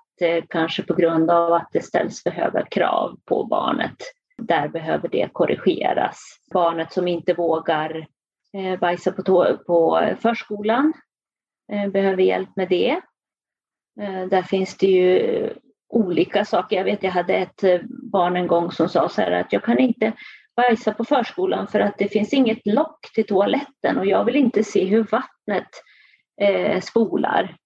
kanske 0.49 0.83
på 0.83 0.95
grund 0.95 1.31
av 1.31 1.53
att 1.53 1.69
det 1.73 1.85
ställs 1.85 2.23
för 2.23 2.31
höga 2.31 2.67
krav 2.71 3.17
på 3.25 3.45
barnet, 3.45 3.97
där 4.43 4.69
behöver 4.69 5.09
det 5.09 5.29
korrigeras. 5.33 6.19
Barnet 6.53 6.93
som 6.93 7.09
inte 7.09 7.35
vågar 7.35 8.07
Eh, 8.57 8.79
bajsa 8.79 9.13
på, 9.13 9.59
på 9.67 10.09
förskolan 10.21 10.93
eh, 11.73 11.91
behöver 11.91 12.23
hjälp 12.23 12.57
med 12.57 12.69
det. 12.69 12.91
Eh, 14.01 14.27
där 14.31 14.43
finns 14.43 14.77
det 14.77 14.87
ju 14.87 15.51
olika 15.89 16.45
saker. 16.45 16.77
Jag 16.77 16.85
vet 16.85 17.03
jag 17.03 17.11
hade 17.11 17.35
ett 17.35 17.65
barn 18.13 18.37
en 18.37 18.47
gång 18.47 18.73
som 18.73 18.89
sa 18.89 19.09
så 19.09 19.21
här 19.21 19.33
att 19.33 19.53
jag 19.53 19.65
kan 19.65 19.79
inte 19.79 20.13
bajsa 20.57 20.93
på 20.93 21.05
förskolan 21.05 21.67
för 21.67 21.81
att 21.81 21.99
det 21.99 22.09
finns 22.09 22.33
inget 22.33 22.67
lock 22.67 23.13
till 23.15 23.27
toaletten 23.27 23.99
och 23.99 24.07
jag 24.07 24.25
vill 24.25 24.37
inte 24.37 24.65
se 24.65 24.85
hur 24.85 25.05
vattnet 25.05 25.69
eh, 26.41 26.81
spolar. 26.81 27.57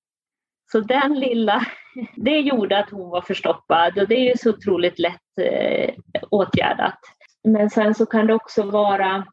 Så 0.73 0.81
den 0.81 1.21
lilla, 1.21 1.67
det 2.17 2.41
gjorde 2.41 2.79
att 2.79 2.91
hon 2.91 3.11
var 3.11 3.21
förstoppad 3.21 3.99
och 3.99 4.09
det 4.09 4.15
är 4.15 4.29
ju 4.29 4.37
så 4.37 4.51
otroligt 4.51 4.99
lätt 4.99 5.39
eh, 5.41 5.95
åtgärdat. 6.31 6.99
Men 7.45 7.71
sen 7.71 7.95
så 7.95 8.07
kan 8.07 8.27
det 8.27 8.35
också 8.35 8.63
vara, 8.63 9.27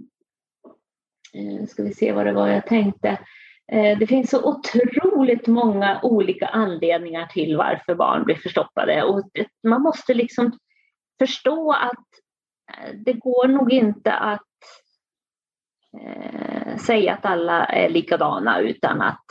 Eh, 1.33 1.67
ska 1.67 1.83
vi 1.83 1.93
se 1.93 2.11
vad 2.11 2.25
det 2.25 2.33
var 2.33 2.47
jag 2.47 2.65
tänkte, 2.65 3.09
eh, 3.71 3.97
det 3.97 4.07
finns 4.07 4.29
så 4.29 4.43
otroligt 4.43 5.47
många 5.47 5.99
olika 6.03 6.47
anledningar 6.47 7.25
till 7.25 7.57
varför 7.57 7.95
barn 7.95 8.23
blir 8.23 8.35
förstoppade 8.35 9.03
och 9.03 9.29
man 9.63 9.81
måste 9.81 10.13
liksom 10.13 10.59
förstå 11.19 11.71
att 11.71 12.07
eh, 12.73 12.95
det 13.05 13.13
går 13.13 13.47
nog 13.47 13.73
inte 13.73 14.13
att 14.13 14.41
säga 16.85 17.13
att 17.13 17.25
alla 17.25 17.65
är 17.65 17.89
likadana 17.89 18.59
utan 18.59 19.01
att 19.01 19.25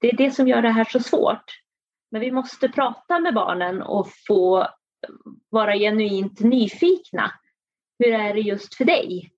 det 0.00 0.12
är 0.12 0.16
det 0.16 0.30
som 0.30 0.48
gör 0.48 0.62
det 0.62 0.70
här 0.70 0.84
så 0.84 1.00
svårt. 1.00 1.44
Men 2.10 2.20
vi 2.20 2.30
måste 2.30 2.68
prata 2.68 3.18
med 3.18 3.34
barnen 3.34 3.82
och 3.82 4.08
få 4.26 4.66
vara 5.48 5.74
genuint 5.74 6.40
nyfikna. 6.40 7.32
Hur 7.98 8.12
är 8.12 8.34
det 8.34 8.40
just 8.40 8.74
för 8.74 8.84
dig? 8.84 9.32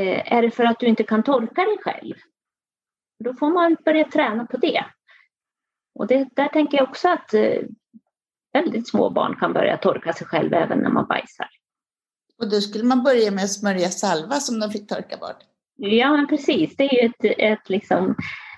Är 0.00 0.42
det 0.42 0.50
för 0.50 0.64
att 0.64 0.80
du 0.80 0.86
inte 0.86 1.02
kan 1.02 1.22
torka 1.22 1.64
dig 1.64 1.78
själv? 1.80 2.14
Då 3.24 3.34
får 3.34 3.50
man 3.50 3.76
börja 3.84 4.04
träna 4.04 4.46
på 4.46 4.56
det. 4.56 4.84
Och 5.94 6.06
det, 6.06 6.28
där 6.36 6.48
tänker 6.48 6.78
jag 6.78 6.88
också 6.88 7.08
att 7.08 7.34
eh, 7.34 7.60
väldigt 8.52 8.88
små 8.88 9.10
barn 9.10 9.36
kan 9.40 9.52
börja 9.52 9.76
torka 9.76 10.12
sig 10.12 10.26
själva 10.26 10.56
även 10.56 10.78
när 10.78 10.90
man 10.90 11.06
bajsar. 11.06 11.48
Och 12.38 12.50
då 12.50 12.60
skulle 12.60 12.84
man 12.84 13.02
börja 13.02 13.30
med 13.30 13.44
att 13.44 13.52
smörja 13.52 13.88
salva 13.88 14.34
som 14.34 14.60
de 14.60 14.70
fick 14.70 14.88
torka 14.88 15.16
bort? 15.16 15.38
Ja, 15.76 16.16
men 16.16 16.26
precis. 16.26 16.76
Det 16.76 16.84
är 16.84 17.02
ju 17.02 17.08
ett, 17.08 17.38
ett 17.38 17.68
liksom 17.68 18.16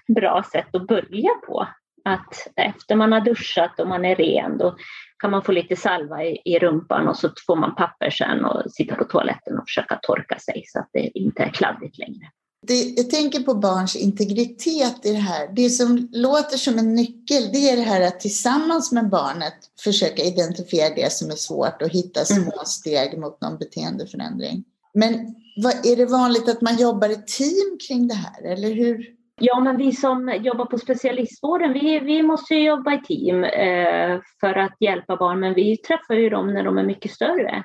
bra 0.09 0.45
sätt 0.53 0.75
att 0.75 0.87
börja 0.87 1.31
på. 1.47 1.69
Att 2.05 2.49
efter 2.57 2.97
man 2.97 3.13
har 3.13 3.21
duschat 3.21 3.81
och 3.81 3.89
man 3.89 4.05
är 4.05 4.17
ren, 4.17 4.59
då 4.59 4.77
kan 5.19 5.31
man 5.31 5.43
få 5.43 5.53
lite 5.53 5.77
salva 5.77 6.25
i, 6.25 6.41
i 6.45 6.59
rumpan 6.59 7.09
och 7.09 7.17
så 7.17 7.31
får 7.47 7.57
man 7.57 7.75
papper 7.75 8.11
sen 8.11 8.45
och 8.45 8.73
sitta 8.73 8.95
på 8.95 9.05
toaletten 9.05 9.59
och 9.59 9.65
försöka 9.69 9.99
torka 10.03 10.39
sig 10.39 10.65
så 10.67 10.79
att 10.79 10.91
det 10.93 11.19
inte 11.19 11.43
är 11.43 11.51
kladdigt 11.51 11.99
längre. 11.99 12.31
Det, 12.67 12.75
jag 12.97 13.11
tänker 13.11 13.41
på 13.41 13.55
barns 13.55 13.97
integritet 13.97 15.07
i 15.07 15.13
det 15.13 15.19
här. 15.19 15.49
Det 15.57 15.71
som 15.71 16.09
låter 16.13 16.57
som 16.57 16.79
en 16.79 16.95
nyckel, 16.95 17.43
det 17.53 17.71
är 17.71 17.77
det 17.77 17.83
här 17.83 18.01
att 18.01 18.21
tillsammans 18.21 18.93
med 18.93 19.09
barnet 19.09 19.55
försöka 19.85 20.23
identifiera 20.23 20.95
det 20.95 21.13
som 21.13 21.31
är 21.31 21.35
svårt 21.35 21.83
och 21.83 21.89
hitta 21.89 22.25
små 22.25 22.37
mm. 22.37 22.65
steg 22.65 23.19
mot 23.19 23.41
någon 23.41 23.59
beteendeförändring. 23.59 24.65
Men 24.95 25.35
vad, 25.57 25.87
är 25.87 25.97
det 25.97 26.07
vanligt 26.07 26.49
att 26.49 26.61
man 26.61 26.77
jobbar 26.77 27.09
i 27.09 27.17
team 27.17 27.79
kring 27.89 28.09
det 28.09 28.15
här, 28.15 28.43
eller 28.43 28.75
hur? 28.75 29.07
Ja, 29.41 29.61
men 29.61 29.77
vi 29.77 29.93
som 29.93 30.39
jobbar 30.41 30.65
på 30.65 30.79
specialistvården, 30.79 31.73
vi, 31.73 31.99
vi 31.99 32.23
måste 32.23 32.55
jobba 32.55 32.93
i 32.95 33.01
team 33.01 33.45
eh, 33.45 34.21
för 34.41 34.55
att 34.59 34.77
hjälpa 34.81 35.17
barn, 35.17 35.41
men 35.41 35.55
vi 35.55 35.77
träffar 35.77 36.15
ju 36.15 36.31
dem 36.31 36.55
när 36.55 36.65
de 36.65 36.79
är 36.79 36.85
mycket 36.85 37.11
större. 37.11 37.65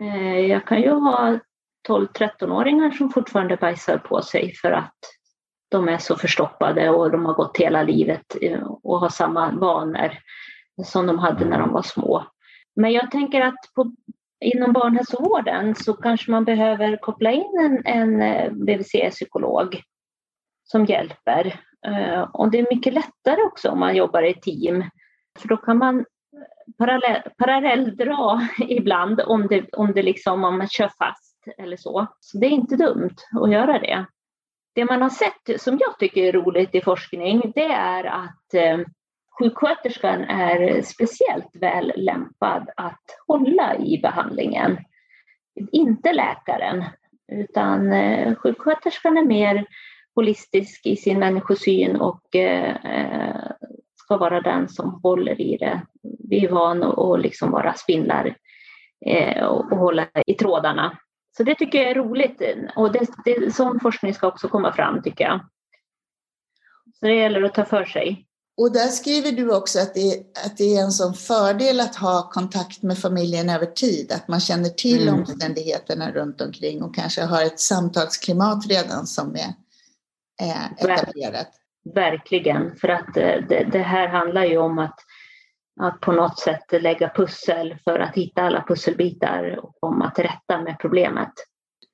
Eh, 0.00 0.38
jag 0.38 0.66
kan 0.66 0.82
ju 0.82 0.90
ha 0.90 1.38
12-13-åringar 1.88 2.90
som 2.90 3.10
fortfarande 3.10 3.56
bajsar 3.56 3.98
på 3.98 4.22
sig 4.22 4.54
för 4.54 4.72
att 4.72 4.98
de 5.68 5.88
är 5.88 5.98
så 5.98 6.16
förstoppade 6.16 6.90
och 6.90 7.10
de 7.10 7.26
har 7.26 7.34
gått 7.34 7.56
hela 7.56 7.82
livet 7.82 8.36
eh, 8.40 8.62
och 8.82 9.00
har 9.00 9.08
samma 9.08 9.50
vanor 9.50 10.12
som 10.84 11.06
de 11.06 11.18
hade 11.18 11.44
när 11.44 11.58
de 11.58 11.72
var 11.72 11.82
små. 11.82 12.26
Men 12.76 12.92
jag 12.92 13.10
tänker 13.10 13.40
att 13.40 13.74
på, 13.74 13.92
inom 14.40 14.72
barnhälsovården 14.72 15.74
så 15.74 15.92
kanske 15.92 16.30
man 16.30 16.44
behöver 16.44 16.96
koppla 16.96 17.32
in 17.32 17.58
en, 17.60 17.86
en 17.86 18.22
eh, 18.22 18.52
BVC-psykolog 18.52 19.82
som 20.66 20.84
hjälper. 20.84 21.60
Eh, 21.86 22.22
och 22.22 22.50
det 22.50 22.58
är 22.58 22.74
mycket 22.74 22.94
lättare 22.94 23.42
också 23.42 23.70
om 23.70 23.80
man 23.80 23.96
jobbar 23.96 24.22
i 24.22 24.34
team, 24.34 24.84
för 25.38 25.48
då 25.48 25.56
kan 25.56 25.78
man 25.78 26.04
parallell, 26.78 27.22
parallelldra 27.38 28.48
ibland 28.68 29.20
om 29.20 29.46
det, 29.46 29.74
om 29.74 29.92
det 29.92 30.02
liksom, 30.02 30.44
om 30.44 30.58
man 30.58 30.68
kör 30.68 30.90
fast 30.98 31.48
eller 31.58 31.76
så. 31.76 32.06
Så 32.20 32.38
det 32.38 32.46
är 32.46 32.50
inte 32.50 32.76
dumt 32.76 33.16
att 33.42 33.52
göra 33.52 33.78
det. 33.78 34.06
Det 34.74 34.84
man 34.84 35.02
har 35.02 35.10
sett 35.10 35.60
som 35.60 35.78
jag 35.80 35.98
tycker 35.98 36.22
är 36.22 36.32
roligt 36.32 36.74
i 36.74 36.80
forskning, 36.80 37.52
det 37.54 37.72
är 37.72 38.04
att 38.04 38.54
eh, 38.54 38.78
sjuksköterskan 39.38 40.24
är 40.24 40.82
speciellt 40.82 41.56
väl 41.56 41.92
lämpad 41.96 42.70
att 42.76 43.04
hålla 43.26 43.76
i 43.76 43.98
behandlingen. 44.02 44.78
Inte 45.72 46.12
läkaren, 46.12 46.84
utan 47.32 47.92
eh, 47.92 48.34
sjuksköterskan 48.34 49.16
är 49.16 49.24
mer 49.24 49.66
holistisk 50.16 50.86
i 50.86 50.96
sin 50.96 51.18
människosyn 51.18 51.96
och 51.96 52.36
eh, 52.36 52.76
ska 53.94 54.16
vara 54.16 54.40
den 54.40 54.68
som 54.68 55.00
håller 55.02 55.40
i 55.40 55.56
det. 55.56 55.82
Vi 56.28 56.44
är 56.44 56.50
vana 56.50 56.92
att 56.92 57.20
liksom 57.20 57.50
vara 57.50 57.74
spindlar 57.74 58.36
eh, 59.06 59.44
och, 59.44 59.72
och 59.72 59.78
hålla 59.78 60.06
i 60.26 60.34
trådarna. 60.34 60.98
Så 61.36 61.42
det 61.42 61.54
tycker 61.54 61.78
jag 61.78 61.90
är 61.90 61.94
roligt 61.94 62.42
och 62.76 62.92
det, 62.92 63.06
det, 63.24 63.54
sån 63.54 63.80
forskning 63.80 64.14
ska 64.14 64.26
också 64.26 64.48
komma 64.48 64.72
fram 64.72 65.02
tycker 65.02 65.24
jag. 65.24 65.40
Så 67.00 67.06
det 67.06 67.14
gäller 67.14 67.42
att 67.42 67.54
ta 67.54 67.64
för 67.64 67.84
sig. 67.84 68.26
Och 68.56 68.72
där 68.72 68.88
skriver 68.88 69.32
du 69.32 69.56
också 69.56 69.78
att 69.78 69.94
det, 69.94 70.14
att 70.44 70.56
det 70.56 70.76
är 70.76 70.82
en 70.82 70.92
sån 70.92 71.14
fördel 71.14 71.80
att 71.80 71.96
ha 71.96 72.30
kontakt 72.30 72.82
med 72.82 72.98
familjen 72.98 73.50
över 73.50 73.66
tid, 73.66 74.12
att 74.12 74.28
man 74.28 74.40
känner 74.40 74.68
till 74.68 75.08
mm. 75.08 75.20
omständigheterna 75.20 76.12
runt 76.12 76.40
omkring 76.40 76.82
och 76.82 76.94
kanske 76.94 77.22
har 77.22 77.42
ett 77.42 77.60
samtalsklimat 77.60 78.66
redan 78.66 79.06
som 79.06 79.34
är 79.34 79.65
etablerat. 80.78 81.48
Verkligen, 81.94 82.76
för 82.76 82.88
att 82.88 83.16
eh, 83.16 83.34
det, 83.48 83.68
det, 83.72 83.82
här 83.82 84.08
handlar 84.08 84.44
ju 84.44 84.58
om 84.58 84.78
att, 84.78 84.98
att 85.80 86.00
på 86.00 86.12
något 86.12 86.38
sätt 86.38 86.82
lägga 86.82 87.12
pussel 87.16 87.78
för 87.84 87.98
att 87.98 88.14
hitta 88.14 88.42
alla 88.42 88.64
pusselbitar 88.68 89.60
och 89.62 89.76
komma 89.80 90.10
till 90.10 90.24
rätta 90.24 90.62
med 90.62 90.76
problemet 90.80 91.32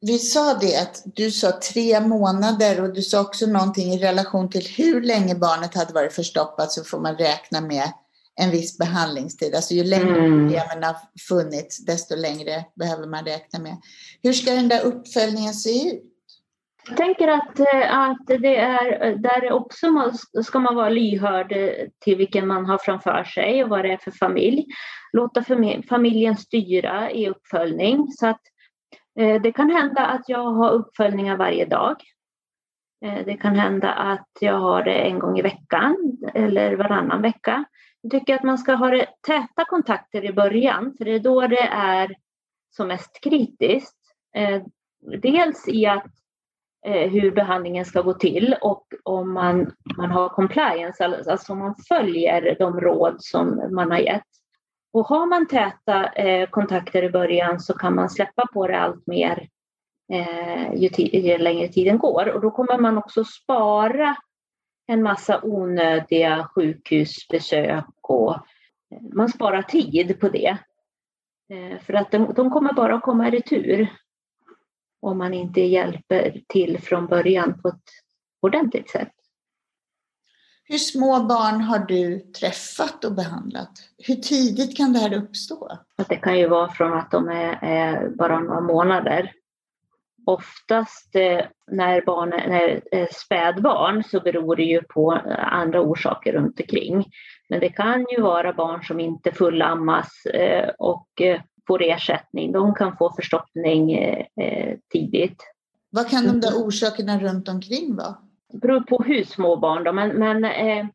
vi 0.06 0.18
sa 0.18 0.54
det 0.54 0.76
att 0.76 1.02
du 1.04 1.30
sa 1.30 1.60
tre 1.72 2.00
månader 2.00 2.82
och 2.82 2.94
du 2.94 3.02
sa 3.02 3.20
också 3.20 3.46
någonting 3.46 3.92
i 3.92 3.98
relation 3.98 4.50
till 4.50 4.66
hur 4.76 5.02
länge 5.02 5.34
barnet 5.34 5.74
hade 5.74 5.92
varit 5.92 6.12
förstoppat 6.12 6.72
så 6.72 6.84
får 6.84 7.00
man 7.00 7.16
räkna 7.16 7.60
med 7.60 7.92
en 8.34 8.50
viss 8.50 8.78
behandlingstid. 8.78 9.54
Alltså 9.54 9.74
ju 9.74 9.84
längre 9.84 10.18
mm. 10.18 10.30
problemen 10.30 10.82
har 10.82 10.96
funnits 11.28 11.84
desto 11.84 12.16
längre 12.16 12.64
behöver 12.74 13.06
man 13.06 13.24
räkna 13.24 13.58
med. 13.58 13.76
Hur 14.22 14.32
ska 14.32 14.50
den 14.50 14.68
där 14.68 14.80
uppföljningen 14.80 15.54
se 15.54 15.88
ut? 15.88 16.02
Jag 16.88 16.96
tänker 16.96 17.28
att, 17.28 17.60
eh, 17.60 17.98
att 17.98 18.26
det 18.26 18.56
är 18.56 19.06
eh, 19.06 19.16
där 19.16 19.52
också 19.52 19.90
man, 19.90 20.12
ska 20.44 20.58
man 20.58 20.74
vara 20.74 20.88
lyhörd 20.88 21.52
eh, 21.52 21.72
till 21.98 22.16
vilken 22.16 22.46
man 22.46 22.66
har 22.66 22.78
framför 22.78 23.24
sig 23.24 23.64
och 23.64 23.70
vad 23.70 23.84
det 23.84 23.92
är 23.92 23.96
för 23.96 24.10
familj. 24.10 24.66
Låta 25.12 25.44
familjen 25.88 26.36
styra 26.36 27.10
i 27.10 27.28
uppföljning 27.28 28.08
så 28.10 28.26
att 28.26 28.40
Eh, 29.18 29.42
det 29.42 29.52
kan 29.52 29.70
hända 29.70 30.06
att 30.06 30.28
jag 30.28 30.52
har 30.52 30.70
uppföljningar 30.70 31.36
varje 31.36 31.64
dag. 31.64 31.96
Eh, 33.04 33.24
det 33.24 33.36
kan 33.36 33.54
hända 33.54 33.92
att 33.92 34.28
jag 34.40 34.58
har 34.58 34.82
det 34.82 34.94
en 34.94 35.18
gång 35.18 35.38
i 35.38 35.42
veckan 35.42 36.18
eller 36.34 36.76
varannan 36.76 37.22
vecka. 37.22 37.64
Jag 38.00 38.10
tycker 38.10 38.34
att 38.34 38.42
man 38.42 38.58
ska 38.58 38.74
ha 38.74 38.90
det 38.90 39.06
täta 39.26 39.64
kontakter 39.64 40.24
i 40.24 40.32
början, 40.32 40.94
för 40.98 41.04
det 41.04 41.14
är 41.14 41.20
då 41.20 41.46
det 41.46 41.68
är 41.72 42.14
som 42.70 42.88
mest 42.88 43.20
kritiskt. 43.22 43.98
Eh, 44.36 44.62
dels 45.22 45.68
i 45.68 45.86
att 45.86 46.12
Eh, 46.86 47.10
hur 47.10 47.30
behandlingen 47.30 47.84
ska 47.84 48.02
gå 48.02 48.14
till 48.14 48.56
och 48.60 48.86
om 49.02 49.32
man, 49.32 49.72
man 49.96 50.10
har 50.10 50.28
compliance, 50.28 51.04
alltså, 51.04 51.30
alltså 51.30 51.52
om 51.52 51.58
man 51.58 51.74
följer 51.88 52.56
de 52.58 52.80
råd 52.80 53.16
som 53.18 53.68
man 53.70 53.90
har 53.90 53.98
gett. 53.98 54.26
Och 54.92 55.06
har 55.06 55.26
man 55.26 55.46
täta 55.46 56.12
eh, 56.12 56.48
kontakter 56.48 57.02
i 57.02 57.10
början 57.10 57.60
så 57.60 57.74
kan 57.74 57.94
man 57.94 58.10
släppa 58.10 58.46
på 58.52 58.66
det 58.66 58.78
allt 58.80 59.06
mer 59.06 59.48
eh, 60.12 60.74
ju, 60.74 60.88
ju, 60.96 61.38
längre 61.38 61.68
tiden 61.68 61.98
går. 61.98 62.28
Och 62.34 62.40
då 62.40 62.50
kommer 62.50 62.78
man 62.78 62.98
också 62.98 63.24
spara 63.24 64.16
en 64.86 65.02
massa 65.02 65.40
onödiga 65.42 66.48
sjukhusbesök 66.54 67.84
och 68.02 68.34
eh, 68.34 69.02
man 69.12 69.28
sparar 69.28 69.62
tid 69.62 70.20
på 70.20 70.28
det. 70.28 70.56
Eh, 71.52 71.78
för 71.80 71.92
att 71.94 72.10
de, 72.10 72.32
de 72.34 72.50
kommer 72.50 72.72
bara 72.72 72.94
att 72.94 73.02
komma 73.02 73.28
i 73.28 73.30
retur 73.30 73.88
om 75.02 75.18
man 75.18 75.34
inte 75.34 75.60
hjälper 75.60 76.40
till 76.48 76.78
från 76.82 77.06
början 77.06 77.62
på 77.62 77.68
ett 77.68 77.82
ordentligt 78.40 78.90
sätt. 78.90 79.12
Hur 80.64 80.78
små 80.78 81.24
barn 81.24 81.60
har 81.60 81.78
du 81.78 82.18
träffat 82.18 83.04
och 83.04 83.12
behandlat? 83.12 83.70
Hur 83.98 84.14
tidigt 84.14 84.76
kan 84.76 84.92
det 84.92 84.98
här 84.98 85.14
uppstå? 85.14 85.78
Det 86.08 86.16
kan 86.16 86.38
ju 86.38 86.48
vara 86.48 86.68
från 86.68 86.92
att 86.92 87.10
de 87.10 87.28
är, 87.28 87.58
är 87.62 88.08
bara 88.08 88.40
några 88.40 88.60
månader. 88.60 89.32
Oftast 90.26 91.16
eh, 91.16 91.40
när 91.70 92.04
barn 92.06 92.32
är 92.32 93.08
spädbarn 93.12 94.04
så 94.04 94.20
beror 94.20 94.56
det 94.56 94.62
ju 94.62 94.82
på 94.82 95.12
andra 95.36 95.80
orsaker 95.80 96.32
runt 96.32 96.60
omkring. 96.60 97.04
Men 97.48 97.60
det 97.60 97.68
kan 97.68 98.06
ju 98.10 98.20
vara 98.20 98.52
barn 98.52 98.82
som 98.82 99.00
inte 99.00 99.32
fullammas 99.32 100.26
eh, 100.26 100.70
och 100.78 101.20
eh, 101.20 101.40
får 101.66 101.82
ersättning. 101.82 102.52
De 102.52 102.74
kan 102.74 102.96
få 102.96 103.12
förstoppning 103.12 103.98
tidigt. 104.92 105.42
Vad 105.90 106.10
kan 106.10 106.26
de 106.26 106.40
där 106.40 106.52
orsakerna 106.54 107.18
runt 107.18 107.48
omkring 107.48 107.96
vara? 107.96 108.16
Det 108.52 108.58
beror 108.58 108.80
på 108.80 109.02
hur 109.02 109.24
små 109.24 109.56
barn 109.56 109.84
då, 109.84 109.92
men, 109.92 110.08
men 110.08 110.44
eh, 110.44 110.86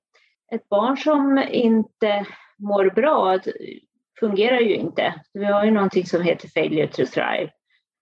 ett 0.52 0.70
barn 0.70 0.98
som 0.98 1.44
inte 1.52 2.26
mår 2.58 2.90
bra 2.90 3.40
fungerar 4.20 4.60
ju 4.60 4.76
inte. 4.76 5.22
Vi 5.34 5.46
har 5.46 5.66
ju 5.66 5.72
någonting 5.72 6.06
som 6.06 6.22
heter 6.22 6.48
failure 6.48 6.88
to 6.88 7.06
thrive, 7.06 7.50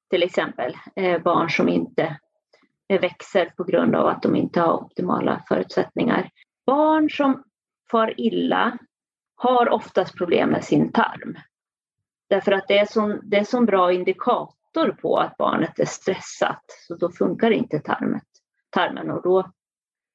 till 0.10 0.24
exempel. 0.24 0.74
Eh, 0.96 1.22
barn 1.22 1.50
som 1.50 1.70
inte 1.70 2.18
växer 3.02 3.46
på 3.58 3.64
grund 3.64 3.96
av 3.96 4.08
att 4.08 4.22
de 4.22 4.36
inte 4.36 4.62
har 4.62 4.74
optimala 4.74 5.44
förutsättningar. 5.48 6.30
Barn 6.66 7.10
som 7.10 7.44
far 7.92 8.14
illa 8.18 8.78
har 9.36 9.70
oftast 9.70 10.18
problem 10.18 10.50
med 10.50 10.64
sin 10.64 10.92
tarm. 10.92 11.36
Därför 12.30 12.52
att 12.52 12.68
det 12.68 12.78
är 12.78 12.86
som, 12.86 13.20
det 13.24 13.38
är 13.38 13.44
som 13.44 13.66
bra 13.66 13.94
indikator 13.94 14.92
på 15.02 15.18
att 15.18 15.38
barnet 15.38 15.80
är 15.80 15.86
stressat, 15.86 16.64
så 16.88 16.96
då 16.96 17.12
funkar 17.12 17.52
inte 17.52 17.80
tarmet 17.80 18.24
tarmen 18.76 19.12
och 19.12 19.22
då, 19.22 19.52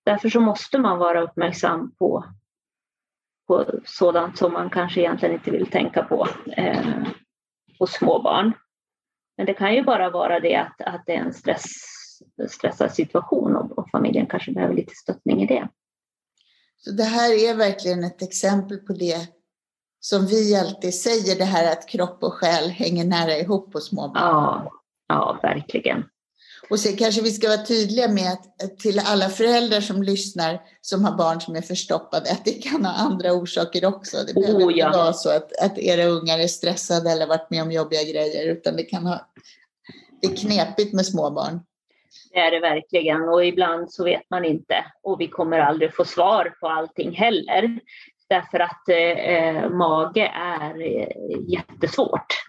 därför 0.05 0.29
så 0.29 0.41
måste 0.41 0.79
man 0.79 0.99
vara 0.99 1.23
uppmärksam 1.23 1.95
på, 1.95 2.25
på 3.47 3.67
sådant 3.85 4.39
som 4.39 4.53
man 4.53 4.71
kanske 4.71 5.01
egentligen 5.01 5.35
inte 5.35 5.51
vill 5.51 5.71
tänka 5.71 6.03
på 6.03 6.27
eh, 6.57 7.03
hos 7.79 7.93
små 7.93 8.23
barn. 8.23 8.53
Men 9.37 9.47
det 9.47 9.55
kan 9.55 9.75
ju 9.75 9.83
bara 9.83 10.11
vara 10.11 10.41
det 10.41 10.57
att, 10.57 10.81
att 10.81 11.03
det 11.07 11.15
är 11.15 11.21
en 11.21 11.35
stress, 11.35 11.65
stressad 12.49 12.93
situation 12.93 13.57
och, 13.57 13.79
och 13.79 13.91
familjen 13.91 14.27
kanske 14.27 14.53
behöver 14.53 14.75
lite 14.75 14.95
stöttning 14.95 15.43
i 15.43 15.47
det. 15.47 15.69
Så 16.77 16.91
det 16.91 17.05
här 17.05 17.51
är 17.51 17.55
verkligen 17.55 18.05
ett 18.05 18.23
exempel 18.23 18.79
på 18.79 18.93
det 18.93 19.29
som 20.01 20.27
vi 20.27 20.57
alltid 20.57 20.95
säger, 20.95 21.39
det 21.39 21.45
här 21.45 21.73
att 21.73 21.89
kropp 21.89 22.23
och 22.23 22.35
själ 22.35 22.71
hänger 22.71 23.05
nära 23.05 23.37
ihop 23.37 23.75
hos 23.75 23.89
små 23.89 24.09
barn. 24.09 24.13
Ja, 24.15 24.73
ja 25.09 25.39
verkligen. 25.43 26.05
Och 26.71 26.81
sen 26.81 26.97
kanske 26.97 27.23
vi 27.23 27.31
ska 27.31 27.49
vara 27.49 27.67
tydliga 27.67 28.09
med 28.09 28.33
att 28.33 28.79
till 28.79 28.99
alla 28.99 29.29
föräldrar 29.29 29.81
som 29.81 30.03
lyssnar 30.03 30.61
som 30.81 31.05
har 31.05 31.17
barn 31.17 31.41
som 31.41 31.57
är 31.57 31.61
förstoppade 31.61 32.33
att 32.33 32.45
det 32.45 32.53
kan 32.53 32.85
ha 32.85 32.93
andra 32.93 33.33
orsaker 33.33 33.85
också. 33.85 34.17
Det 34.27 34.35
behöver 34.35 34.67
oh, 34.67 34.73
ja. 34.79 34.87
inte 34.87 34.99
vara 34.99 35.13
så 35.13 35.31
att, 35.31 35.59
att 35.63 35.79
era 35.79 36.05
ungar 36.05 36.39
är 36.39 36.47
stressade 36.47 37.11
eller 37.11 37.27
varit 37.27 37.51
med 37.51 37.63
om 37.63 37.73
jobbiga 37.73 38.03
grejer 38.03 38.53
utan 38.53 38.77
det 38.77 38.83
kan 38.83 39.07
ha 39.07 39.27
det 40.21 40.27
är 40.27 40.37
knepigt 40.37 40.93
med 40.93 41.07
små 41.07 41.31
barn. 41.31 41.61
Det 42.33 42.39
är 42.39 42.51
det 42.51 42.61
verkligen 42.61 43.29
och 43.29 43.45
ibland 43.45 43.93
så 43.93 44.05
vet 44.05 44.31
man 44.31 44.45
inte 44.45 44.85
och 45.03 45.21
vi 45.21 45.29
kommer 45.29 45.59
aldrig 45.59 45.95
få 45.95 46.05
svar 46.05 46.55
på 46.61 46.69
allting 46.69 47.13
heller. 47.13 47.81
Därför 48.31 48.61
att 48.61 48.89
eh, 48.89 48.97
eh 48.97 49.71
mage 49.71 50.33
är 50.35 50.83
eh, 50.83 51.09
jättesvårt 51.49 52.45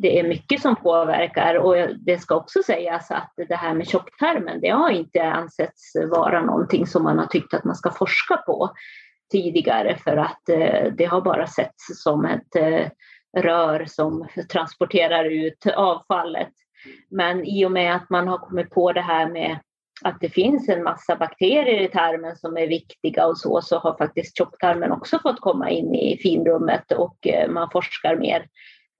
det 0.00 0.18
är 0.18 0.28
mycket 0.28 0.62
som 0.62 0.76
påverkar 0.76 1.54
och 1.54 1.76
det 1.98 2.18
ska 2.18 2.36
också 2.36 2.62
sägas 2.62 3.10
att 3.10 3.32
det 3.48 3.54
här 3.54 3.74
med 3.74 3.88
tjocktarmen, 3.88 4.60
det 4.60 4.68
har 4.68 4.90
inte 4.90 5.22
ansetts 5.22 5.92
vara 6.10 6.42
någonting 6.42 6.86
som 6.86 7.02
man 7.02 7.18
har 7.18 7.26
tyckt 7.26 7.54
att 7.54 7.64
man 7.64 7.74
ska 7.74 7.90
forska 7.90 8.36
på 8.36 8.70
tidigare 9.32 9.96
för 9.96 10.16
att 10.16 10.48
eh, 10.48 10.92
det 10.92 11.04
har 11.04 11.20
bara 11.20 11.46
setts 11.46 12.02
som 12.02 12.24
ett 12.24 12.56
eh, 12.56 12.86
rör 13.42 13.84
som 13.86 14.28
transporterar 14.52 15.24
ut 15.24 15.66
avfallet. 15.76 16.52
Men 17.10 17.44
i 17.44 17.64
och 17.66 17.72
med 17.72 17.96
att 17.96 18.10
man 18.10 18.28
har 18.28 18.38
kommit 18.38 18.70
på 18.70 18.92
det 18.92 19.00
här 19.00 19.28
med 19.28 19.58
att 20.02 20.20
det 20.20 20.28
finns 20.28 20.68
en 20.68 20.82
massa 20.82 21.16
bakterier 21.16 21.80
i 21.80 21.88
tarmen 21.88 22.36
som 22.36 22.56
är 22.56 22.66
viktiga 22.66 23.26
och 23.26 23.38
så, 23.38 23.62
så 23.62 23.78
har 23.78 23.96
faktiskt 23.96 24.36
tjocktarmen 24.36 24.92
också 24.92 25.18
fått 25.18 25.40
komma 25.40 25.70
in 25.70 25.94
i 25.94 26.18
finrummet 26.22 26.92
och 26.92 27.26
eh, 27.26 27.50
man 27.50 27.70
forskar 27.70 28.16
mer 28.16 28.46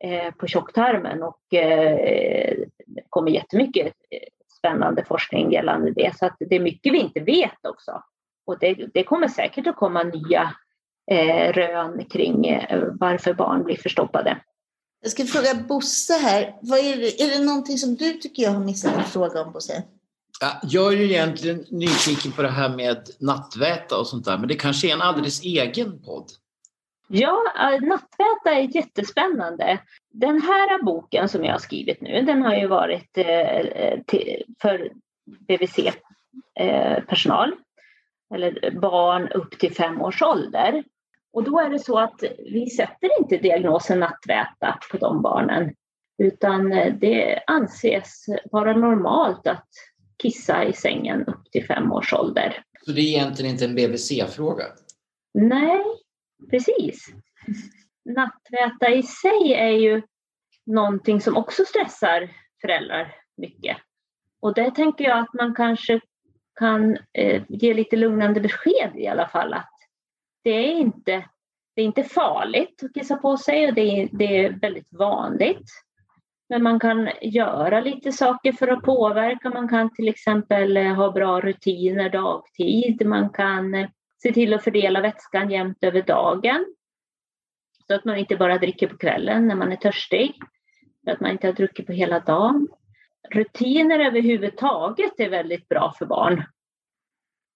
eh, 0.04 0.34
på 0.34 0.46
tjocktarmen 0.46 1.22
och 1.22 1.54
eh, 1.54 2.56
det 2.86 3.02
kommer 3.08 3.30
jättemycket 3.30 3.92
spännande 4.58 5.04
forskning 5.04 5.52
gällande 5.52 5.90
det. 5.90 6.16
Så 6.16 6.26
att 6.26 6.36
det 6.38 6.56
är 6.56 6.60
mycket 6.60 6.92
vi 6.92 6.98
inte 6.98 7.20
vet 7.20 7.66
också. 7.68 8.02
Och 8.46 8.58
det, 8.58 8.74
det 8.94 9.04
kommer 9.04 9.28
säkert 9.28 9.66
att 9.66 9.76
komma 9.76 10.02
nya 10.02 10.54
rön 11.52 12.04
kring 12.04 12.66
varför 13.00 13.34
barn 13.34 13.64
blir 13.64 13.76
förstoppade. 13.76 14.40
Jag 15.00 15.10
ska 15.10 15.24
fråga 15.24 15.54
Bosse 15.68 16.12
här, 16.12 16.56
vad 16.62 16.78
är, 16.78 16.96
det, 16.96 17.20
är 17.22 17.38
det 17.38 17.44
någonting 17.44 17.78
som 17.78 17.94
du 17.94 18.12
tycker 18.12 18.42
jag 18.42 18.50
har 18.50 18.64
missat 18.64 18.96
att 18.96 19.08
fråga 19.08 19.42
om 19.42 19.52
Bosse? 19.52 19.82
Ja, 20.40 20.60
jag 20.62 20.92
är 20.92 20.96
ju 20.96 21.04
egentligen 21.04 21.64
nyfiken 21.70 22.32
på 22.32 22.42
det 22.42 22.48
här 22.48 22.76
med 22.76 23.02
nattväta 23.20 23.98
och 23.98 24.06
sånt 24.06 24.24
där, 24.24 24.38
men 24.38 24.48
det 24.48 24.54
kanske 24.54 24.88
är 24.88 24.92
en 24.92 25.02
alldeles 25.02 25.42
egen 25.42 26.02
podd. 26.02 26.24
Ja, 27.08 27.42
äh, 27.56 27.80
Nattväta 27.80 28.50
är 28.50 28.76
jättespännande. 28.76 29.78
Den 30.12 30.42
här 30.42 30.82
boken 30.82 31.28
som 31.28 31.44
jag 31.44 31.52
har 31.52 31.58
skrivit 31.58 32.00
nu, 32.00 32.22
den 32.22 32.42
har 32.42 32.54
ju 32.54 32.66
varit 32.66 33.18
eh, 33.18 33.56
eh, 33.56 34.00
för 34.62 34.92
BVC-personal 35.48 37.48
eh, 37.48 37.54
eller 38.34 38.80
barn 38.80 39.28
upp 39.28 39.58
till 39.58 39.74
fem 39.74 40.02
års 40.02 40.22
ålder. 40.22 40.84
Och 41.32 41.44
då 41.44 41.60
är 41.60 41.70
det 41.70 41.78
så 41.78 41.98
att 41.98 42.24
vi 42.38 42.70
sätter 42.70 43.20
inte 43.20 43.36
diagnosen 43.36 44.00
nattväta 44.00 44.78
på 44.90 44.96
de 44.96 45.22
barnen 45.22 45.74
utan 46.18 46.70
det 47.00 47.40
anses 47.46 48.26
vara 48.50 48.76
normalt 48.76 49.46
att 49.46 49.68
kissa 50.18 50.64
i 50.64 50.72
sängen 50.72 51.24
upp 51.24 51.50
till 51.50 51.66
fem 51.66 51.92
års 51.92 52.12
ålder. 52.12 52.62
Så 52.84 52.92
det 52.92 53.00
är 53.00 53.16
egentligen 53.16 53.52
inte 53.52 53.64
en 53.64 53.74
BVC-fråga? 53.74 54.64
Nej, 55.34 55.84
precis. 56.50 57.06
Nattväta 58.04 58.90
i 58.90 59.02
sig 59.02 59.54
är 59.54 59.70
ju 59.70 60.02
någonting 60.66 61.20
som 61.20 61.36
också 61.36 61.64
stressar 61.64 62.30
föräldrar 62.60 63.14
mycket. 63.36 63.76
Och 64.40 64.54
det 64.54 64.70
tänker 64.70 65.04
jag 65.04 65.18
att 65.18 65.34
man 65.34 65.54
kanske 65.54 66.00
kan 66.58 66.98
eh, 67.12 67.42
ge 67.48 67.74
lite 67.74 67.96
lugnande 67.96 68.40
besked 68.40 68.92
i 68.96 69.06
alla 69.06 69.28
fall 69.28 69.54
att 69.54 69.72
det 70.44 70.50
är 70.50 70.72
inte, 70.72 71.24
det 71.74 71.82
är 71.82 71.84
inte 71.84 72.04
farligt 72.04 72.82
att 72.82 72.94
kissa 72.94 73.16
på 73.16 73.36
sig 73.36 73.68
och 73.68 73.74
det 73.74 73.80
är, 73.80 74.08
det 74.12 74.44
är 74.44 74.50
väldigt 74.60 74.92
vanligt. 74.92 75.70
Men 76.48 76.62
man 76.62 76.80
kan 76.80 77.10
göra 77.22 77.80
lite 77.80 78.12
saker 78.12 78.52
för 78.52 78.68
att 78.68 78.82
påverka. 78.82 79.50
Man 79.50 79.68
kan 79.68 79.94
till 79.94 80.08
exempel 80.08 80.76
eh, 80.76 80.94
ha 80.94 81.12
bra 81.12 81.40
rutiner 81.40 82.10
dagtid. 82.10 83.06
Man 83.06 83.30
kan 83.30 83.74
eh, 83.74 83.88
se 84.22 84.32
till 84.32 84.54
att 84.54 84.64
fördela 84.64 85.00
vätskan 85.00 85.50
jämnt 85.50 85.78
över 85.80 86.02
dagen. 86.02 86.74
Så 87.86 87.94
att 87.94 88.04
man 88.04 88.16
inte 88.16 88.36
bara 88.36 88.58
dricker 88.58 88.88
på 88.88 88.96
kvällen 88.96 89.48
när 89.48 89.54
man 89.54 89.72
är 89.72 89.76
törstig. 89.76 90.34
För 91.04 91.12
att 91.12 91.20
man 91.20 91.30
inte 91.30 91.46
har 91.46 91.54
druckit 91.54 91.86
på 91.86 91.92
hela 91.92 92.20
dagen. 92.20 92.68
Rutiner 93.30 93.98
överhuvudtaget 93.98 95.20
är 95.20 95.30
väldigt 95.30 95.68
bra 95.68 95.94
för 95.98 96.06
barn. 96.06 96.44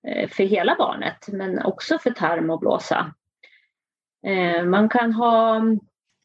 Eh, 0.08 0.28
för 0.28 0.44
hela 0.44 0.74
barnet, 0.78 1.28
men 1.28 1.62
också 1.62 1.98
för 1.98 2.10
tarm 2.10 2.50
och 2.50 2.60
blåsa. 2.60 3.14
Man 4.64 4.88
kan 4.88 5.12
ha 5.12 5.62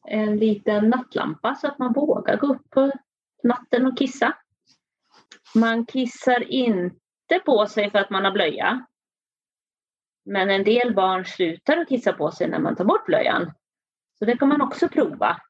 en 0.07 0.37
liten 0.37 0.89
nattlampa 0.89 1.55
så 1.55 1.67
att 1.67 1.79
man 1.79 1.93
vågar 1.93 2.37
gå 2.37 2.47
upp 2.47 2.69
på 2.69 2.91
natten 3.43 3.85
och 3.85 3.97
kissa. 3.97 4.33
Man 5.55 5.85
kissar 5.85 6.51
inte 6.51 7.39
på 7.45 7.65
sig 7.65 7.91
för 7.91 7.99
att 7.99 8.09
man 8.09 8.25
har 8.25 8.31
blöja. 8.31 8.85
Men 10.25 10.49
en 10.49 10.63
del 10.63 10.93
barn 10.93 11.25
slutar 11.25 11.77
att 11.77 11.89
kissa 11.89 12.13
på 12.13 12.31
sig 12.31 12.49
när 12.49 12.59
man 12.59 12.75
tar 12.75 12.85
bort 12.85 13.05
blöjan. 13.05 13.51
Så 14.19 14.25
det 14.25 14.37
kan 14.37 14.47
man 14.47 14.61
också 14.61 14.87
prova. 14.87 15.41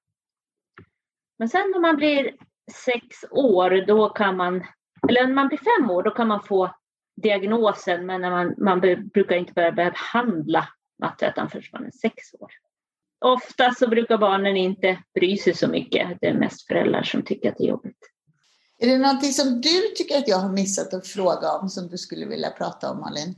Men 1.37 1.49
sen 1.49 1.71
när 1.71 1.79
man 1.79 1.95
blir 1.95 2.35
sex 2.71 3.25
år, 3.31 3.85
då 3.87 4.09
kan 4.09 4.37
man, 4.37 4.63
eller 5.09 5.27
när 5.27 5.33
man 5.33 5.47
blir 5.47 5.57
fem 5.57 5.91
år, 5.91 6.03
då 6.03 6.11
kan 6.11 6.27
man 6.27 6.43
få 6.43 6.75
diagnosen, 7.15 8.05
men 8.05 8.21
när 8.21 8.31
man, 8.31 8.55
man 8.57 8.79
brukar 9.13 9.35
inte 9.35 9.53
börja 9.53 9.71
behandla 9.71 10.67
nattvätan 10.99 11.49
förrän 11.49 11.63
man 11.73 11.85
är 11.85 11.91
sex 11.91 12.33
år. 12.39 12.51
Ofta 13.19 13.73
så 13.73 13.87
brukar 13.87 14.17
barnen 14.17 14.57
inte 14.57 15.03
bry 15.13 15.37
sig 15.37 15.53
så 15.53 15.67
mycket. 15.67 16.17
Det 16.21 16.27
är 16.27 16.33
mest 16.33 16.67
föräldrar 16.67 17.03
som 17.03 17.21
tycker 17.21 17.49
att 17.49 17.57
det 17.57 17.63
är 17.63 17.69
jobbigt. 17.69 17.99
Är 18.79 18.87
det 18.87 18.97
någonting 18.97 19.31
som 19.31 19.61
du 19.61 19.81
tycker 19.95 20.17
att 20.17 20.27
jag 20.27 20.37
har 20.37 20.49
missat 20.49 20.93
att 20.93 21.07
fråga 21.07 21.51
om 21.51 21.69
som 21.69 21.87
du 21.87 21.97
skulle 21.97 22.25
vilja 22.25 22.49
prata 22.49 22.91
om 22.91 22.99
Malin? 22.99 23.35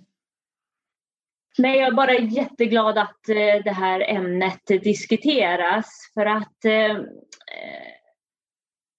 Nej, 1.57 1.79
jag 1.79 1.87
är 1.87 1.93
bara 1.93 2.13
jätteglad 2.13 2.97
att 2.97 3.29
eh, 3.29 3.63
det 3.63 3.71
här 3.71 4.01
ämnet 4.01 4.65
diskuteras 4.67 6.11
för 6.13 6.25
att 6.25 6.65
eh, 6.65 6.97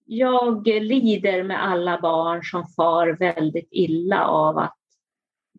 jag 0.05 0.67
lider 0.67 1.43
med 1.43 1.65
alla 1.65 2.01
barn 2.01 2.45
som 2.45 2.67
far 2.67 3.09
väldigt 3.09 3.69
illa 3.71 4.25
av 4.25 4.59
att 4.59 4.79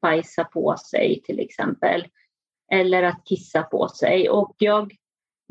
bajsa 0.02 0.44
på 0.44 0.76
sig 0.78 1.22
till 1.26 1.40
exempel 1.40 2.08
eller 2.72 3.04
att 3.04 3.22
kissa 3.26 3.64
på 3.64 3.88
sig 3.88 4.30
och 4.30 4.56
jag 4.58 4.96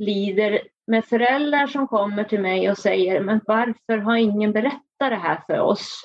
lider 0.01 0.61
med 0.87 1.05
föräldrar 1.05 1.67
som 1.67 1.89
kommer 1.89 2.25
till 2.25 2.41
mig 2.41 2.71
och 2.71 2.79
säger 2.79 3.21
men 3.21 3.41
varför 3.47 3.99
har 3.99 4.17
ingen 4.17 4.53
berättat 4.53 4.81
det 4.99 5.15
här 5.15 5.43
för 5.47 5.59
oss? 5.59 6.03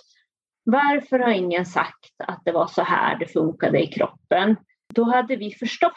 Varför 0.64 1.20
har 1.20 1.32
ingen 1.32 1.66
sagt 1.66 2.16
att 2.18 2.42
det 2.46 2.52
var 2.52 2.68
så 2.68 2.82
här 2.82 3.20
det 3.20 3.28
funkade 3.28 3.84
i 3.84 3.88
kroppen? 3.88 4.56
Då 4.94 5.04
hade 5.04 5.36
vi 5.36 5.52
förstått 5.52 5.94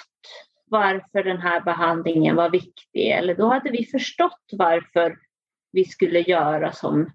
varför 0.71 1.23
den 1.25 1.39
här 1.39 1.61
behandlingen 1.61 2.37
var 2.37 2.51
viktig 2.51 3.11
eller 3.11 3.35
då 3.35 3.49
hade 3.49 3.71
vi 3.71 3.85
förstått 3.85 4.45
varför 4.53 5.17
vi 5.73 5.85
skulle 5.85 6.21
göra 6.21 6.73
som 6.73 7.11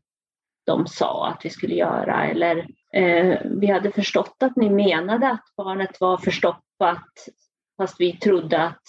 de 0.66 0.88
sa 0.88 1.28
att 1.28 1.46
vi 1.46 1.50
skulle 1.50 1.76
göra 1.76 2.28
eller 2.28 2.58
eh, 2.94 3.42
vi 3.46 3.68
hade 3.68 3.92
förstått 3.92 4.36
att 4.40 4.56
ni 4.56 4.70
menade 4.70 5.30
att 5.30 5.46
barnet 5.58 6.02
var 6.02 6.18
förstoppat 6.18 7.28
fast 7.78 8.00
vi 8.00 8.18
trodde 8.18 8.64
att 8.64 8.82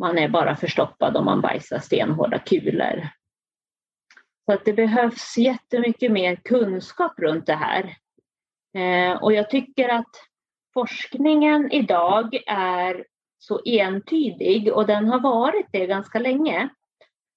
man 0.00 0.18
är 0.18 0.28
bara 0.28 0.56
förstoppad 0.56 1.16
om 1.16 1.24
man 1.24 1.40
bajsar 1.40 1.78
stenhårda 1.78 2.38
kulor. 2.38 3.08
Så 4.44 4.52
att 4.52 4.64
det 4.64 4.72
behövs 4.72 5.38
jättemycket 5.38 6.12
mer 6.12 6.36
kunskap 6.36 7.18
runt 7.18 7.46
det 7.46 7.54
här. 7.54 7.96
Eh, 8.76 9.22
och 9.22 9.32
jag 9.32 9.50
tycker 9.50 9.88
att 9.88 10.10
forskningen 10.74 11.72
idag 11.72 12.34
är 12.46 13.04
så 13.38 13.60
entydig 13.64 14.72
och 14.72 14.86
den 14.86 15.08
har 15.08 15.20
varit 15.20 15.66
det 15.72 15.86
ganska 15.86 16.18
länge. 16.18 16.68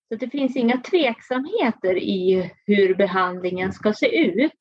Så 0.07 0.15
det 0.15 0.29
finns 0.29 0.55
inga 0.55 0.77
tveksamheter 0.77 1.97
i 1.97 2.51
hur 2.65 2.95
behandlingen 2.95 3.73
ska 3.73 3.93
se 3.93 4.25
ut. 4.25 4.59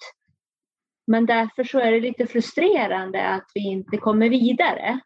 Men 1.07 1.27
därför 1.27 1.65
så 1.65 1.79
är 1.79 1.93
det 1.93 2.01
lite 2.01 2.27
frustrerande 2.27 3.29
att 3.29 3.51
vi 3.55 3.61
inte 3.61 3.97
kommer 3.97 4.29
vidare. 4.29 5.01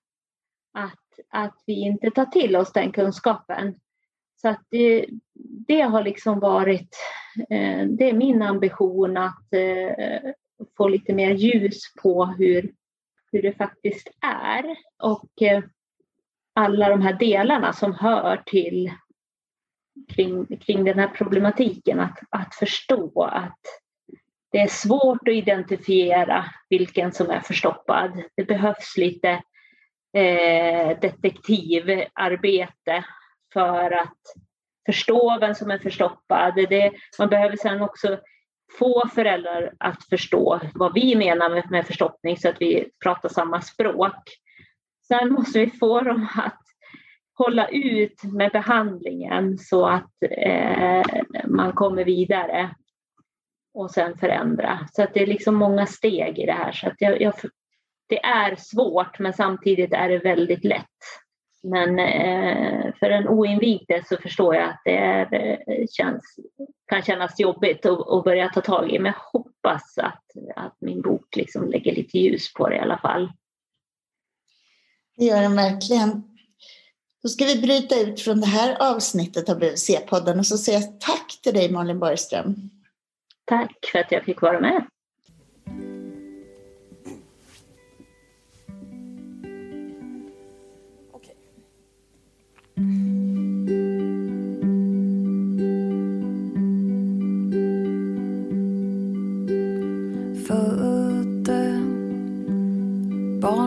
Att 1.31 1.63
vi 1.67 1.73
inte 1.73 2.11
tar 2.11 2.25
till 2.27 2.57
oss 2.57 2.73
den 2.73 2.93
kunskapen. 2.93 3.75
Så 4.41 4.49
att 4.49 4.63
det, 4.71 5.07
det 5.67 5.81
har 5.81 6.03
liksom 6.03 6.41
varit, 6.41 6.97
eh, 7.51 7.87
det 7.87 8.11
är 8.11 8.13
min 8.13 8.43
ambition 8.43 9.17
att 9.17 9.53
eh, 9.53 10.31
få 10.77 10.89
lite 10.89 11.15
mer 11.15 11.31
ljus 11.31 11.81
på 12.03 12.25
hur, 12.25 12.73
hur 13.33 13.43
det 13.43 13.53
faktiskt 13.53 14.09
är. 14.21 14.77
Och 15.03 15.43
eh, 15.43 15.65
alla 16.55 16.89
de 16.89 17.03
här 17.03 17.13
delarna 17.13 17.73
som 17.73 17.95
hör 17.95 18.43
till 18.47 18.93
kring, 20.09 20.47
kring 20.47 20.85
den 20.85 20.99
här 20.99 21.09
problematiken, 21.09 22.01
att, 22.01 22.19
att 22.31 22.55
förstå 22.55 23.23
att 23.23 23.61
det 24.53 24.59
är 24.59 24.69
svårt 24.69 25.29
att 25.29 25.35
identifiera 25.35 26.45
vilken 26.69 27.13
som 27.13 27.31
är 27.31 27.41
förstoppad. 27.41 28.23
Det 28.37 28.45
behövs 28.45 28.97
lite 28.97 29.43
eh, 30.17 30.99
detektivarbete 31.01 33.05
för 33.53 33.91
att 33.91 34.19
förstå 34.87 35.39
vem 35.41 35.55
som 35.55 35.71
är 35.71 35.79
förstoppad. 35.79 36.55
Det, 36.55 36.93
man 37.19 37.29
behöver 37.29 37.57
sedan 37.57 37.83
också 37.83 38.19
få 38.79 39.09
föräldrar 39.15 39.73
att 39.79 40.05
förstå 40.05 40.61
vad 40.75 40.95
vi 40.95 41.17
menar 41.17 41.51
med, 41.51 41.71
med 41.71 41.87
förstoppning 41.87 42.37
så 42.37 42.49
att 42.49 42.61
vi 42.61 42.89
pratar 43.05 43.29
samma 43.29 43.61
språk. 43.61 44.23
Sen 45.09 45.33
måste 45.33 45.59
vi 45.59 45.71
få 45.71 46.01
dem 46.01 46.29
att 46.37 46.63
hålla 47.35 47.69
ut 47.69 48.25
med 48.25 48.53
behandlingen 48.53 49.59
så 49.59 49.87
att 49.87 50.13
eh, 50.31 51.03
man 51.45 51.73
kommer 51.73 52.05
vidare 52.05 52.75
och 53.75 53.91
sen 53.91 54.19
förändra. 54.19 54.89
Så 54.93 55.03
att 55.03 55.15
det 55.15 55.23
är 55.23 55.27
liksom 55.27 55.55
många 55.55 55.87
steg 55.87 56.39
i 56.39 56.47
det 56.47 56.53
här. 56.53 56.73
Så 56.73 56.87
att 56.87 56.97
jag, 56.99 57.21
jag 57.21 57.35
det 58.09 58.25
är 58.25 58.57
svårt 58.57 59.19
men 59.19 59.33
samtidigt 59.33 59.93
är 59.93 60.09
det 60.09 60.19
väldigt 60.19 60.65
lätt. 60.65 60.87
Men 61.63 61.99
eh, 61.99 62.95
för 62.99 63.11
en 63.11 63.29
oinvigde 63.29 64.05
så 64.09 64.17
förstår 64.17 64.55
jag 64.55 64.69
att 64.69 64.81
det 64.85 64.97
är, 64.97 65.33
eh, 65.33 65.87
känns, 65.91 66.37
kan 66.87 67.03
kännas 67.03 67.41
jobbigt 67.41 67.87
att, 67.87 68.09
att, 68.09 68.25
börja 68.25 68.49
ta 68.49 68.61
tag 68.61 68.91
i. 68.91 68.99
Men 68.99 69.13
jag 69.13 69.41
hoppas 69.41 69.99
att, 69.99 70.25
att 70.57 70.77
min 70.81 71.03
bok 71.03 71.37
liksom 71.37 71.71
lägger 71.71 71.95
lite 71.95 72.19
ljus 72.19 72.53
på 72.55 72.69
det 72.69 72.77
i 72.77 72.81
alla 72.81 72.99
fall. 72.99 73.33
Det 75.17 75.25
gör 75.25 75.43
den 75.43 75.57
verkligen. 75.57 76.23
Då 77.23 77.29
ska 77.29 77.45
vi 77.45 77.61
bryta 77.61 78.01
ut 78.01 78.21
från 78.21 78.41
det 78.41 78.47
här 78.47 78.77
avsnittet 78.81 79.49
av 79.49 79.59
BVC-podden 79.59 80.39
och 80.39 80.47
så 80.47 80.59
säga 80.59 80.81
tack 80.81 81.41
till 81.43 81.55
dig 81.55 81.73
Malin 81.73 81.99
Borgström. 81.99 82.55
Tack 83.45 83.77
för 83.93 83.99
att 83.99 84.13
jag 84.13 84.25
fick 84.25 84.43
vara 84.43 84.61
med. 84.61 84.87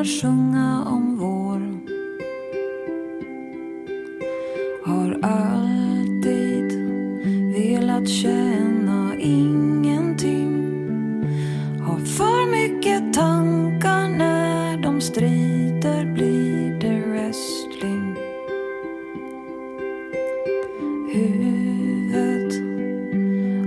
Fåglarna 0.00 0.04
sjunga 0.04 0.84
om 0.86 1.16
vår. 1.18 1.60
Har 4.84 5.18
alltid 5.22 6.72
velat 7.54 8.08
känna 8.08 9.16
ingenting. 9.18 10.56
Har 11.80 11.98
för 11.98 12.50
mycket 12.50 13.14
tankar 13.14 14.08
när 14.08 14.78
de 14.82 15.00
strider 15.00 16.14
blir 16.14 16.78
det 16.80 17.00
wrestling. 17.06 18.16
Huvudet 21.12 22.54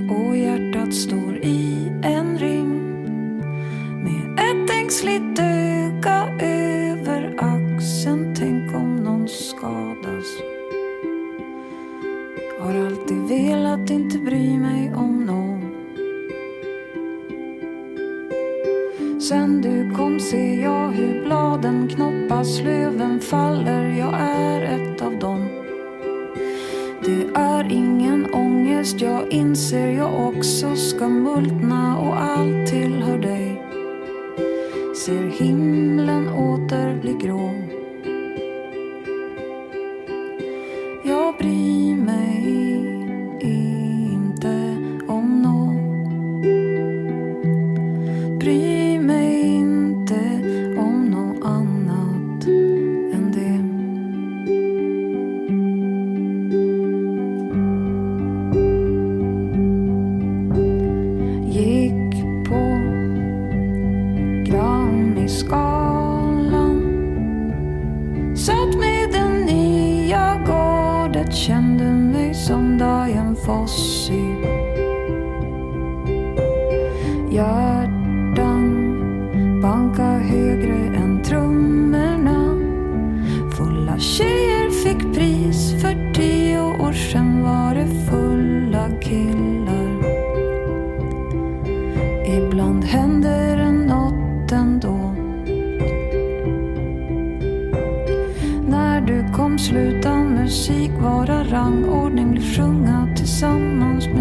och 0.10 0.38
hjärtat 0.38 0.94
står 0.94 1.38
i 1.38 1.92
en 2.04 2.38
ring 2.38 2.80
med 4.04 4.40
ett 4.40 4.70
ängsligt 4.70 5.40
öga 5.40 5.63
över 6.40 7.36
axeln. 7.38 8.36
Tänk 8.40 8.76
om 8.76 8.96
någon 8.96 9.28
skadas. 9.28 10.26
Har 12.60 12.86
alltid 12.86 13.18
velat 13.18 13.90
inte 13.90 14.18
bry 14.18 14.58
mig 14.58 14.94
om 14.96 15.26
någon. 15.26 15.74
Sen 19.22 19.62
du 19.62 19.96
kom 19.96 20.20
ser 20.20 20.64
jag 20.64 20.92
hur 20.92 21.24
bladen 21.26 21.88
knoppas, 21.88 22.62
löven 22.62 23.20
faller. 23.20 23.98
Jag 23.98 24.14
är 24.20 24.62
ett 24.62 25.02
av 25.02 25.20
dem. 25.20 25.48
Det 27.06 27.28
är 27.36 27.72
ingen 27.72 28.34
ångest, 28.34 29.02
jag 29.02 29.34
inser 29.34 29.88
jag 29.88 30.28
också 30.28 30.76
ska 30.76 31.10
multna 31.10 32.00
och 32.00 32.22
allt 32.22 32.68
tillhör 32.68 33.18
dig. 33.18 33.62
Ser 34.96 35.28
himlen 35.28 35.93
grå. 37.24 37.53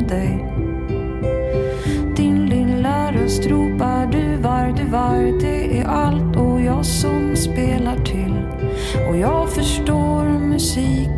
Dig. 0.09 0.45
Din 2.17 2.47
lilla 2.47 3.13
röst 3.13 3.47
ropar 3.47 4.07
du 4.13 4.37
var, 4.37 4.75
du 4.77 4.85
var, 4.85 5.41
det 5.41 5.79
är 5.79 5.85
allt 5.85 6.37
och 6.37 6.61
jag 6.61 6.87
som 6.87 7.37
spelar 7.37 7.97
till. 7.97 8.35
Och 9.09 9.17
jag 9.17 9.51
förstår 9.51 10.25
musik 10.25 11.12